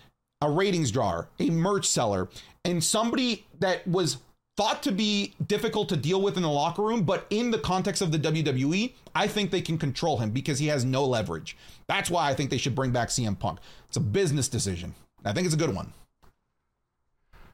[0.42, 2.30] a ratings drawer, a merch seller,
[2.66, 4.18] and somebody that was
[4.58, 8.02] thought to be difficult to deal with in the locker room, but in the context
[8.02, 11.56] of the WWE, I think they can control him because he has no leverage.
[11.88, 13.60] That's why I think they should bring back CM Punk.
[13.88, 14.94] It's a business decision.
[15.24, 15.94] I think it's a good one.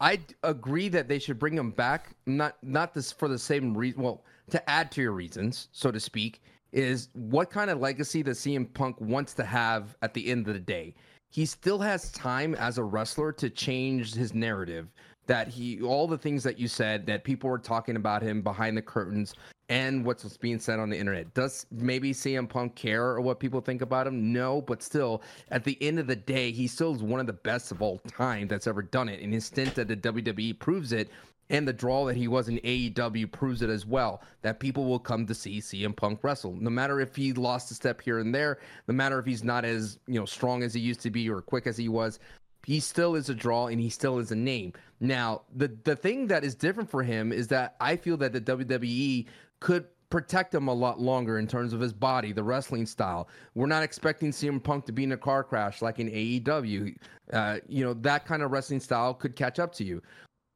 [0.01, 2.15] I agree that they should bring him back.
[2.25, 4.01] Not not this for the same reason.
[4.01, 6.41] Well, to add to your reasons, so to speak,
[6.71, 10.53] is what kind of legacy does CM Punk wants to have at the end of
[10.53, 10.95] the day?
[11.35, 14.87] He still has time as a wrestler to change his narrative.
[15.27, 18.77] That he, all the things that you said, that people were talking about him behind
[18.77, 19.35] the curtains,
[19.67, 21.33] and what's being said on the internet.
[21.33, 24.31] Does maybe CM Punk care or what people think about him?
[24.31, 27.33] No, but still, at the end of the day, he still is one of the
[27.33, 29.21] best of all time that's ever done it.
[29.21, 31.09] And his stint at the WWE proves it.
[31.49, 34.21] And the draw that he was in AEW proves it as well.
[34.41, 37.75] That people will come to see CM Punk wrestle, no matter if he lost a
[37.75, 40.79] step here and there, no matter if he's not as you know strong as he
[40.79, 42.19] used to be or quick as he was.
[42.65, 44.73] He still is a draw, and he still is a name.
[44.99, 48.41] Now, the the thing that is different for him is that I feel that the
[48.41, 49.27] WWE
[49.59, 53.27] could protect him a lot longer in terms of his body, the wrestling style.
[53.53, 56.95] We're not expecting CM Punk to be in a car crash like in AEW.
[57.33, 60.01] Uh, you know, that kind of wrestling style could catch up to you.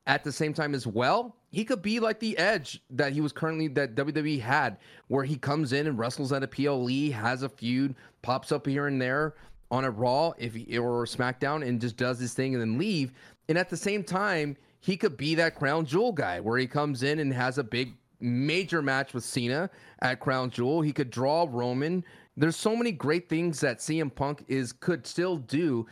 [0.10, 3.32] At the same time, as well, he could be like the Edge that he was
[3.32, 7.49] currently that WWE had, where he comes in and wrestles at a PLE, has a
[7.49, 7.93] feud,
[8.24, 9.36] pops up here and there
[9.70, 13.12] on a Raw if he, or SmackDown, and just does his thing and then leave.
[13.49, 17.03] And at the same time, he could be that crown jewel guy where he comes
[17.03, 19.70] in and has a big major match with Cena
[20.01, 20.82] at Crown Jewel.
[20.82, 22.03] He could draw Roman.
[22.36, 25.86] There's so many great things that CM Punk is could still do.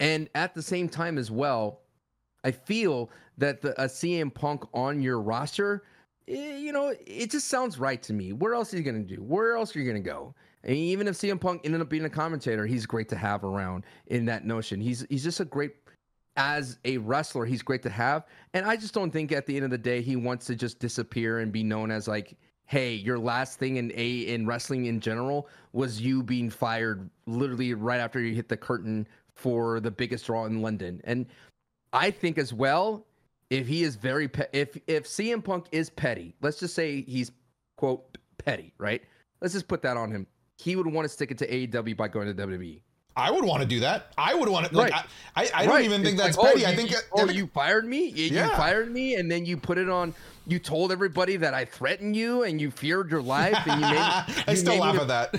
[0.00, 1.80] And at the same time as well,
[2.44, 5.84] I feel that the a CM Punk on your roster,
[6.28, 8.32] eh, you know, it just sounds right to me.
[8.32, 9.22] Where else are you going to do?
[9.22, 10.34] Where else are you going to go?
[10.62, 13.84] And even if CM Punk ended up being a commentator, he's great to have around
[14.06, 14.80] in that notion.
[14.80, 15.72] He's he's just a great
[16.36, 18.24] as a wrestler, he's great to have.
[18.54, 20.78] And I just don't think at the end of the day he wants to just
[20.78, 22.36] disappear and be known as like,
[22.66, 27.74] hey, your last thing in a in wrestling in general was you being fired literally
[27.74, 31.00] right after you hit the curtain for the biggest draw in London.
[31.04, 31.26] And
[31.94, 33.06] I think as well,
[33.50, 37.30] if he is very pe- if if CM Punk is petty, let's just say he's
[37.76, 39.02] quote petty, right?
[39.40, 40.26] Let's just put that on him.
[40.58, 42.80] He would want to stick it to AEW by going to WWE.
[43.16, 44.12] I would want to do that.
[44.18, 44.76] I would want to.
[44.76, 45.04] Like, right.
[45.36, 46.66] I, I, I don't even think that's like, oh, petty.
[46.66, 46.90] Oh, I think.
[46.90, 48.08] You, oh, you fired me.
[48.08, 48.50] You, yeah.
[48.50, 50.14] you fired me, and then you put it on.
[50.48, 53.98] You told everybody that I threatened you, and you feared your life, and you made.
[53.98, 55.34] I you still laugh at that.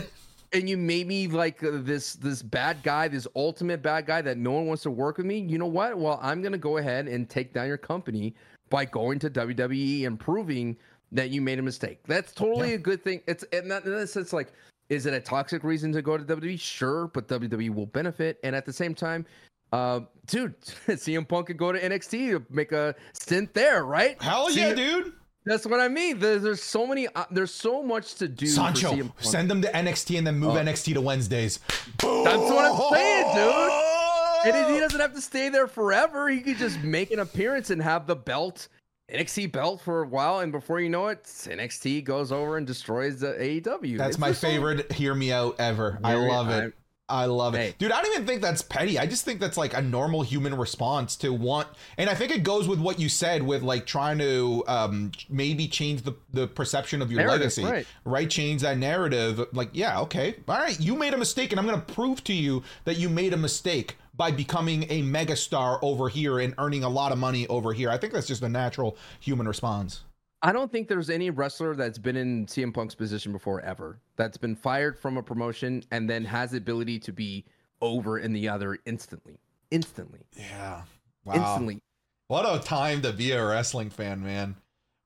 [0.53, 4.37] And you made me like uh, this this bad guy, this ultimate bad guy that
[4.37, 5.39] no one wants to work with me.
[5.39, 5.97] You know what?
[5.97, 8.35] Well, I'm gonna go ahead and take down your company
[8.69, 10.77] by going to WWE and proving
[11.11, 11.99] that you made a mistake.
[12.07, 12.75] That's totally yeah.
[12.75, 13.21] a good thing.
[13.27, 14.53] It's and that, in that sense, like
[14.89, 16.59] is it a toxic reason to go to WWE?
[16.59, 18.39] Sure, but WWE will benefit.
[18.43, 19.25] And at the same time,
[19.71, 24.21] uh, dude, CM Punk could go to NXT to make a stint there, right?
[24.21, 25.13] Hell yeah, dude.
[25.45, 26.19] That's what I mean.
[26.19, 27.07] There's, there's so many.
[27.07, 28.47] Uh, there's so much to do.
[28.47, 30.59] Sancho, send them to NXT and then move oh.
[30.59, 31.59] NXT to Wednesdays.
[31.97, 32.23] Boom.
[32.23, 34.55] That's what I'm saying, dude.
[34.55, 36.29] And he doesn't have to stay there forever.
[36.29, 38.67] He could just make an appearance and have the belt
[39.11, 43.19] NXT belt for a while, and before you know it, NXT goes over and destroys
[43.19, 43.97] the AEW.
[43.97, 44.91] That's it's my favorite.
[44.91, 45.99] Hear me out ever.
[46.03, 46.73] I love it.
[47.07, 47.57] I love it.
[47.57, 47.75] Hey.
[47.77, 48.97] Dude, I don't even think that's petty.
[48.97, 52.43] I just think that's like a normal human response to want and I think it
[52.43, 57.01] goes with what you said with like trying to um maybe change the the perception
[57.01, 57.63] of your narrative, legacy.
[57.63, 57.87] Right.
[58.05, 58.29] right.
[58.29, 59.45] Change that narrative.
[59.53, 60.35] Like, yeah, okay.
[60.47, 63.33] All right, you made a mistake and I'm gonna prove to you that you made
[63.33, 67.73] a mistake by becoming a megastar over here and earning a lot of money over
[67.73, 67.89] here.
[67.89, 70.04] I think that's just a natural human response.
[70.45, 74.37] I don't think there's any wrestler that's been in CM Punk's position before ever that's
[74.37, 77.45] been fired from a promotion and then has the ability to be
[77.81, 79.39] over in the other instantly.
[79.71, 80.19] Instantly.
[80.37, 80.83] Yeah.
[81.23, 81.33] Wow.
[81.33, 81.79] Instantly.
[82.27, 84.55] What a time to be a wrestling fan, man.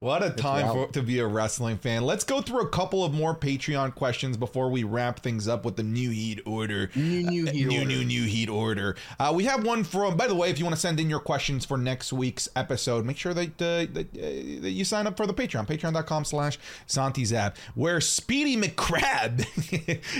[0.01, 2.03] What a time for, to be a wrestling fan.
[2.03, 5.75] Let's go through a couple of more Patreon questions before we wrap things up with
[5.75, 6.89] the new heat order.
[6.95, 7.85] New new heat uh, new, order.
[7.85, 8.95] New new heat order.
[9.19, 10.15] Uh, we have one from.
[10.15, 13.03] By the way, if you want to send in your questions for next week's episode,
[13.03, 15.67] make sure that uh, that, uh, that, you sign up for the Patreon.
[15.67, 17.57] Patreon.com/slash SantiZap.
[17.75, 19.45] Where Speedy McCrab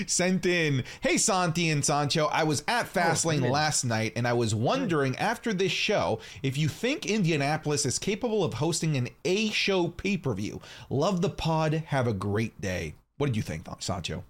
[0.10, 4.28] sent in, "Hey Santi and Sancho, I was at oh, Fastlane oh, last night, and
[4.28, 9.08] I was wondering after this show if you think Indianapolis is capable of hosting an
[9.24, 10.60] A show." Show pay per view.
[10.88, 11.74] Love the pod.
[11.86, 12.94] Have a great day.
[13.18, 14.24] What did you think, Sancho?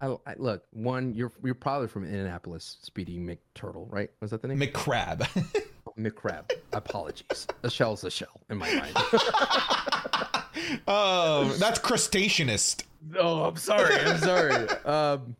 [0.00, 4.10] I, I, look, one, you're you're probably from Indianapolis, Speedy McTurtle, right?
[4.20, 4.60] Was that the name?
[4.60, 5.26] McCrab.
[5.86, 6.50] oh, McCrab.
[6.72, 7.46] Apologies.
[7.62, 8.92] A shell's a shell in my mind.
[10.86, 12.84] oh, that's crustaceanist.
[13.18, 13.94] Oh, I'm sorry.
[13.96, 14.68] I'm sorry.
[14.84, 15.36] Um,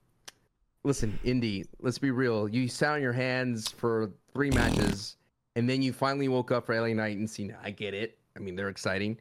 [0.82, 1.64] listen, Indy.
[1.78, 2.49] Let's be real.
[2.49, 5.16] You sat on your hands for three matches,
[5.57, 7.57] and then you finally woke up for LA Knight and Cena.
[7.62, 8.18] I get it.
[8.41, 9.18] I mean, they're exciting.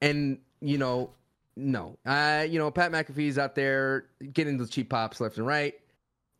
[0.00, 1.10] And, you know,
[1.56, 1.98] no.
[2.06, 5.74] Uh, you know, Pat McAfee's out there getting the cheap pops left and right.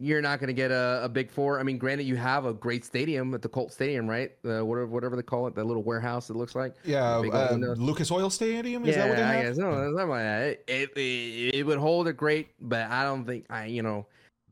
[0.01, 1.61] you're not going to get a, a big four.
[1.61, 4.33] I mean, granted, you have a great stadium at the Colt Stadium, right?
[4.45, 6.75] Uh, whatever, whatever they call it, that little warehouse it looks like.
[6.85, 7.55] Yeah, uh.
[7.55, 8.85] Lucas Oil Stadium.
[8.85, 9.45] Is yeah, that what they I have?
[9.45, 9.57] guess.
[9.57, 10.43] No, something like that.
[10.43, 14.07] It, it, it, it would hold a great, but I don't think I, you know,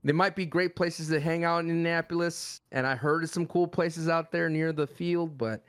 [0.05, 3.47] there might be great places to hang out in Indianapolis, and I heard of some
[3.47, 5.65] cool places out there near the field, but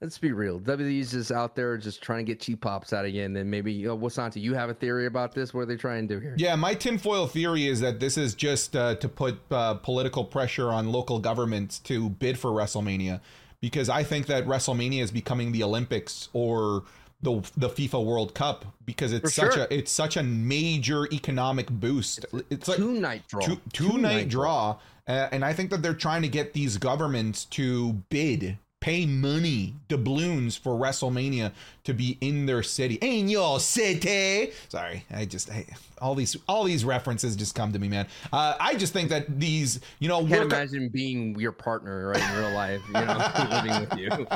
[0.00, 0.60] let's be real.
[0.60, 3.36] WWE's just out there just trying to get cheap pops out again.
[3.36, 5.54] And maybe, uh, Wasanti, you have a theory about this?
[5.54, 6.34] What are they trying to do here?
[6.38, 10.70] Yeah, my tinfoil theory is that this is just uh, to put uh, political pressure
[10.70, 13.20] on local governments to bid for WrestleMania,
[13.60, 16.84] because I think that WrestleMania is becoming the Olympics or
[17.22, 19.64] the the FIFA World Cup because it's For such sure.
[19.64, 22.26] a it's such a major economic boost.
[22.50, 23.40] It's, like Two night draw.
[23.40, 24.76] two, two night draw,
[25.08, 29.74] uh, and I think that they're trying to get these governments to bid, pay money,
[29.88, 31.50] doubloons for WrestleMania
[31.82, 34.52] to be in their city, in your city.
[34.68, 35.66] Sorry, I just I,
[36.00, 38.06] all these all these references just come to me, man.
[38.32, 42.22] Uh, I just think that these, you know, Can't work- imagine being your partner right
[42.22, 44.26] in real life, you know, living with you.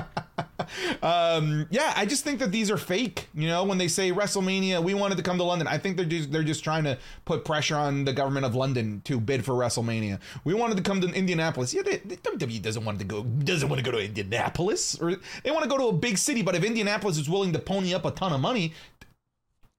[1.02, 4.82] Um yeah i just think that these are fake you know when they say wrestlemania
[4.82, 5.66] we wanted to come to london.
[5.66, 9.00] I think they're just they're just trying to put pressure on the government of london
[9.04, 10.18] to bid for wrestlemania.
[10.44, 11.74] We wanted to come to indianapolis.
[11.74, 15.16] Yeah they, the wwe doesn't want to go doesn't want to go to indianapolis or
[15.44, 17.94] they want to go to a big city but if indianapolis is willing to pony
[17.94, 18.72] up a ton of money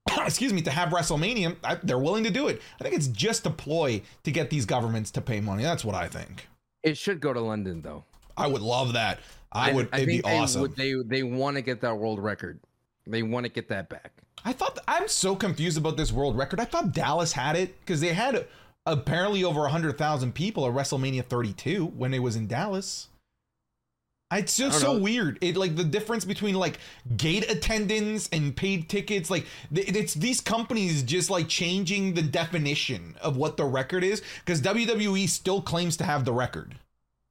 [0.24, 2.60] excuse me to have wrestlemania I, they're willing to do it.
[2.80, 5.62] I think it's just a ploy to get these governments to pay money.
[5.62, 6.48] That's what i think.
[6.82, 8.04] It should go to London though.
[8.36, 9.20] i would love that
[9.52, 12.60] i, would it'd be they awesome would- They they want to get that world record.
[13.06, 14.12] They want to get that back.
[14.44, 16.60] I thought I'm so confused about this world record.
[16.60, 18.46] I thought Dallas had it because they had
[18.86, 23.08] apparently over hundred thousand people at WrestleMania 32 when it was in Dallas.
[24.34, 24.98] It's just so know.
[24.98, 25.36] weird.
[25.42, 26.78] It like the difference between like
[27.16, 29.30] gate attendance and paid tickets.
[29.30, 34.22] Like th- it's these companies just like changing the definition of what the record is
[34.44, 36.76] because WWE still claims to have the record.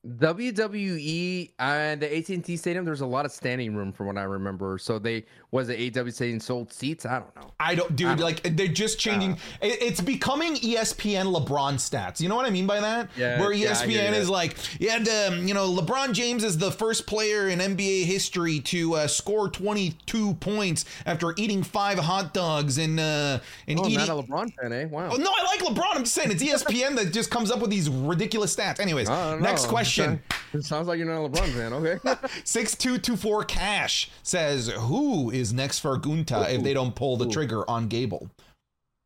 [0.07, 4.77] WWE and the AT&T Stadium, there's a lot of standing room from what I remember.
[4.79, 7.05] So they was it AW saying sold seats?
[7.05, 7.51] I don't know.
[7.59, 8.07] I don't, dude.
[8.07, 9.33] I don't- like they're just changing.
[9.61, 12.21] it- it's becoming ESPN LeBron stats.
[12.21, 13.09] You know what I mean by that?
[13.17, 16.57] Yeah, Where E yeah, ESPN is like, yeah, and, um, you know, LeBron James is
[16.57, 22.33] the first player in NBA history to uh, score 22 points after eating five hot
[22.33, 23.97] dogs and uh, and Oh, eating.
[23.97, 24.85] not a LeBron fan, eh?
[24.85, 25.09] Wow.
[25.11, 25.95] Oh, no, I like LeBron.
[25.95, 28.79] I'm just saying it's ESPN that just comes up with these ridiculous stats.
[28.79, 30.21] Anyways, next question.
[30.53, 31.73] It sounds like you're not a LeBron fan.
[31.73, 31.97] Okay.
[32.45, 37.31] 6224 Cash says, Who is next for Gunther if they don't pull the Ooh.
[37.31, 38.29] trigger on Gable?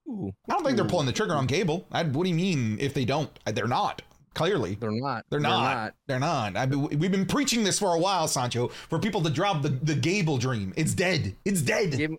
[0.07, 1.88] Ooh, I don't think they're pulling the trigger on Gable.
[1.91, 3.29] I, what do you mean if they don't?
[3.45, 4.01] They're not.
[4.36, 4.75] Clearly.
[4.75, 5.25] they're not.
[5.29, 5.93] They're not.
[6.07, 6.57] They're not.
[6.57, 9.69] I mean, we've been preaching this for a while, Sancho, for people to drop the,
[9.69, 10.73] the Gable dream.
[10.75, 11.38] It's dead.
[11.45, 11.95] It's dead.
[11.95, 12.11] Give,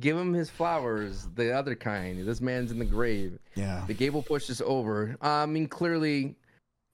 [0.00, 2.26] give him his flowers, the other kind.
[2.26, 3.38] This man's in the grave.
[3.54, 3.84] Yeah.
[3.86, 5.16] The Gable push is over.
[5.22, 6.34] I mean, clearly,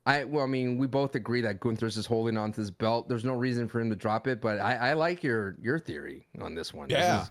[0.07, 3.09] I well, I mean, we both agree that Gunther's is holding on to his belt.
[3.09, 6.27] There's no reason for him to drop it, but I, I like your your theory
[6.41, 6.89] on this one.
[6.89, 7.23] This Yeah.
[7.23, 7.31] is-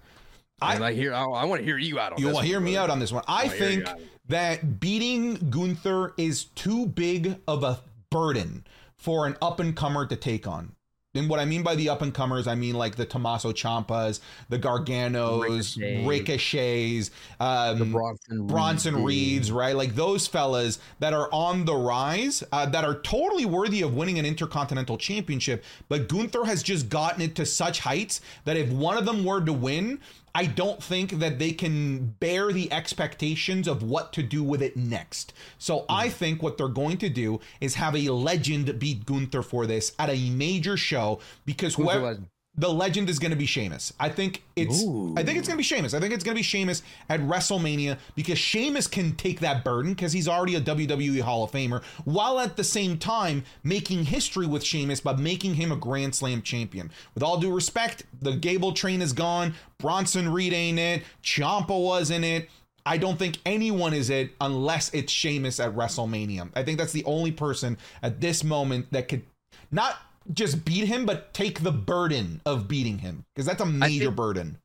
[0.62, 1.14] I- I hear.
[1.14, 2.32] I, I want to hear you out on You this.
[2.32, 3.24] will one, hear me out on this one.
[3.28, 3.90] I you think
[4.30, 8.66] that beating Gunther is too big of a burden
[8.96, 10.75] for an up and comer to take on.
[11.16, 14.20] And what I mean by the up and comers, I mean like the Tommaso Ciampas,
[14.50, 16.06] the Garganos, Ricochet.
[16.06, 19.04] Ricochets, um, The Bronson Bronson
[19.52, 19.76] right?
[19.76, 24.20] Like those fellas that are on the rise, uh, that are totally worthy of winning
[24.20, 25.64] an intercontinental championship.
[25.88, 29.42] But Gunther has just gotten it to such heights that if one of them were
[29.42, 30.00] to win,
[30.36, 34.76] I don't think that they can bear the expectations of what to do with it
[34.76, 35.32] next.
[35.58, 36.12] So I mm.
[36.12, 40.10] think what they're going to do is have a legend beat Gunther for this at
[40.10, 42.20] a major show because whoever?
[42.58, 43.94] The legend is going to be Sheamus.
[44.00, 45.14] I think it's Ooh.
[45.18, 45.94] I think it's going to be Sheamus.
[45.94, 49.94] I think it's going to be Sheamus at WrestleMania because Sheamus can take that burden
[49.94, 54.48] because he's already a WWE Hall of Famer while at the same time making history
[54.48, 56.92] with Sheamus by making him a Grand Slam champion.
[57.14, 59.54] With all due respect, the Gable train is gone.
[59.78, 61.04] Bronson Reed ain't it.
[61.24, 62.50] Ciampa wasn't it.
[62.86, 66.52] I don't think anyone is it unless it's Sheamus at WrestleMania.
[66.56, 69.24] I think that's the only person at this moment that could
[69.72, 69.98] not
[70.34, 74.16] just beat him, but take the burden of beating him because that's a major think-
[74.16, 74.58] burden.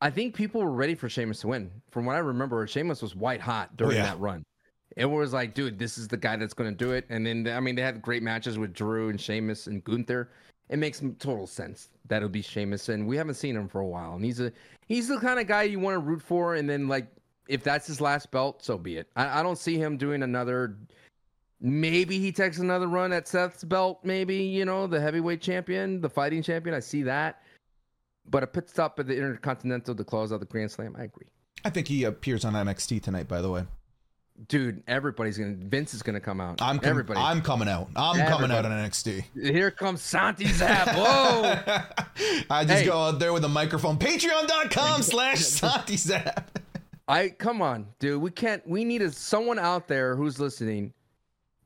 [0.00, 1.70] I think people were ready for Sheamus to win.
[1.90, 4.06] From what I remember, Sheamus was white hot oh, during Oh, yeah.
[4.06, 4.44] that run.
[4.96, 7.06] It was like, dude, this is the guy that's going to do it.
[7.08, 10.30] And then, I mean, they had great matches with Drew and Sheamus and Gunther.
[10.68, 13.86] It makes total sense that it'll be Sheamus, and we haven't seen him for a
[13.86, 14.14] while.
[14.14, 14.52] And he's a
[14.86, 16.54] he's the kind of guy you want to root for.
[16.54, 17.06] And then, like,
[17.48, 19.08] if that's his last belt, so be it.
[19.16, 20.76] I, I don't see him doing another.
[21.66, 24.00] Maybe he takes another run at Seth's belt.
[24.04, 26.74] Maybe you know the heavyweight champion, the fighting champion.
[26.76, 27.40] I see that.
[28.28, 31.26] But a pit stop at the Intercontinental to close out the Grand Slam, I agree.
[31.64, 33.64] I think he appears on NXT tonight, by the way.
[34.48, 35.54] dude, everybody's gonna.
[35.56, 36.60] Vince is gonna come out.
[36.60, 37.18] I'm com- everybody.
[37.20, 37.88] I'm coming out.
[37.96, 39.24] I'm coming out on NXT.
[39.34, 40.88] Here comes Santi Zap.
[40.88, 41.58] Whoa!
[42.50, 42.84] I just Hey.
[42.84, 43.96] go out there with a microphone.
[43.96, 46.58] Patreon.com slash Santi Zap.
[47.08, 48.20] I come on, dude.
[48.20, 48.66] We can't.
[48.68, 50.92] We need a, someone out there who's listening.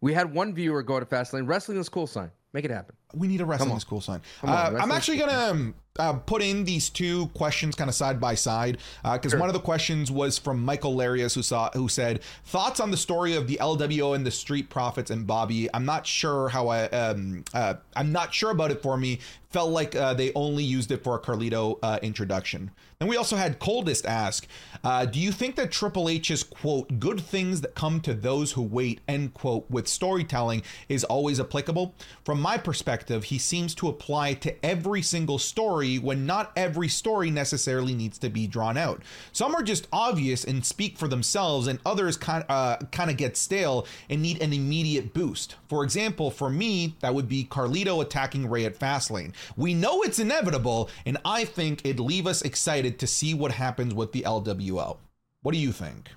[0.00, 1.48] We had one viewer go to Fastlane.
[1.48, 2.30] Wrestling is cool sign.
[2.52, 2.94] Make it happen.
[3.14, 4.20] We need a wrestling is cool sign.
[4.42, 8.34] Uh, I'm actually gonna um, uh, put in these two questions kind of side by
[8.34, 9.40] side because Sure.
[9.40, 12.96] one of the questions was from Michael Larius who saw who said thoughts on the
[12.98, 15.68] story of the LWO and the Street Profits and Bobby.
[15.72, 19.20] I'm not sure how I um uh, I'm not sure about it for me.
[19.50, 22.70] Felt like uh, they only used it for a Carlito uh, introduction.
[22.98, 24.46] Then we also had Coldest ask,
[24.84, 28.60] uh, "Do you think that Triple H's quote good things that come to those who
[28.62, 31.94] wait end quote with storytelling is always applicable?"
[32.26, 37.30] From my perspective, he seems to apply to every single story when not every story
[37.30, 39.02] necessarily needs to be drawn out.
[39.32, 43.36] Some are just obvious and speak for themselves, and others kind uh, kind of get
[43.36, 45.56] stale and need an immediate boost.
[45.68, 49.32] For example, for me, that would be Carlito attacking Rey at Fastlane.
[49.56, 53.94] We know it's inevitable, and I think it'd leave us excited to see what happens
[53.94, 54.98] with the LWO.
[55.42, 56.10] What do you think?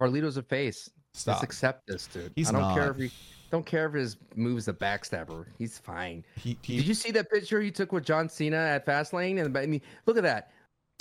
[0.00, 0.90] Carlito's a face.
[1.14, 1.36] Stop.
[1.36, 2.32] Just accept this, dude.
[2.34, 3.10] He's I don't care if he
[3.52, 5.44] don't care if his moves a backstabber.
[5.58, 6.24] He's fine.
[6.36, 9.44] He, he- Did you see that picture he took with John Cena at Fastlane?
[9.44, 10.50] And I mean, look at that.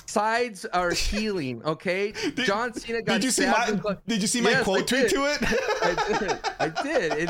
[0.05, 1.63] Sides are healing.
[1.63, 5.09] Okay, John Cena got did you see my Did you see my Yes, quote tweet
[5.09, 5.37] to it?
[5.81, 6.39] I did.
[6.59, 7.29] I did.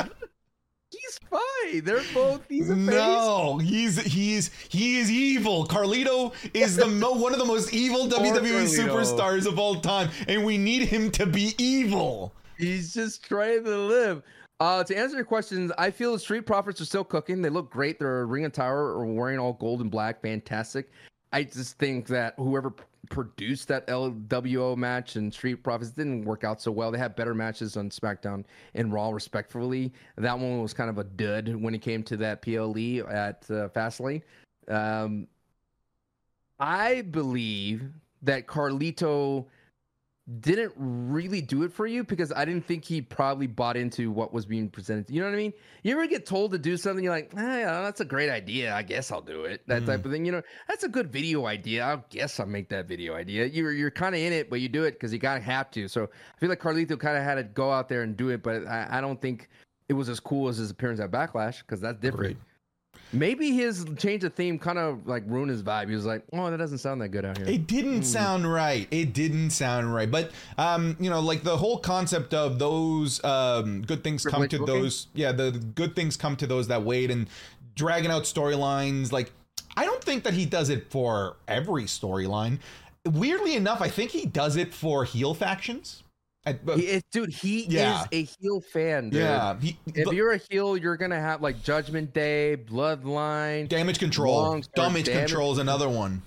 [0.90, 1.84] he's fine.
[1.84, 2.42] They're both.
[2.48, 2.84] He's a face.
[2.86, 5.66] No, he's he's he is evil.
[5.68, 8.88] Carlito is the mo- one of the most evil WWE Carlito.
[8.88, 12.34] superstars of all time, and we need him to be evil.
[12.58, 14.22] He's just trying to live.
[14.62, 17.42] Uh, to answer your questions, I feel the Street Profits are still cooking.
[17.42, 17.98] They look great.
[17.98, 20.22] They're ring attire or wearing all gold and black.
[20.22, 20.88] Fantastic.
[21.32, 22.72] I just think that whoever
[23.10, 26.92] produced that LWO match and Street Profits didn't work out so well.
[26.92, 28.44] They had better matches on SmackDown
[28.76, 29.92] and Raw, respectfully.
[30.16, 33.68] That one was kind of a dud when it came to that PLE at uh,
[33.70, 34.22] Fastlane.
[34.68, 35.26] Um,
[36.60, 37.82] I believe
[38.22, 39.46] that Carlito
[40.40, 44.32] didn't really do it for you because I didn't think he probably bought into what
[44.32, 45.10] was being presented.
[45.10, 45.52] You know what I mean?
[45.82, 48.72] You ever get told to do something, you're like, ah, yeah, that's a great idea.
[48.72, 49.66] I guess I'll do it.
[49.66, 50.24] That type of thing.
[50.24, 51.84] You know, that's a good video idea.
[51.84, 53.46] I guess I'll make that video idea.
[53.46, 55.88] You're you're kind of in it, but you do it because you gotta have to.
[55.88, 58.44] So I feel like Carlito kind of had to go out there and do it,
[58.44, 59.48] but I, I don't think
[59.88, 62.32] it was as cool as his appearance at Backlash because that's different.
[62.32, 62.36] Agreed.
[63.12, 65.88] Maybe his change of theme kind of like ruined his vibe.
[65.88, 68.88] He was like, "Oh, that doesn't sound that good out here." It didn't sound right.
[68.90, 70.10] It didn't sound right.
[70.10, 74.58] But um, you know, like the whole concept of those um good things come to
[74.58, 74.74] booking?
[74.74, 77.28] those yeah, the good things come to those that wait and
[77.74, 79.32] dragging out storylines like
[79.76, 82.58] I don't think that he does it for every storyline.
[83.04, 86.01] Weirdly enough, I think he does it for heel factions.
[86.44, 88.02] I, but- He is, dude, he Yeah.
[88.02, 89.20] is a heel fan, dude.
[89.20, 93.98] yeah, he, If the- you're a heel, you're gonna have like Judgment Day, Bloodline, damage
[93.98, 94.34] control.
[94.34, 96.22] long- Damage damage- control is another one.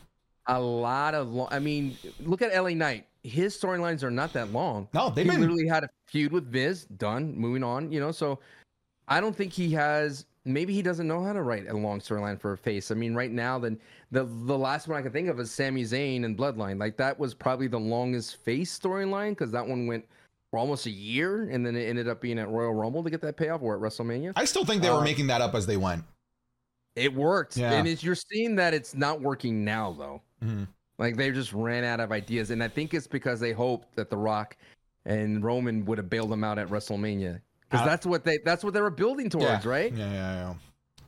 [0.47, 1.29] a lot of.
[1.33, 3.07] Long, I mean, look at LA Knight.
[3.23, 4.87] His storylines are not that long.
[4.93, 6.85] No, they've been literally had a feud with Viz.
[6.85, 7.35] Done.
[7.35, 7.91] Moving on.
[7.91, 8.39] You know, so
[9.07, 10.25] I don't think he has.
[10.47, 12.91] Maybe he doesn't know how to write a long storyline for a face.
[12.91, 13.79] I mean, right now, then
[14.11, 16.79] the the last one I can think of is Sami Zayn and Bloodline.
[16.79, 20.05] Like that was probably the longest face storyline because that one went
[20.51, 23.21] for almost a year, and then it ended up being at Royal Rumble to get
[23.21, 24.33] that payoff or at WrestleMania.
[24.35, 26.03] I still think they were Uh, making that up as they went.
[26.95, 27.73] It worked, Yeah.
[27.73, 30.21] and it's, you're seeing that it's not working now though.
[30.43, 30.67] Mhm.
[30.99, 34.09] Like they just ran out of ideas, and I think it's because they hoped that
[34.11, 34.55] The Rock
[35.05, 37.41] and Roman would have bailed them out at WrestleMania
[37.75, 39.71] because that's what they that's what they were building towards, yeah.
[39.71, 39.93] right?
[39.93, 40.53] Yeah, yeah,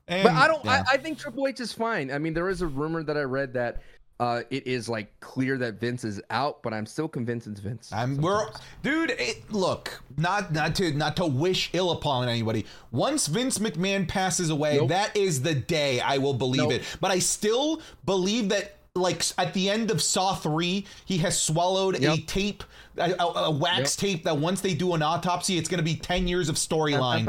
[0.10, 0.24] yeah.
[0.24, 0.64] But I don't.
[0.64, 0.84] yeah.
[0.88, 2.12] I, I think Triple H is fine.
[2.12, 3.82] I mean, there is a rumor that I read that
[4.20, 7.92] uh, it is like clear that Vince is out, but I'm still convinced it's Vince.
[7.94, 8.48] I'm we're
[8.82, 9.12] dude.
[9.12, 12.66] It, look, not not to not to wish ill upon anybody.
[12.92, 14.90] Once Vince McMahon passes away, Nope.
[14.90, 16.74] that is the day I will believe Nope.
[16.74, 16.98] it.
[17.00, 18.74] But I still believe that.
[18.96, 22.64] Like at the end of Saw three, he has swallowed a tape,
[22.98, 25.96] a, a- a wax tape that once they do an autopsy, it's going to be
[25.96, 27.26] ten years of storyline.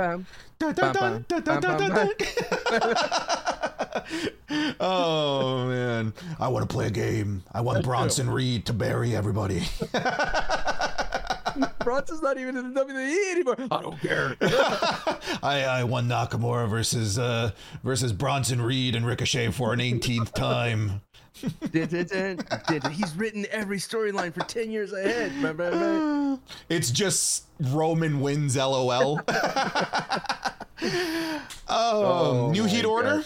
[4.81, 7.43] Oh man, I want to play a game.
[7.53, 9.63] I want Bronson Reed to bury everybody.
[9.93, 11.71] bam.
[11.81, 13.57] Bronson's not even in the WWE anymore.
[13.71, 14.37] I don't care.
[15.43, 17.51] I I won Nakamura versus uh
[17.83, 21.01] versus Bronson Reed and Ricochet for an 18th time.
[21.41, 22.91] Dun, dun, dun, dun, dun.
[22.93, 25.33] He's written every storyline for ten years ahead.
[26.69, 29.21] It's just Roman wins LOL.
[29.29, 29.29] oh,
[31.69, 33.17] Oh new heat order?
[33.19, 33.25] God.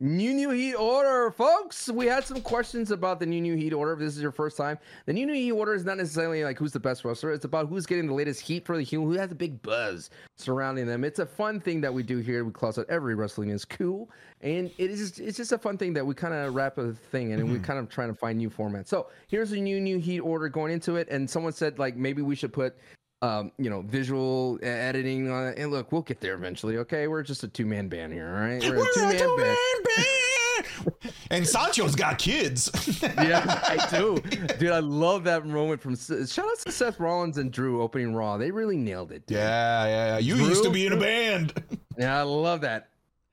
[0.00, 1.88] New New Heat Order, folks.
[1.88, 3.94] We had some questions about the New New Heat Order.
[3.94, 6.56] If this is your first time, the New New Heat Order is not necessarily like
[6.56, 7.32] who's the best wrestler.
[7.32, 10.10] It's about who's getting the latest heat for the heel, who has a big buzz
[10.36, 11.02] surrounding them.
[11.02, 12.44] It's a fun thing that we do here.
[12.44, 14.08] We close out every wrestling is cool,
[14.40, 16.92] and it is just, it's just a fun thing that we kind of wrap a
[16.92, 17.54] thing, and mm-hmm.
[17.54, 18.86] we kind of trying to find new formats.
[18.86, 22.22] So here's a New New Heat Order going into it, and someone said like maybe
[22.22, 22.76] we should put
[23.22, 25.58] um, you know, visual editing on it.
[25.58, 26.78] And look, we'll get there eventually.
[26.78, 28.28] Okay, we're just a two man band here.
[28.28, 29.56] All right, we're, we're a two man band.
[29.96, 31.14] band.
[31.30, 32.70] and Sancho's got kids.
[33.02, 34.18] yeah, I do,
[34.58, 34.70] dude.
[34.70, 35.96] I love that moment from.
[35.96, 38.36] Shout out to Seth Rollins and Drew opening Raw.
[38.36, 39.26] They really nailed it.
[39.26, 39.38] Dude.
[39.38, 40.18] Yeah, yeah, yeah.
[40.18, 41.52] You Drew, used to be in a band.
[41.98, 42.90] yeah, I love that.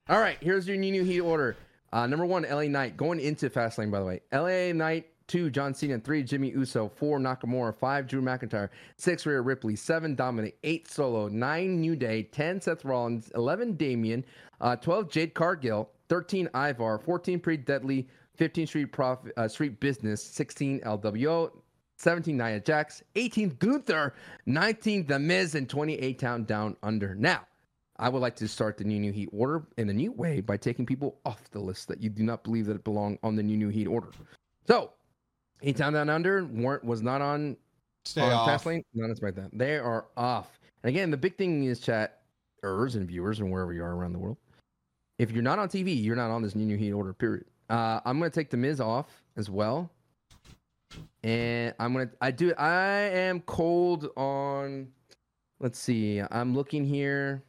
[0.10, 1.58] All right, here's your new new heat order.
[1.94, 3.92] Uh, number one, LA Knight going into Fastlane.
[3.92, 8.22] By the way, LA Knight two John Cena, three Jimmy Uso, four Nakamura, five Drew
[8.22, 13.76] McIntyre, six Rhea Ripley, seven Dominic, eight Solo, nine New Day, ten Seth Rollins, eleven
[13.76, 14.26] Damian,
[14.62, 20.24] uh, twelve Jade Cargill, thirteen Ivar, fourteen Pretty Deadly, fifteen Street Prof, uh, Street Business,
[20.24, 21.52] sixteen LWO.
[21.98, 24.14] 17 Nia Jax, 18 Gunther,
[24.48, 27.16] 19 The Miz, and 28 Town Down Under.
[27.16, 27.48] Now,
[27.98, 30.58] I would like to start the New New Heat order in a new way by
[30.58, 33.56] taking people off the list that you do not believe that belong on the New
[33.56, 34.10] New Heat order.
[34.68, 34.92] So,
[35.62, 37.58] a Town Down Under weren't was not on
[38.06, 38.64] Stay on off.
[38.64, 38.84] Fastlane.
[38.94, 39.50] Not as that.
[39.54, 40.60] They are off.
[40.84, 42.22] And again, the big thing is chat
[42.64, 44.38] ers and viewers and wherever you are around the world.
[45.18, 47.14] If you're not on TV, you're not on this new new heat order.
[47.14, 47.46] Period.
[47.70, 49.90] Uh, I'm gonna take the Miz off as well,
[51.24, 54.90] and I'm gonna I do I am cold on.
[55.60, 56.22] Let's see.
[56.32, 57.44] I'm looking here.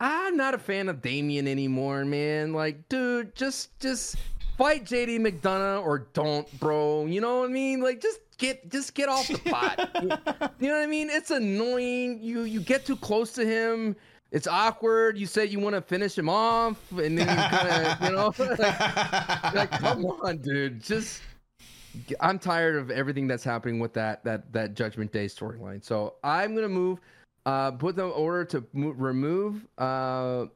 [0.00, 2.52] I'm not a fan of Damian anymore, man.
[2.52, 4.16] Like, dude, just just
[4.56, 7.06] fight JD McDonagh or don't, bro.
[7.06, 7.80] You know what I mean?
[7.80, 9.90] Like just get just get off the pot.
[10.60, 11.10] you, know what I mean?
[11.10, 12.20] It's annoying.
[12.22, 13.96] You you get too close to him.
[14.30, 15.16] It's awkward.
[15.16, 18.34] You say you want to finish him off, and then you kind of, you know,
[18.58, 20.82] like, like, come on, dude.
[20.82, 21.22] Just,
[22.18, 25.84] I'm tired of everything that's happening with that that that Judgment Day storyline.
[25.84, 26.98] So I'm gonna move,
[27.46, 30.46] uh, put the order to move, remove uh,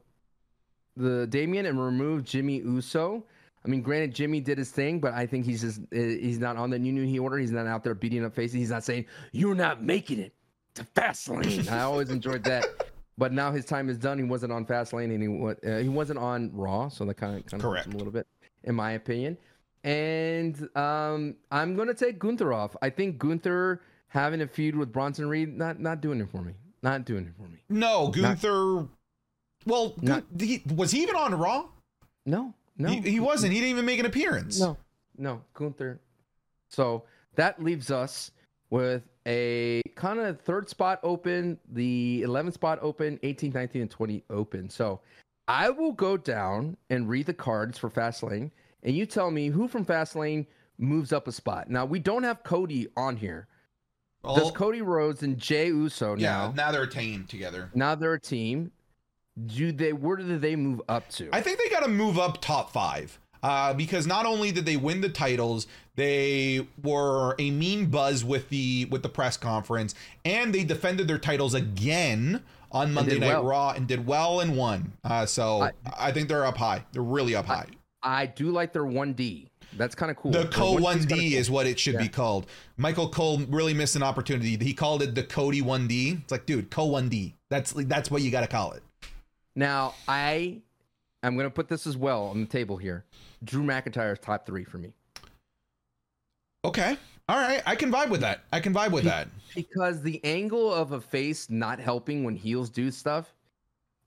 [0.97, 3.23] the Damian and remove Jimmy Uso.
[3.63, 6.57] I mean, granted, Jimmy did his thing, but I think he's just eh, he's not
[6.57, 7.37] on the new new he order.
[7.37, 8.55] He's not out there beating up faces.
[8.55, 10.33] He's not saying you're not making it
[10.75, 11.67] to fast lane.
[11.69, 12.65] I always enjoyed that.
[13.19, 14.17] But now his time is done.
[14.17, 17.45] He wasn't on Fastlane, and he uh, he wasn't on Raw, so that kind of
[17.45, 18.25] kind of him a little bit,
[18.63, 19.37] in my opinion.
[19.83, 22.77] And um, I'm gonna take Gunther off.
[22.81, 26.53] I think Gunther having a feud with Bronson Reed not not doing it for me.
[26.81, 27.59] Not doing it for me.
[27.67, 28.73] No, Gunther.
[28.73, 28.87] Not,
[29.65, 30.23] well, not,
[30.73, 31.65] was he even on Raw?
[32.25, 33.53] No, no, he, he, wasn't.
[33.53, 34.59] He didn't even make an appearance.
[34.59, 34.77] No,
[35.17, 35.99] no, Gunther.
[36.69, 37.03] So
[37.35, 38.31] that leaves us
[38.69, 44.23] with a kind of third spot open, the 11th spot open, 18, 19, and 20
[44.29, 44.69] open.
[44.69, 45.01] So
[45.47, 48.51] I will go down and read the cards for Fastlane,
[48.83, 50.45] and you tell me who from Fastlane
[50.77, 51.69] moves up a spot.
[51.69, 53.47] Now we don't have Cody on here.
[54.23, 56.47] Does Cody Rhodes and Jey Uso now?
[56.47, 57.69] Yeah, now they're a team together.
[57.73, 58.71] Now they're a team
[59.45, 61.29] do they where do they move up to?
[61.31, 63.19] I think they got to move up top five.
[63.41, 65.65] Uh, because not only did they win the titles,
[65.95, 69.95] they were a mean buzz with the with the press conference,
[70.25, 73.45] and they defended their titles again on Monday Night well.
[73.45, 74.93] Raw and did well and won.
[75.03, 76.83] Uh, so I, I, think they're up high.
[76.91, 77.67] They're really up high.
[78.03, 79.49] I, I do like their one D.
[79.77, 80.31] That's kind of cool.
[80.31, 82.01] The Co One D is what it should yeah.
[82.01, 82.47] be called.
[82.77, 84.57] Michael Cole really missed an opportunity.
[84.57, 86.17] He called it the Cody One D.
[86.23, 87.35] It's like, dude, Co One D.
[87.49, 88.83] That's that's what you got to call it.
[89.59, 90.61] Now, I
[91.21, 93.03] am going to put this as well on the table here.
[93.43, 94.93] Drew McIntyre's top three for me.
[96.63, 96.97] Okay.
[97.27, 97.61] All right.
[97.65, 98.45] I can vibe with that.
[98.53, 99.27] I can vibe with Be- that.
[99.55, 103.33] Because the angle of a face not helping when heels do stuff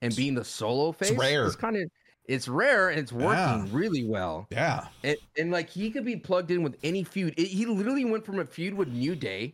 [0.00, 1.44] and being the solo face it's rare.
[1.44, 1.82] It's kind of
[2.24, 3.66] it's rare and it's working yeah.
[3.72, 4.46] really well.
[4.50, 4.86] Yeah.
[5.04, 7.34] And, and like he could be plugged in with any feud.
[7.36, 9.52] It, he literally went from a feud with New Day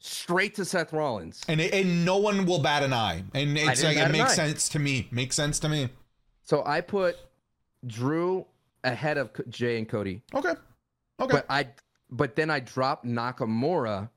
[0.00, 3.96] straight to Seth Rollins, and and no one will bat an eye, and it's like
[3.96, 5.08] it makes sense to me.
[5.10, 5.88] Makes sense to me.
[6.42, 7.16] So I put
[7.86, 8.46] Drew
[8.82, 10.22] ahead of Jey and Cody.
[10.34, 10.54] Okay.
[11.20, 11.32] Okay.
[11.32, 11.68] But I
[12.10, 14.08] but then I dropped Nakamura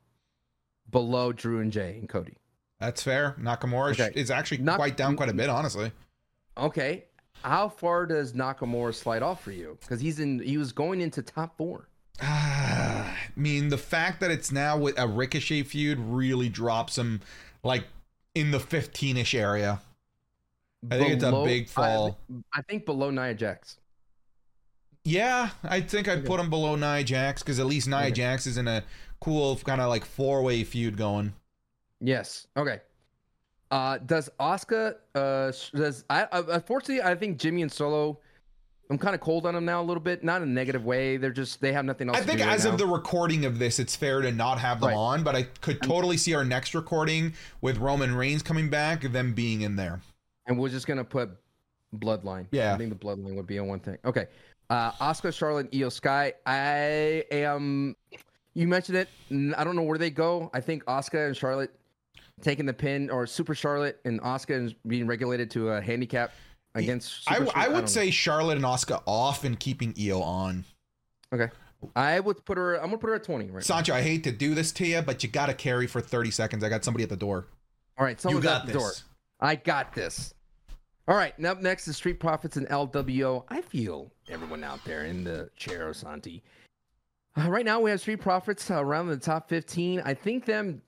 [0.89, 2.37] below Drew and Jey and Cody.
[2.79, 3.35] That's fair.
[3.39, 4.11] Nakamura okay.
[4.15, 5.91] is actually Nak- quite down quite a bit, honestly.
[6.57, 7.05] Okay.
[7.43, 9.77] How far does Nakamura slide off for you?
[9.81, 11.89] Because he's in he was going into top four.
[13.35, 17.21] I mean, the fact that it's now with a Ricochet feud really drops him
[17.63, 17.85] like
[18.35, 19.81] in the 15 ish area.
[20.91, 22.19] I think it's a big fall.
[22.53, 23.77] I, I, think below Nia Jax.
[25.05, 26.27] Yeah, I think I'd okay.
[26.27, 28.11] put him below Nia Jax because at least Nia okay.
[28.11, 28.83] Jax is in a
[29.21, 31.33] cool kind of like four way feud going.
[32.01, 32.47] Yes.
[32.57, 32.81] Okay.
[33.71, 34.95] Uh, does Asuka?
[35.15, 36.23] Uh, does I?
[36.23, 38.19] Uh, unfortunately, I think Jimmy and Solo
[38.93, 41.17] I'm kind of cold on them now a little bit, not in a negative way.
[41.17, 42.17] They're just they have nothing else.
[42.19, 42.73] I think to do right as now.
[42.73, 44.95] of the recording of this, it's fair to not have them Right.
[44.95, 49.33] on, but I could totally see our next recording with Roman Reigns coming back, them
[49.33, 49.99] being in there.
[50.45, 51.31] and we're just gonna put
[51.95, 52.45] bloodline.
[52.51, 52.75] Yeah.
[52.75, 53.97] I think the bloodline would be on one thing.
[54.05, 54.27] Okay,
[54.69, 56.33] uh, Asuka, Charlotte, Iyo Sky.
[56.45, 57.95] I am.
[58.53, 59.09] You mentioned it.
[59.57, 60.51] I don't know where they go.
[60.53, 61.73] I think Asuka and Charlotte
[62.41, 66.31] taking the pin, or Super Charlotte and Asuka is being regulated to a handicap
[66.75, 67.29] against.
[67.29, 67.87] I, Super I would don't know.
[67.87, 70.65] say Charlotte and Asuka off and keeping Iyo on.
[71.33, 71.49] Okay.
[71.95, 72.75] I would put her.
[72.75, 73.59] I'm gonna put her at 20 right now.
[73.59, 76.31] Sancho, I hate to do this to you, but you got to carry for 30
[76.31, 76.63] seconds.
[76.63, 77.47] I got somebody at the door.
[77.97, 78.81] All right, You got at the this.
[78.81, 78.91] door.
[79.39, 80.33] I got this.
[81.07, 83.43] All right, now up next is Street Profits and LWO.
[83.49, 86.41] I feel everyone out there in the chair, Santi.
[87.37, 90.01] Uh, right now, we have Street Profits uh, around the top 15.
[90.05, 90.81] I think them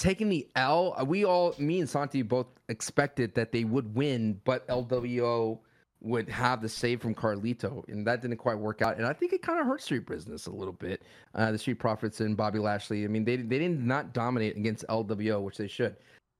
[0.00, 0.94] taking the L.
[0.98, 5.58] uh, We all, me and Santi, both expected that they would win, but LWO
[6.00, 8.96] would have the save from Carlito, and that didn't quite work out.
[8.96, 11.02] And I think it kind of hurt Street Business a little bit.
[11.34, 13.04] Uh, the Street Profits and Bobby Lashley.
[13.04, 15.96] I mean, they they did not dominate against LWO, which they should.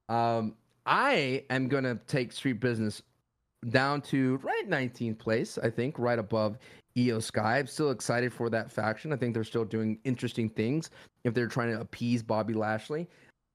[0.09, 0.55] Um,
[0.87, 3.03] I am gonna take Street Business
[3.69, 5.59] down to right 19th place.
[5.59, 6.57] I think right above
[6.97, 7.59] Iyo Sky.
[7.59, 9.13] I'm still excited for that faction.
[9.13, 10.91] I think they're still doing interesting things
[11.25, 13.07] if they're trying to appease Bobby Lashley.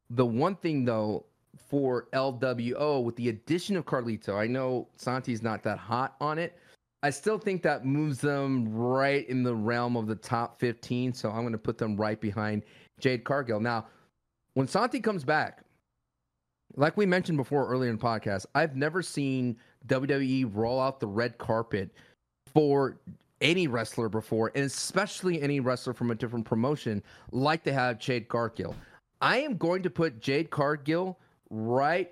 [0.09, 1.25] The one thing though
[1.69, 6.57] for LWO with the addition of Carlito, I know Santi's not that hot on it.
[7.03, 11.13] I still think that moves them right in the realm of the top 15.
[11.13, 12.63] So I'm going to put them right behind
[12.99, 13.59] Jade Cargill.
[13.59, 13.85] Now,
[14.55, 15.63] when Santi comes back,
[16.75, 19.57] like we mentioned before earlier in the podcast, I've never seen
[19.87, 21.91] WWE roll out the red carpet
[22.53, 22.97] for
[23.41, 28.29] any wrestler before, and especially any wrestler from a different promotion like they have Jade
[28.29, 28.75] Cargill.
[29.21, 31.17] I am going to put Jade Cargill
[31.49, 32.11] right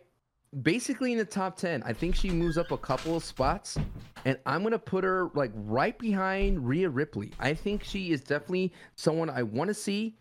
[0.62, 1.84] basically in the top 10.
[1.84, 3.78] I think she moves up a couple of spots
[4.26, 7.32] and I'm going to put her like right behind Rhea Ripley.
[7.40, 10.16] I think she is definitely someone I want to see.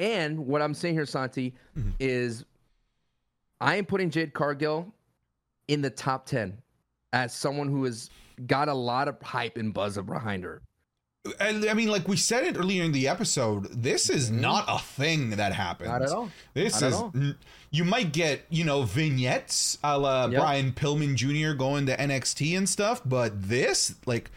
[0.00, 1.92] And what I'm saying here, Santi, Mhm.
[1.98, 2.44] is
[3.60, 4.92] I am putting Jade Cargill
[5.66, 6.58] in the top 10
[7.12, 8.10] as someone who has
[8.46, 10.60] got a lot of hype and buzz behind her.
[11.40, 14.40] And I mean, like we said it earlier in the episode, this is Mhm.
[14.40, 15.88] not a thing that happens.
[15.90, 16.30] Not at all.
[16.54, 17.12] This Not at is all.
[17.14, 17.36] n-
[17.70, 20.40] you might get you know vignettes a la Yep.
[20.40, 21.52] Brian Pillman Jr.
[21.54, 24.30] going to NXT and stuff, but this like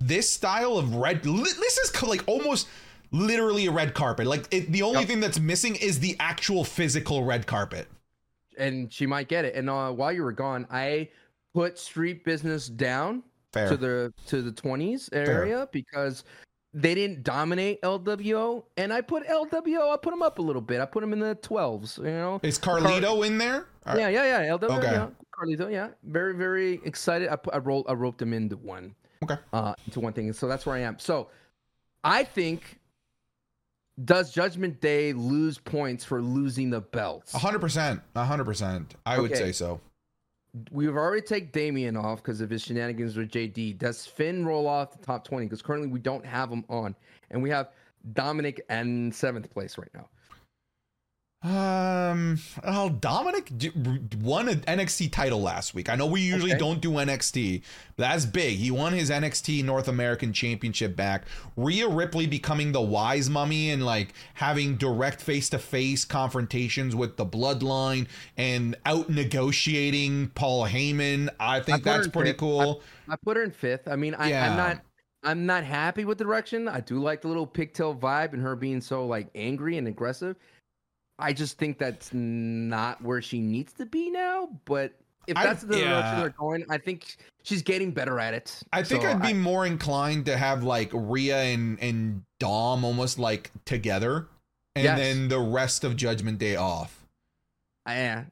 [0.00, 2.68] this style of red, this is like almost
[3.10, 4.26] literally a red carpet.
[4.26, 5.08] Like it, the only Yep.
[5.08, 7.88] thing that's missing is the actual physical red carpet.
[8.56, 9.54] And she might get it.
[9.54, 11.08] And uh, while you were gone, I
[11.54, 13.22] put street business down
[13.52, 13.68] Fair.
[13.68, 16.24] to the to the 20s area because
[16.74, 20.80] they didn't dominate LWO and I put LWO I put them up a little bit.
[20.80, 22.40] I put them in the 12s, you know.
[22.42, 23.66] is Carlito in there?
[23.86, 24.50] Are- Yeah, yeah, yeah.
[24.56, 24.92] LWO, Okay.
[24.92, 25.08] yeah.
[25.34, 25.88] Carlito, yeah.
[26.04, 27.28] Very very excited.
[27.30, 28.94] I put, I rolled I roped them into one.
[29.22, 29.36] Okay.
[29.52, 30.32] Uh into one thing.
[30.34, 30.98] So that's where I am.
[30.98, 31.28] So
[32.04, 32.78] I think
[34.04, 37.34] does Judgment Day lose points for losing the belts?
[37.34, 38.94] A hundred percent, a hundred percent.
[39.06, 39.80] I would say so.
[40.70, 43.78] We've already take Damian off because of his shenanigans with JD.
[43.78, 45.46] Does Finn roll off the top 20?
[45.46, 46.94] Because currently we don't have him on.
[47.30, 47.70] And we have
[48.12, 50.08] Dominic in seventh place right now.
[51.40, 53.52] Um, well, Dominic
[54.20, 55.88] won an NXT title last week.
[55.88, 56.58] I know we usually Okay.
[56.58, 57.62] don't do NXT,
[57.96, 58.58] but that's big.
[58.58, 61.26] He won his NXT North American Championship back.
[61.56, 67.16] Rhea Ripley becoming the wise mummy and like having direct face to face confrontations with
[67.16, 71.28] the bloodline and out negotiating Paul Heyman.
[71.38, 72.40] I think her that's pretty fifth.
[72.40, 72.82] cool.
[73.08, 73.86] I put her in fifth.
[73.86, 74.50] I mean, I, Yeah.
[74.50, 74.82] I'm not
[75.24, 76.68] I'm not happy with the direction.
[76.68, 80.36] I do like the little pigtail vibe and her being so like angry and aggressive.
[81.18, 84.48] I just think that's not where she needs to be now.
[84.64, 84.92] But
[85.26, 85.88] if I- that's the yeah.
[85.90, 88.62] direction they're going, I think she's getting better at it.
[88.72, 93.18] I think So I'd be more inclined to have like Rhea and and Dom almost
[93.18, 94.28] like together,
[94.76, 94.98] and Yes.
[94.98, 97.04] then the rest of Judgment Day off.
[97.84, 98.24] I, yeah,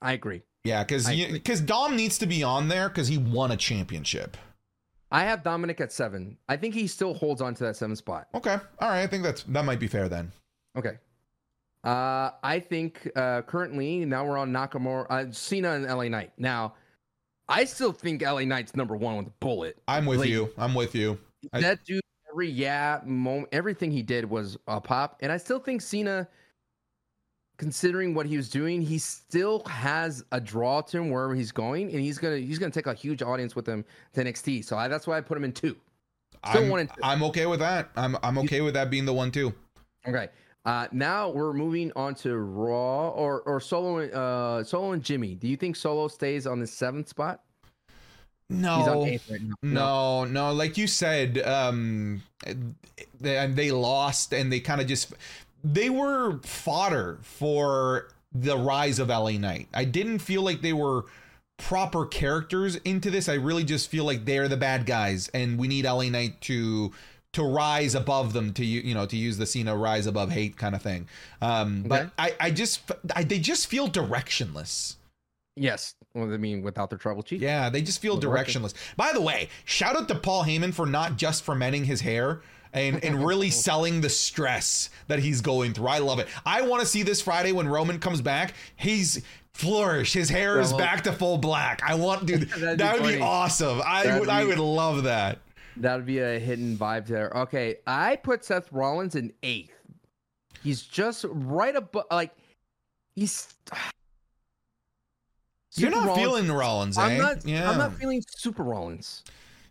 [0.00, 0.42] I agree.
[0.64, 4.36] Yeah, because because Dom needs to be on there because he won a championship.
[5.10, 6.38] I have Dominic at seven.
[6.48, 8.28] I think he still holds on to that seven spot.
[8.34, 9.02] Okay, all right.
[9.02, 10.32] I think that's that might be fair then.
[10.76, 10.98] Okay.
[11.84, 16.32] Uh, I think uh, currently now we're on Nakamura, uh, Cena and LA Knight.
[16.38, 16.74] Now,
[17.48, 19.76] I still think LA Knight's number one with a bullet.
[19.88, 20.52] I'm with Like- you.
[20.56, 21.18] I'm with you.
[21.52, 25.58] I- that dude, every yeah moment, everything he did was a pop, and I still
[25.58, 26.28] think Cena,
[27.58, 31.90] considering what he was doing, he still has a draw to him wherever he's going,
[31.90, 33.84] and he's gonna he's gonna take a huge audience with him
[34.14, 34.64] to NXT.
[34.64, 35.76] So I, that's why I put him in two.
[36.48, 37.00] Still I'm, one and two.
[37.02, 37.90] I'm okay with that.
[37.96, 39.52] I'm I'm okay with that being the one too.
[40.06, 40.28] Okay.
[40.64, 45.34] Uh, now we're moving on to Raw or or Solo uh Solo and Jimmy.
[45.34, 47.40] Do you think Solo stays on the seventh spot?
[48.48, 49.54] No, right now.
[49.62, 52.22] No, no, like you said, um,
[53.20, 55.14] they, and they lost, and they kind of just
[55.64, 59.68] they were fodder for the rise of LA Knight.
[59.72, 61.06] I didn't feel like they were
[61.56, 63.28] proper characters into this.
[63.28, 66.92] I really just feel like they're the bad guys, and we need LA Knight to
[67.32, 70.56] to rise above them to you you know to use the Cena rise above hate
[70.56, 71.08] kind of thing.
[71.40, 72.10] Um, but Okay.
[72.18, 72.80] I I just
[73.14, 74.96] I, they just feel directionless.
[75.56, 75.94] Yes.
[76.14, 77.40] Well, I mean, without the tribal chief.
[77.40, 78.74] Yeah, they just feel directionless.
[78.96, 82.40] By the way, shout out to Paul Heyman for not just fermenting his hair
[82.72, 85.88] and, and really selling the stress that he's going through.
[85.88, 86.28] I love it.
[86.46, 88.54] I want to see this Friday when Roman comes back.
[88.76, 89.22] He's
[89.52, 90.14] flourish.
[90.14, 91.82] His hair is back to full black.
[91.84, 92.50] I want dude.
[92.58, 93.82] That be would be awesome.
[93.84, 95.38] I That'd I would love that.
[95.78, 97.30] That would be a hidden vibe there.
[97.36, 99.72] Okay, I put Seth Rollins in eighth.
[100.62, 102.32] He's just right above, like
[103.14, 103.54] he's.
[105.74, 107.02] You're not Rollins- feeling Rollins, eh?
[107.02, 107.46] I'm not.
[107.46, 107.70] yeah.
[107.70, 109.24] I'm not feeling Super Rollins.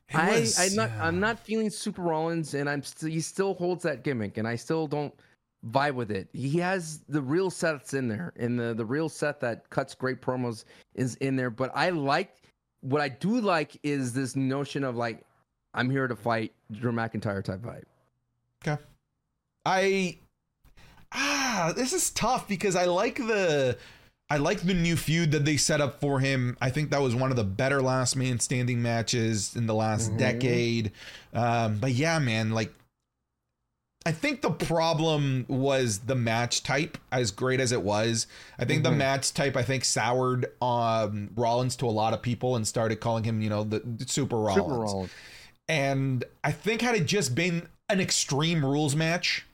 [0.10, 0.90] It I, I'm not.
[0.90, 1.06] yeah.
[1.08, 2.82] I'm not feeling Super Rollins, and I'm.
[2.84, 5.14] St- he still holds that gimmick, and I still don't
[5.70, 6.28] vibe with it.
[6.34, 10.20] He has the real sets in there, and the the real set that cuts great
[10.22, 10.66] promos
[10.96, 11.52] is in there.
[11.52, 12.36] But I like
[12.82, 15.24] what I do like is this notion of like,
[15.74, 17.84] I'm here to fight Drew McIntyre type vibe.
[18.66, 18.82] Okay.
[19.66, 20.18] I
[21.12, 23.78] ah, this is tough because I like the
[24.30, 26.58] I like the new feud that they set up for him.
[26.62, 30.12] I think that was one of the better last man standing matches in the last
[30.12, 30.18] Mhm.
[30.18, 30.92] decade.
[31.34, 32.74] Um, but yeah, man, like
[34.04, 38.26] I think the problem was the match type, as great as it was.
[38.58, 38.98] I think the Mhm.
[38.98, 43.26] match type, I think, soured um, Rollins to a lot of people and started calling
[43.26, 44.56] him, you know, the, the Super Rollins.
[44.66, 45.12] Super Rollins.
[45.72, 49.46] And I think had it just been an extreme rules match,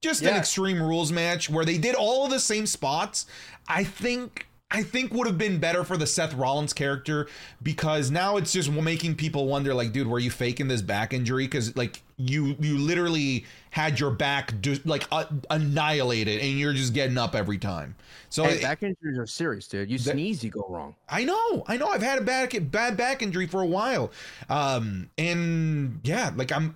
[0.00, 3.26] just an extreme rules match where they did all the same spots,
[3.66, 7.28] I think I think would have been better for the Seth Rollins character
[7.62, 11.46] because now it's just making people wonder like dude were you faking this back injury
[11.46, 16.94] cuz like you you literally had your back do, like uh, annihilated and you're just
[16.94, 17.94] getting up every time.
[18.28, 19.88] So Hey, it- back injuries are serious, dude.
[19.88, 20.96] You That- sneeze, you go wrong.
[21.08, 21.86] I know, I know.
[21.86, 24.10] I've had a bad bad back injury for a while,
[24.48, 26.74] um, and yeah, like I'm,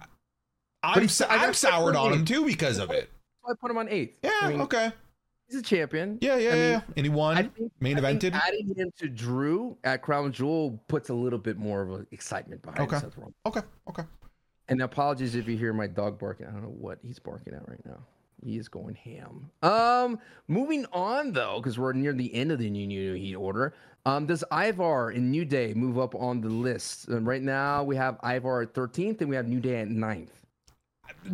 [0.85, 3.11] I'm I'm soured on him too because of it.
[3.49, 4.15] I put him on eighth.
[4.23, 4.93] Yeah, I mean, okay,
[5.51, 6.19] he's a champion.
[6.21, 6.81] yeah, yeah, I mean, yeah.
[6.97, 8.33] And he won, I think, main I evented.
[8.35, 12.63] adding him to Drew at Crown Jewel puts a little bit more of an excitement
[12.63, 12.99] behind Okay.
[12.99, 13.35] Seth Rollins.
[13.47, 14.03] okay, okay.
[14.69, 16.47] And apologies if you hear my dog barking.
[16.47, 17.99] I don't know what he's barking at right now.
[18.45, 19.51] He is going ham.
[19.63, 20.19] Um,
[20.49, 23.75] moving on though, because we're near the end of the new new heat order.
[24.07, 27.09] Um, does Ivar and New Day move up on the list?
[27.09, 30.29] And right now we have Ivar at 13th and we have New Day at 9th.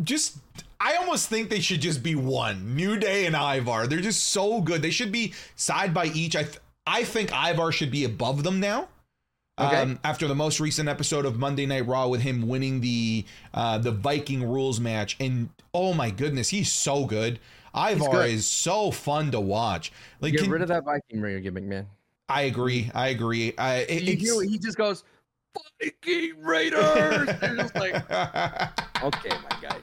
[0.03, 0.37] Just,
[0.79, 2.75] I almost think they should just be one.
[2.75, 3.87] New Day and Ivar.
[3.87, 4.81] They're just so good.
[4.81, 6.35] They should be side by each.
[6.35, 8.89] I, th- I think Ivar should be above them now.
[9.59, 9.75] Okay.
[9.75, 13.79] Um, after the most recent episode of Monday Night Raw with him winning the uh,
[13.79, 17.39] the Viking rules match, and oh my goodness, he's so good.
[17.73, 18.29] Ivar good.
[18.29, 19.91] is so fun to watch.
[20.21, 21.87] Like, Get can- rid of that Viking Raider gimmick, man.
[22.29, 22.91] I agree.
[22.93, 23.53] I agree.
[23.57, 25.03] I, it, You he just goes,
[25.81, 27.29] Viking Raiders.
[27.41, 27.95] You're just like,
[29.03, 29.77] okay, my guy.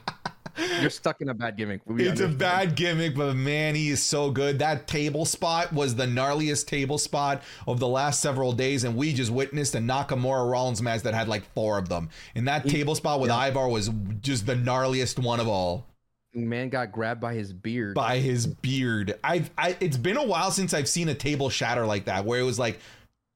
[0.79, 1.81] You're stuck in a bad gimmick.
[1.85, 4.59] We it's a bad gimmick, but man, he is so good.
[4.59, 9.11] That table spot was the gnarliest table spot of the last several days, and we
[9.13, 12.09] just witnessed a Nakamura Rollins match that had like four of them.
[12.35, 13.47] And that He- table spot with yeah.
[13.47, 13.89] Ivar was
[14.21, 15.87] just the gnarliest one of all.
[16.33, 17.93] Man got grabbed by his beard.
[17.95, 19.17] by his beard.
[19.23, 22.39] I've I, it's been a while since I've seen a table shatter like that, where
[22.39, 22.79] it was like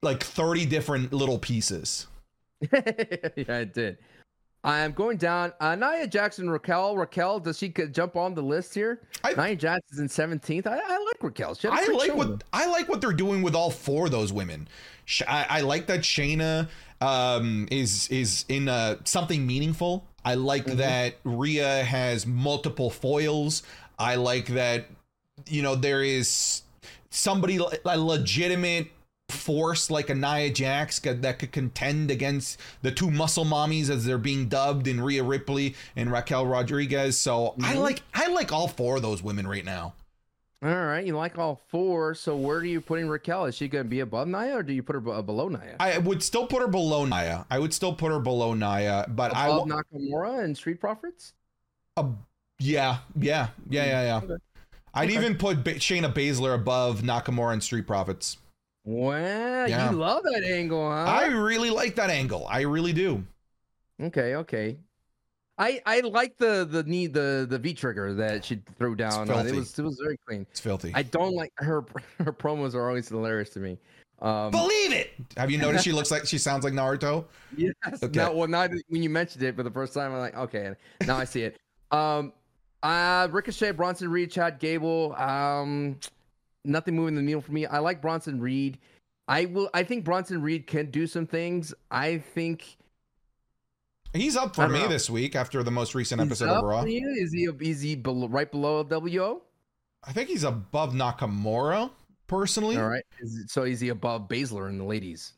[0.02, 2.06] like 30 different little pieces.
[2.72, 3.98] yeah, it did.
[4.62, 5.54] I'm going down.
[5.58, 6.94] Uh, Nia Jackson, Raquel.
[6.96, 9.00] Raquel, does she could jump on the list here?
[9.24, 10.66] I- Nia Jackson's in 17th.
[10.66, 11.54] I, I like Raquel.
[11.54, 14.12] She had a I like what I like what they're doing with all four of
[14.12, 14.68] those women.
[15.26, 16.68] I, I like that Shayna
[17.00, 20.04] um, is is in uh, something meaningful.
[20.26, 20.76] I like Mhm.
[20.76, 23.62] that Rhea has multiple foils.
[23.98, 24.86] I like that
[25.48, 26.62] you know there is
[27.08, 28.88] somebody a legitimate
[29.30, 34.18] force like a Nia Jax that could contend against the two muscle mommies as they're
[34.18, 37.16] being dubbed in Rhea Ripley and Raquel Rodriguez.
[37.16, 37.80] So I Mhm.
[37.82, 39.94] like I like all four of those women right now.
[40.62, 42.14] All right, you like all four.
[42.14, 43.46] So where are you putting Raquel?
[43.46, 45.76] Is she going to be above Nia or do you put her b- below Nia?
[45.80, 47.46] I would still put her below Nia.
[47.50, 51.32] I would still put her below Nia, but I above w- Nakamura and Street Profits?
[51.96, 52.08] uh,
[52.58, 54.16] yeah, yeah, yeah, yeah, yeah.
[54.18, 54.34] Okay.
[54.92, 55.16] I'd Okay.
[55.18, 58.36] even put ba- Shayna Baszler above Nakamura and Street Profits.
[58.90, 59.90] Wow, Yeah.
[59.90, 61.04] you love that angle, huh?
[61.04, 62.46] I really like that angle.
[62.50, 63.24] I really do.
[64.02, 64.78] Okay, okay.
[65.58, 69.30] I I like the the knee the the V trigger that she threw down.
[69.30, 70.46] It was it was very clean.
[70.50, 70.90] It's filthy.
[70.94, 71.84] I don't like her
[72.18, 73.78] her promos are always hilarious to me.
[74.22, 75.12] Um, Believe it.
[75.36, 77.26] Have you noticed she looks like she sounds like Naruto?
[77.56, 77.72] yes.
[78.02, 78.18] Okay.
[78.18, 80.72] Now, well, that- when you mentioned it for the first time, I'm like, okay,
[81.06, 81.58] now I see it.
[81.90, 82.32] Um,
[82.82, 85.14] uh, Ricochet, Bronson Reed, Chad Gable.
[85.16, 85.98] Um,
[86.64, 87.66] nothing moving the needle for me.
[87.66, 88.78] I like Bronson Reed.
[89.28, 89.70] I will.
[89.74, 91.72] I think Bronson Reed can do some things.
[91.90, 92.76] I think
[94.12, 94.88] He's up for me know.
[94.88, 96.82] this week after the most recent he's episode of Raw.
[96.82, 97.44] Is he?
[97.60, 99.42] Is he below, right below WO?
[100.02, 101.90] I think he's above Nakamura
[102.26, 102.76] personally.
[102.76, 103.04] All right.
[103.20, 105.34] Is, so is he above Baszler in the ladies?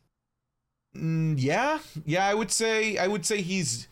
[0.95, 2.25] Mm, yeah, yeah.
[2.25, 3.87] I would say I would say he's.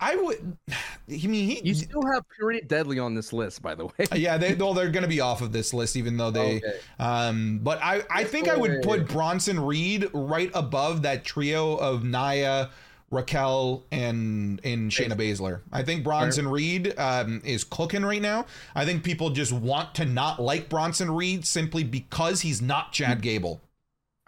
[0.00, 0.56] I would.
[0.70, 1.60] I mean, he.
[1.62, 4.06] You still have Pretty Deadly on this list, by the way.
[4.14, 6.56] yeah, they well, they're going to be off of this list, even though they.
[6.56, 6.78] Okay.
[6.98, 12.04] Um, but I, I think I would put Bronson Reed right above that trio of
[12.04, 12.70] Nia,
[13.10, 15.60] Raquel, and and Shayna Baszler.
[15.72, 18.46] I think Bronson Reed um, is cooking right now.
[18.74, 23.22] I think people just want to not like Bronson Reed simply because he's not Chad
[23.22, 23.60] Gable.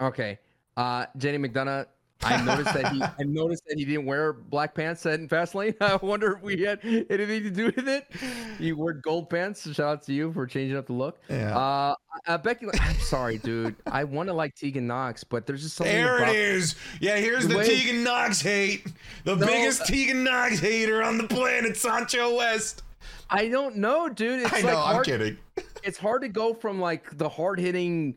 [0.00, 0.38] Okay.
[0.76, 1.86] Uh, JD McDonagh.
[2.22, 3.02] I noticed that he.
[3.02, 5.74] I noticed that he didn't wear black pants in Fastlane.
[5.80, 8.06] I wonder if we had anything to do with it.
[8.58, 9.62] He wore gold pants.
[9.72, 11.18] Shout out to you for changing up the look.
[11.28, 11.56] Yeah.
[11.56, 11.94] Uh,
[12.26, 12.66] uh Becky.
[12.80, 13.76] I'm sorry, dude.
[13.86, 15.94] I want to like Tegan Nox, but there's just something.
[15.94, 16.76] There about, it is.
[17.00, 17.66] Yeah, here's the Wait.
[17.66, 18.86] Tegan Nox hate.
[19.24, 22.82] The No, biggest uh, Tegan Nox hater on the planet, Sancho West.
[23.28, 24.42] I don't know, dude.
[24.42, 25.36] It's I like know, I'm kidding.
[25.82, 28.16] It's hard to go from like the hard hitting.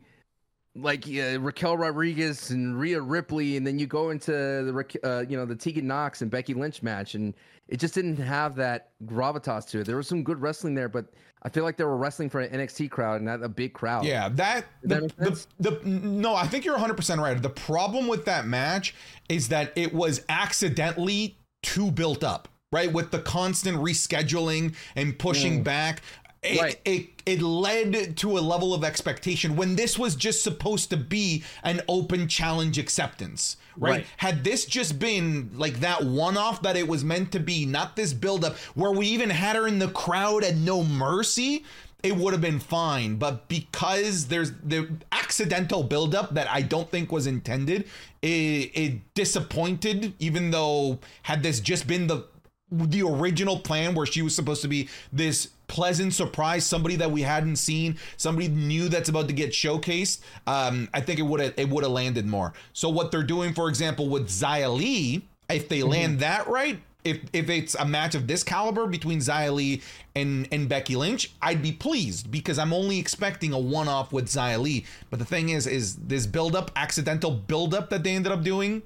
[0.80, 5.36] Like uh, Raquel Rodriguez and Rhea Ripley, and then you go into the uh, you
[5.36, 7.34] know the Tegan Nox and Becky Lynch match, and
[7.68, 9.86] it just didn't have that gravitas to it.
[9.86, 11.06] There was some good wrestling there, but
[11.42, 14.04] I feel like they were wrestling for an NXT crowd and not a big crowd.
[14.04, 17.40] Yeah, that Does that the, the, the no, I think you're 100% right.
[17.40, 18.94] The problem with that match
[19.28, 22.92] is that it was accidentally too built up, right?
[22.92, 26.02] With the constant rescheduling and pushing back.
[26.42, 26.80] It, Right.
[26.86, 31.44] it it led to a level of expectation when this was just supposed to be
[31.62, 33.90] an open challenge acceptance, right?
[33.90, 34.06] Right.
[34.16, 37.94] Had this just been like that one off that it was meant to be, not
[37.94, 41.62] this build up where we even had her in the crowd at no mercy,
[42.02, 43.16] it would have been fine.
[43.16, 47.86] But because there's the accidental buildup that I don't think was intended,
[48.22, 48.26] it,
[48.74, 52.24] it disappointed, even though had this just been the
[52.70, 57.22] the original plan where she was supposed to be this pleasant surprise, somebody that we
[57.22, 60.20] hadn't seen, somebody new that's about to get showcased.
[60.46, 62.52] Um, I think it would have it would have landed more.
[62.72, 67.20] So what they're doing, for example, with Xia Li, if they land that right, if
[67.32, 69.82] if it's a match of this caliber between Xia Li
[70.14, 74.26] and and Becky Lynch, I'd be pleased because I'm only expecting a one off with
[74.26, 74.84] Xia Li.
[75.08, 78.42] But the thing is, is this build up, accidental build up that they ended up
[78.42, 78.82] doing,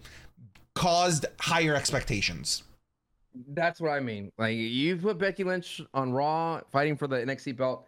[0.74, 2.62] caused higher expectations.
[3.48, 4.31] That's what I mean.
[4.39, 7.86] Like you put Becky Lynch on Raw fighting for the NXT belt.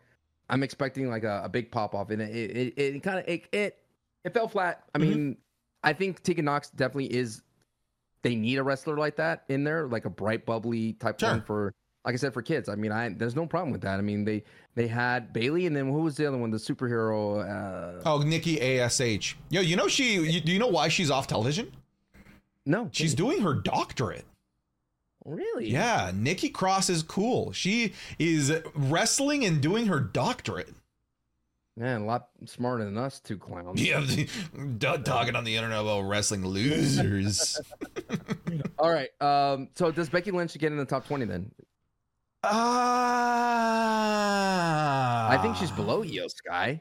[0.48, 3.44] I'm expecting like a, a big pop off, and it it, it, kind of it,
[3.52, 3.78] it
[4.24, 4.84] it fell flat.
[4.94, 5.00] I Mhm.
[5.08, 5.36] mean,
[5.82, 7.42] I think Tegan Nox definitely is.
[8.22, 11.30] They need a wrestler like that in there, like a bright, bubbly type Sure.
[11.30, 11.72] one for,
[12.04, 12.68] like I said, for kids.
[12.68, 13.98] I mean, I there's no problem with that.
[13.98, 14.42] I mean, they
[14.74, 16.50] they had Bayley, and then who was the other one?
[16.50, 17.44] The superhero.
[17.48, 19.36] Uh, Oh, Nikki Ash.
[19.50, 20.14] Yo, you know she.
[20.14, 21.70] You, do you know why she's off television?
[22.64, 24.24] no, She's doing her doctorate.
[25.26, 25.68] Really.
[25.70, 27.50] Yeah, Nikki Cross is cool.
[27.52, 30.72] She is wrestling and doing her doctorate.
[31.76, 33.82] man, a lot smarter than us two clowns.
[33.82, 34.06] Yeah,
[35.04, 37.60] talking on the internet about wrestling losers.
[38.78, 39.10] All right.
[39.20, 39.68] Um.
[39.74, 41.50] So does Becky Lynch get in the top twenty then?
[43.98, 46.80] Ah, I think she's below Iyo Sky.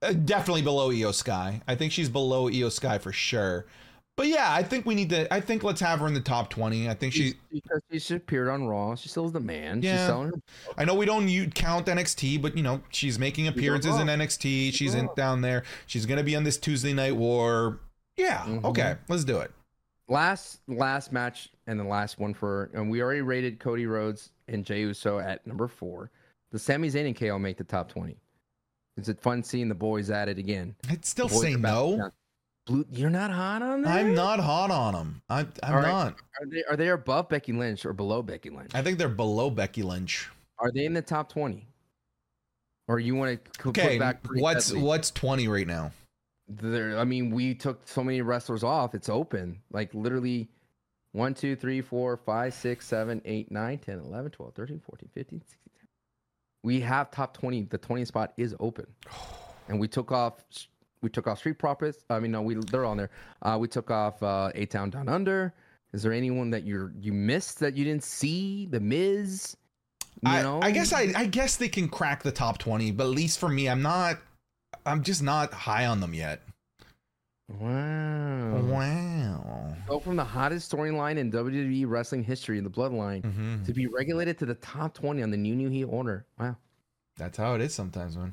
[0.00, 1.60] Uh, definitely below Iyo Sky.
[1.66, 3.66] I think she's below Iyo Sky for sure.
[4.16, 5.32] But yeah, I think we need to.
[5.34, 6.88] I think let's have her in the top twenty.
[6.88, 7.34] I think she.
[7.50, 8.94] because she's appeared on Raw.
[8.94, 9.82] She still is the man.
[9.82, 10.06] She's Yeah.
[10.06, 10.40] selling her.
[10.78, 14.72] I know we don't you count NXT, but you know she's making appearances in NXT.
[14.72, 15.64] She's in down there.
[15.86, 17.80] She's gonna be on this Tuesday Night War.
[18.16, 18.42] Yeah.
[18.44, 18.64] Mhm.
[18.64, 18.94] Okay.
[19.08, 19.50] Let's do it.
[20.08, 24.64] Last last match and the last one for and we already rated Cody Rhodes and
[24.64, 26.10] Jey Uso at number four.
[26.52, 28.16] The Sami Zayn and KO make the top twenty.
[28.96, 30.76] Is it fun seeing the boys at it again?
[30.88, 31.96] I'd still say no.
[31.96, 32.12] down.
[32.66, 33.92] Blue, you're not hot on them.
[33.92, 35.22] I'm not hot on them.
[35.28, 35.82] I, right.
[35.82, 36.14] not.
[36.40, 38.70] Are they are they above Becky Lynch or below Becky Lynch?
[38.74, 40.30] I think they're below Becky Lynch.
[40.58, 41.66] Are they in the top twenty?
[42.88, 43.90] Or you want to Okay.
[43.90, 44.22] put back?
[44.22, 44.82] Pretty What's Deadly?
[44.82, 45.92] what's 20 right now?
[46.46, 50.46] there i mean we took so many wrestlers off it's open like literally
[51.12, 55.40] 1 2 3 4 5 6 7 8 9 10 11 12 13 14 15
[55.40, 55.88] 16 17.
[56.62, 58.86] we have top 20 the 20 spot is open
[59.68, 60.44] and we took off
[61.04, 63.10] we took off street profits i mean no we they're on there
[63.42, 65.52] uh we took off uh a town down under
[65.92, 69.56] is there anyone that you're you missed that you didn't see the miz
[70.22, 73.04] you I, know I guess I, I guess they can crack the top 20, but
[73.04, 74.18] at least for me, I'm not.
[74.86, 76.40] I'm just not high on them yet.
[77.48, 78.60] Wow.
[78.62, 79.76] Wow.
[79.86, 83.66] Go from the hottest storyline in WWE wrestling history in the Bloodline Mhm.
[83.66, 86.24] to be regulated to the top 20 on the new New Heat order.
[86.38, 86.56] Wow.
[87.16, 88.32] That's how it is sometimes, man.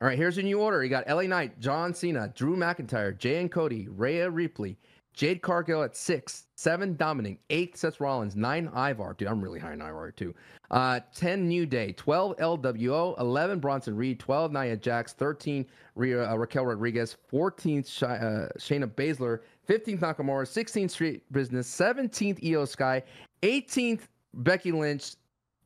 [0.00, 0.82] All right, here's your new order.
[0.82, 4.78] You got LA Knight, John Cena, Drew McIntyre, Jey and Cody, Rhea Ripley,
[5.12, 9.12] Jade Cargill at six, seven Dominic, eight Seth Rollins, nine Ivar.
[9.12, 10.34] Dude, I'm really high in Ivar too.
[10.70, 15.66] Uh, 10 New Day, 12 LWO, 11 Bronson Reed, 12 Nia Jax, 13
[15.96, 22.40] Rhea, uh, Raquel Rodriguez, 14 Sh- uh, Shayna Baszler, 15th Nakamura, 16th Street Business, 17th
[22.42, 23.02] Iyo Sky,
[23.42, 25.16] 18th Becky Lynch,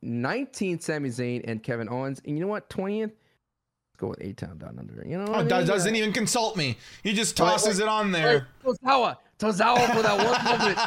[0.02, 2.20] 19th Sami Zayn and Kevin Owens.
[2.27, 2.69] And you know what?
[2.69, 3.12] 20th?
[3.94, 5.06] Let's go with A Town Down Under.
[5.06, 5.68] You know oh, what Oh, I mean?
[5.68, 6.76] doesn't even consult me.
[7.04, 8.48] He just tosses wait, it on Wait, there.
[8.64, 9.16] Tozawa.
[9.38, 10.78] Tozawa for that one moment.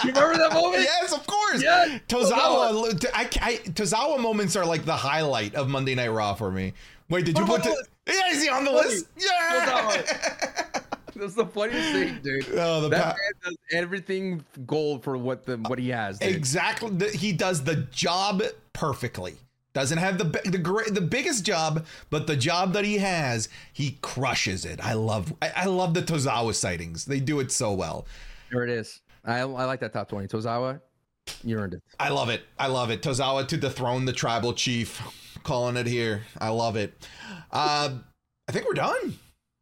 [0.00, 0.82] Do you remember that moment?
[0.82, 1.62] Yes, of course.
[1.62, 3.04] Yeah, Tozawa.
[3.12, 6.72] I, I, Tozawa moments are like the highlight of Monday Night Raw for me.
[7.10, 7.66] Wait, did you Put put?
[7.66, 8.88] him on The, the yeah, is he on the Funny.
[8.88, 9.06] list?
[9.18, 10.02] Yeah.
[11.16, 12.46] That's the funniest thing, dude.
[12.54, 16.18] Oh, the that pa- man does everything gold for what the what he has.
[16.18, 16.34] Dude.
[16.34, 17.10] exactly.
[17.10, 18.42] He does the job
[18.72, 19.36] perfectly.
[19.74, 23.98] Doesn't have the the great the biggest job, but the job that he has, he
[24.02, 24.82] crushes it.
[24.84, 27.04] I love I, I love the Tozawa sightings.
[27.04, 28.06] They do it so well.
[28.52, 29.00] There it is.
[29.24, 30.28] I, I like that top 20.
[30.28, 30.80] Tozawa,
[31.42, 31.82] you earned it.
[31.98, 32.42] I love it.
[32.58, 33.02] I love it.
[33.02, 35.02] Tozawa to dethrone the tribal chief.
[35.42, 36.22] Calling it here.
[36.38, 37.06] I love it.
[37.50, 37.98] Uh,
[38.48, 39.18] I think we're done.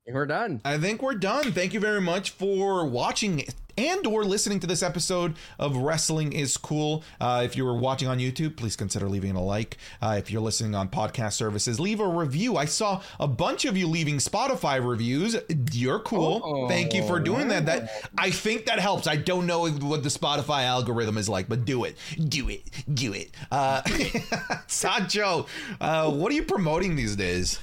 [0.07, 0.61] We're done.
[0.65, 1.53] I think we're done.
[1.53, 3.45] Thank you very much for watching
[3.77, 7.05] and or listening to this episode of Wrestling is Cool.
[7.21, 9.79] Uh, if you were watching on YouTube, please consider leaving a like.
[10.01, 12.57] Uh, if you're listening on podcast services, leave a review.
[12.57, 15.37] I saw a bunch of you leaving Spotify reviews.
[15.73, 16.41] You're cool.
[16.45, 17.67] Oh, Thank you for doing that.
[17.67, 19.07] That I think that helps.
[19.07, 21.97] I don't know what the Spotify algorithm is like, but do it.
[22.29, 22.63] Do it.
[22.93, 23.31] Do it.
[23.51, 23.83] Uh,
[24.67, 25.47] Sancho,
[25.81, 27.61] uh, what are you promoting these days?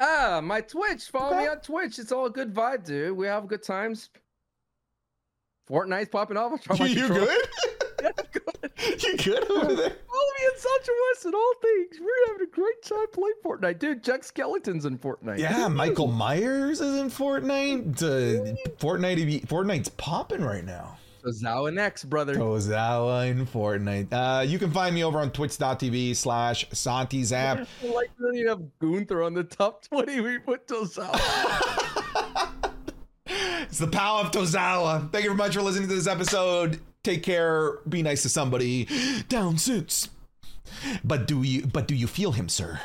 [0.00, 1.04] Ah, my Twitch.
[1.04, 1.98] Follow me on Twitch.
[1.98, 3.16] It's all a good vibe, dude.
[3.16, 4.10] We have good times.
[5.68, 6.52] Fortnite's popping off.
[6.52, 7.26] I'll try my You controller.
[7.26, 7.48] good?
[8.02, 8.42] Yeah, good.
[9.02, 9.90] You good over there?
[9.90, 11.98] Follow me in Sancho West and all things.
[12.00, 14.02] We're having a great time playing Fortnite, dude.
[14.02, 15.38] Jack Skellington's in Fortnite.
[15.38, 18.02] Yeah, Michael Myers is in Fortnite.
[18.02, 20.98] Uh, Fortnite, Fortnite's popping right now.
[21.22, 22.34] So Zao and X, brother.
[22.34, 24.08] Tozawa in Fortnite.
[24.12, 27.66] Uh, you can find me over on twitch.tv slash Santi Zap.
[27.82, 30.20] like really have Gunther on the top 20.
[30.20, 31.12] We put Tozawa.
[33.74, 35.10] It's the power of Tozawa.
[35.10, 36.78] Thank you very much for listening to this episode.
[37.02, 37.78] Take care.
[37.88, 38.86] Be nice to somebody.
[39.28, 40.10] Down suits.
[41.02, 42.72] But do you but do you feel him, sir?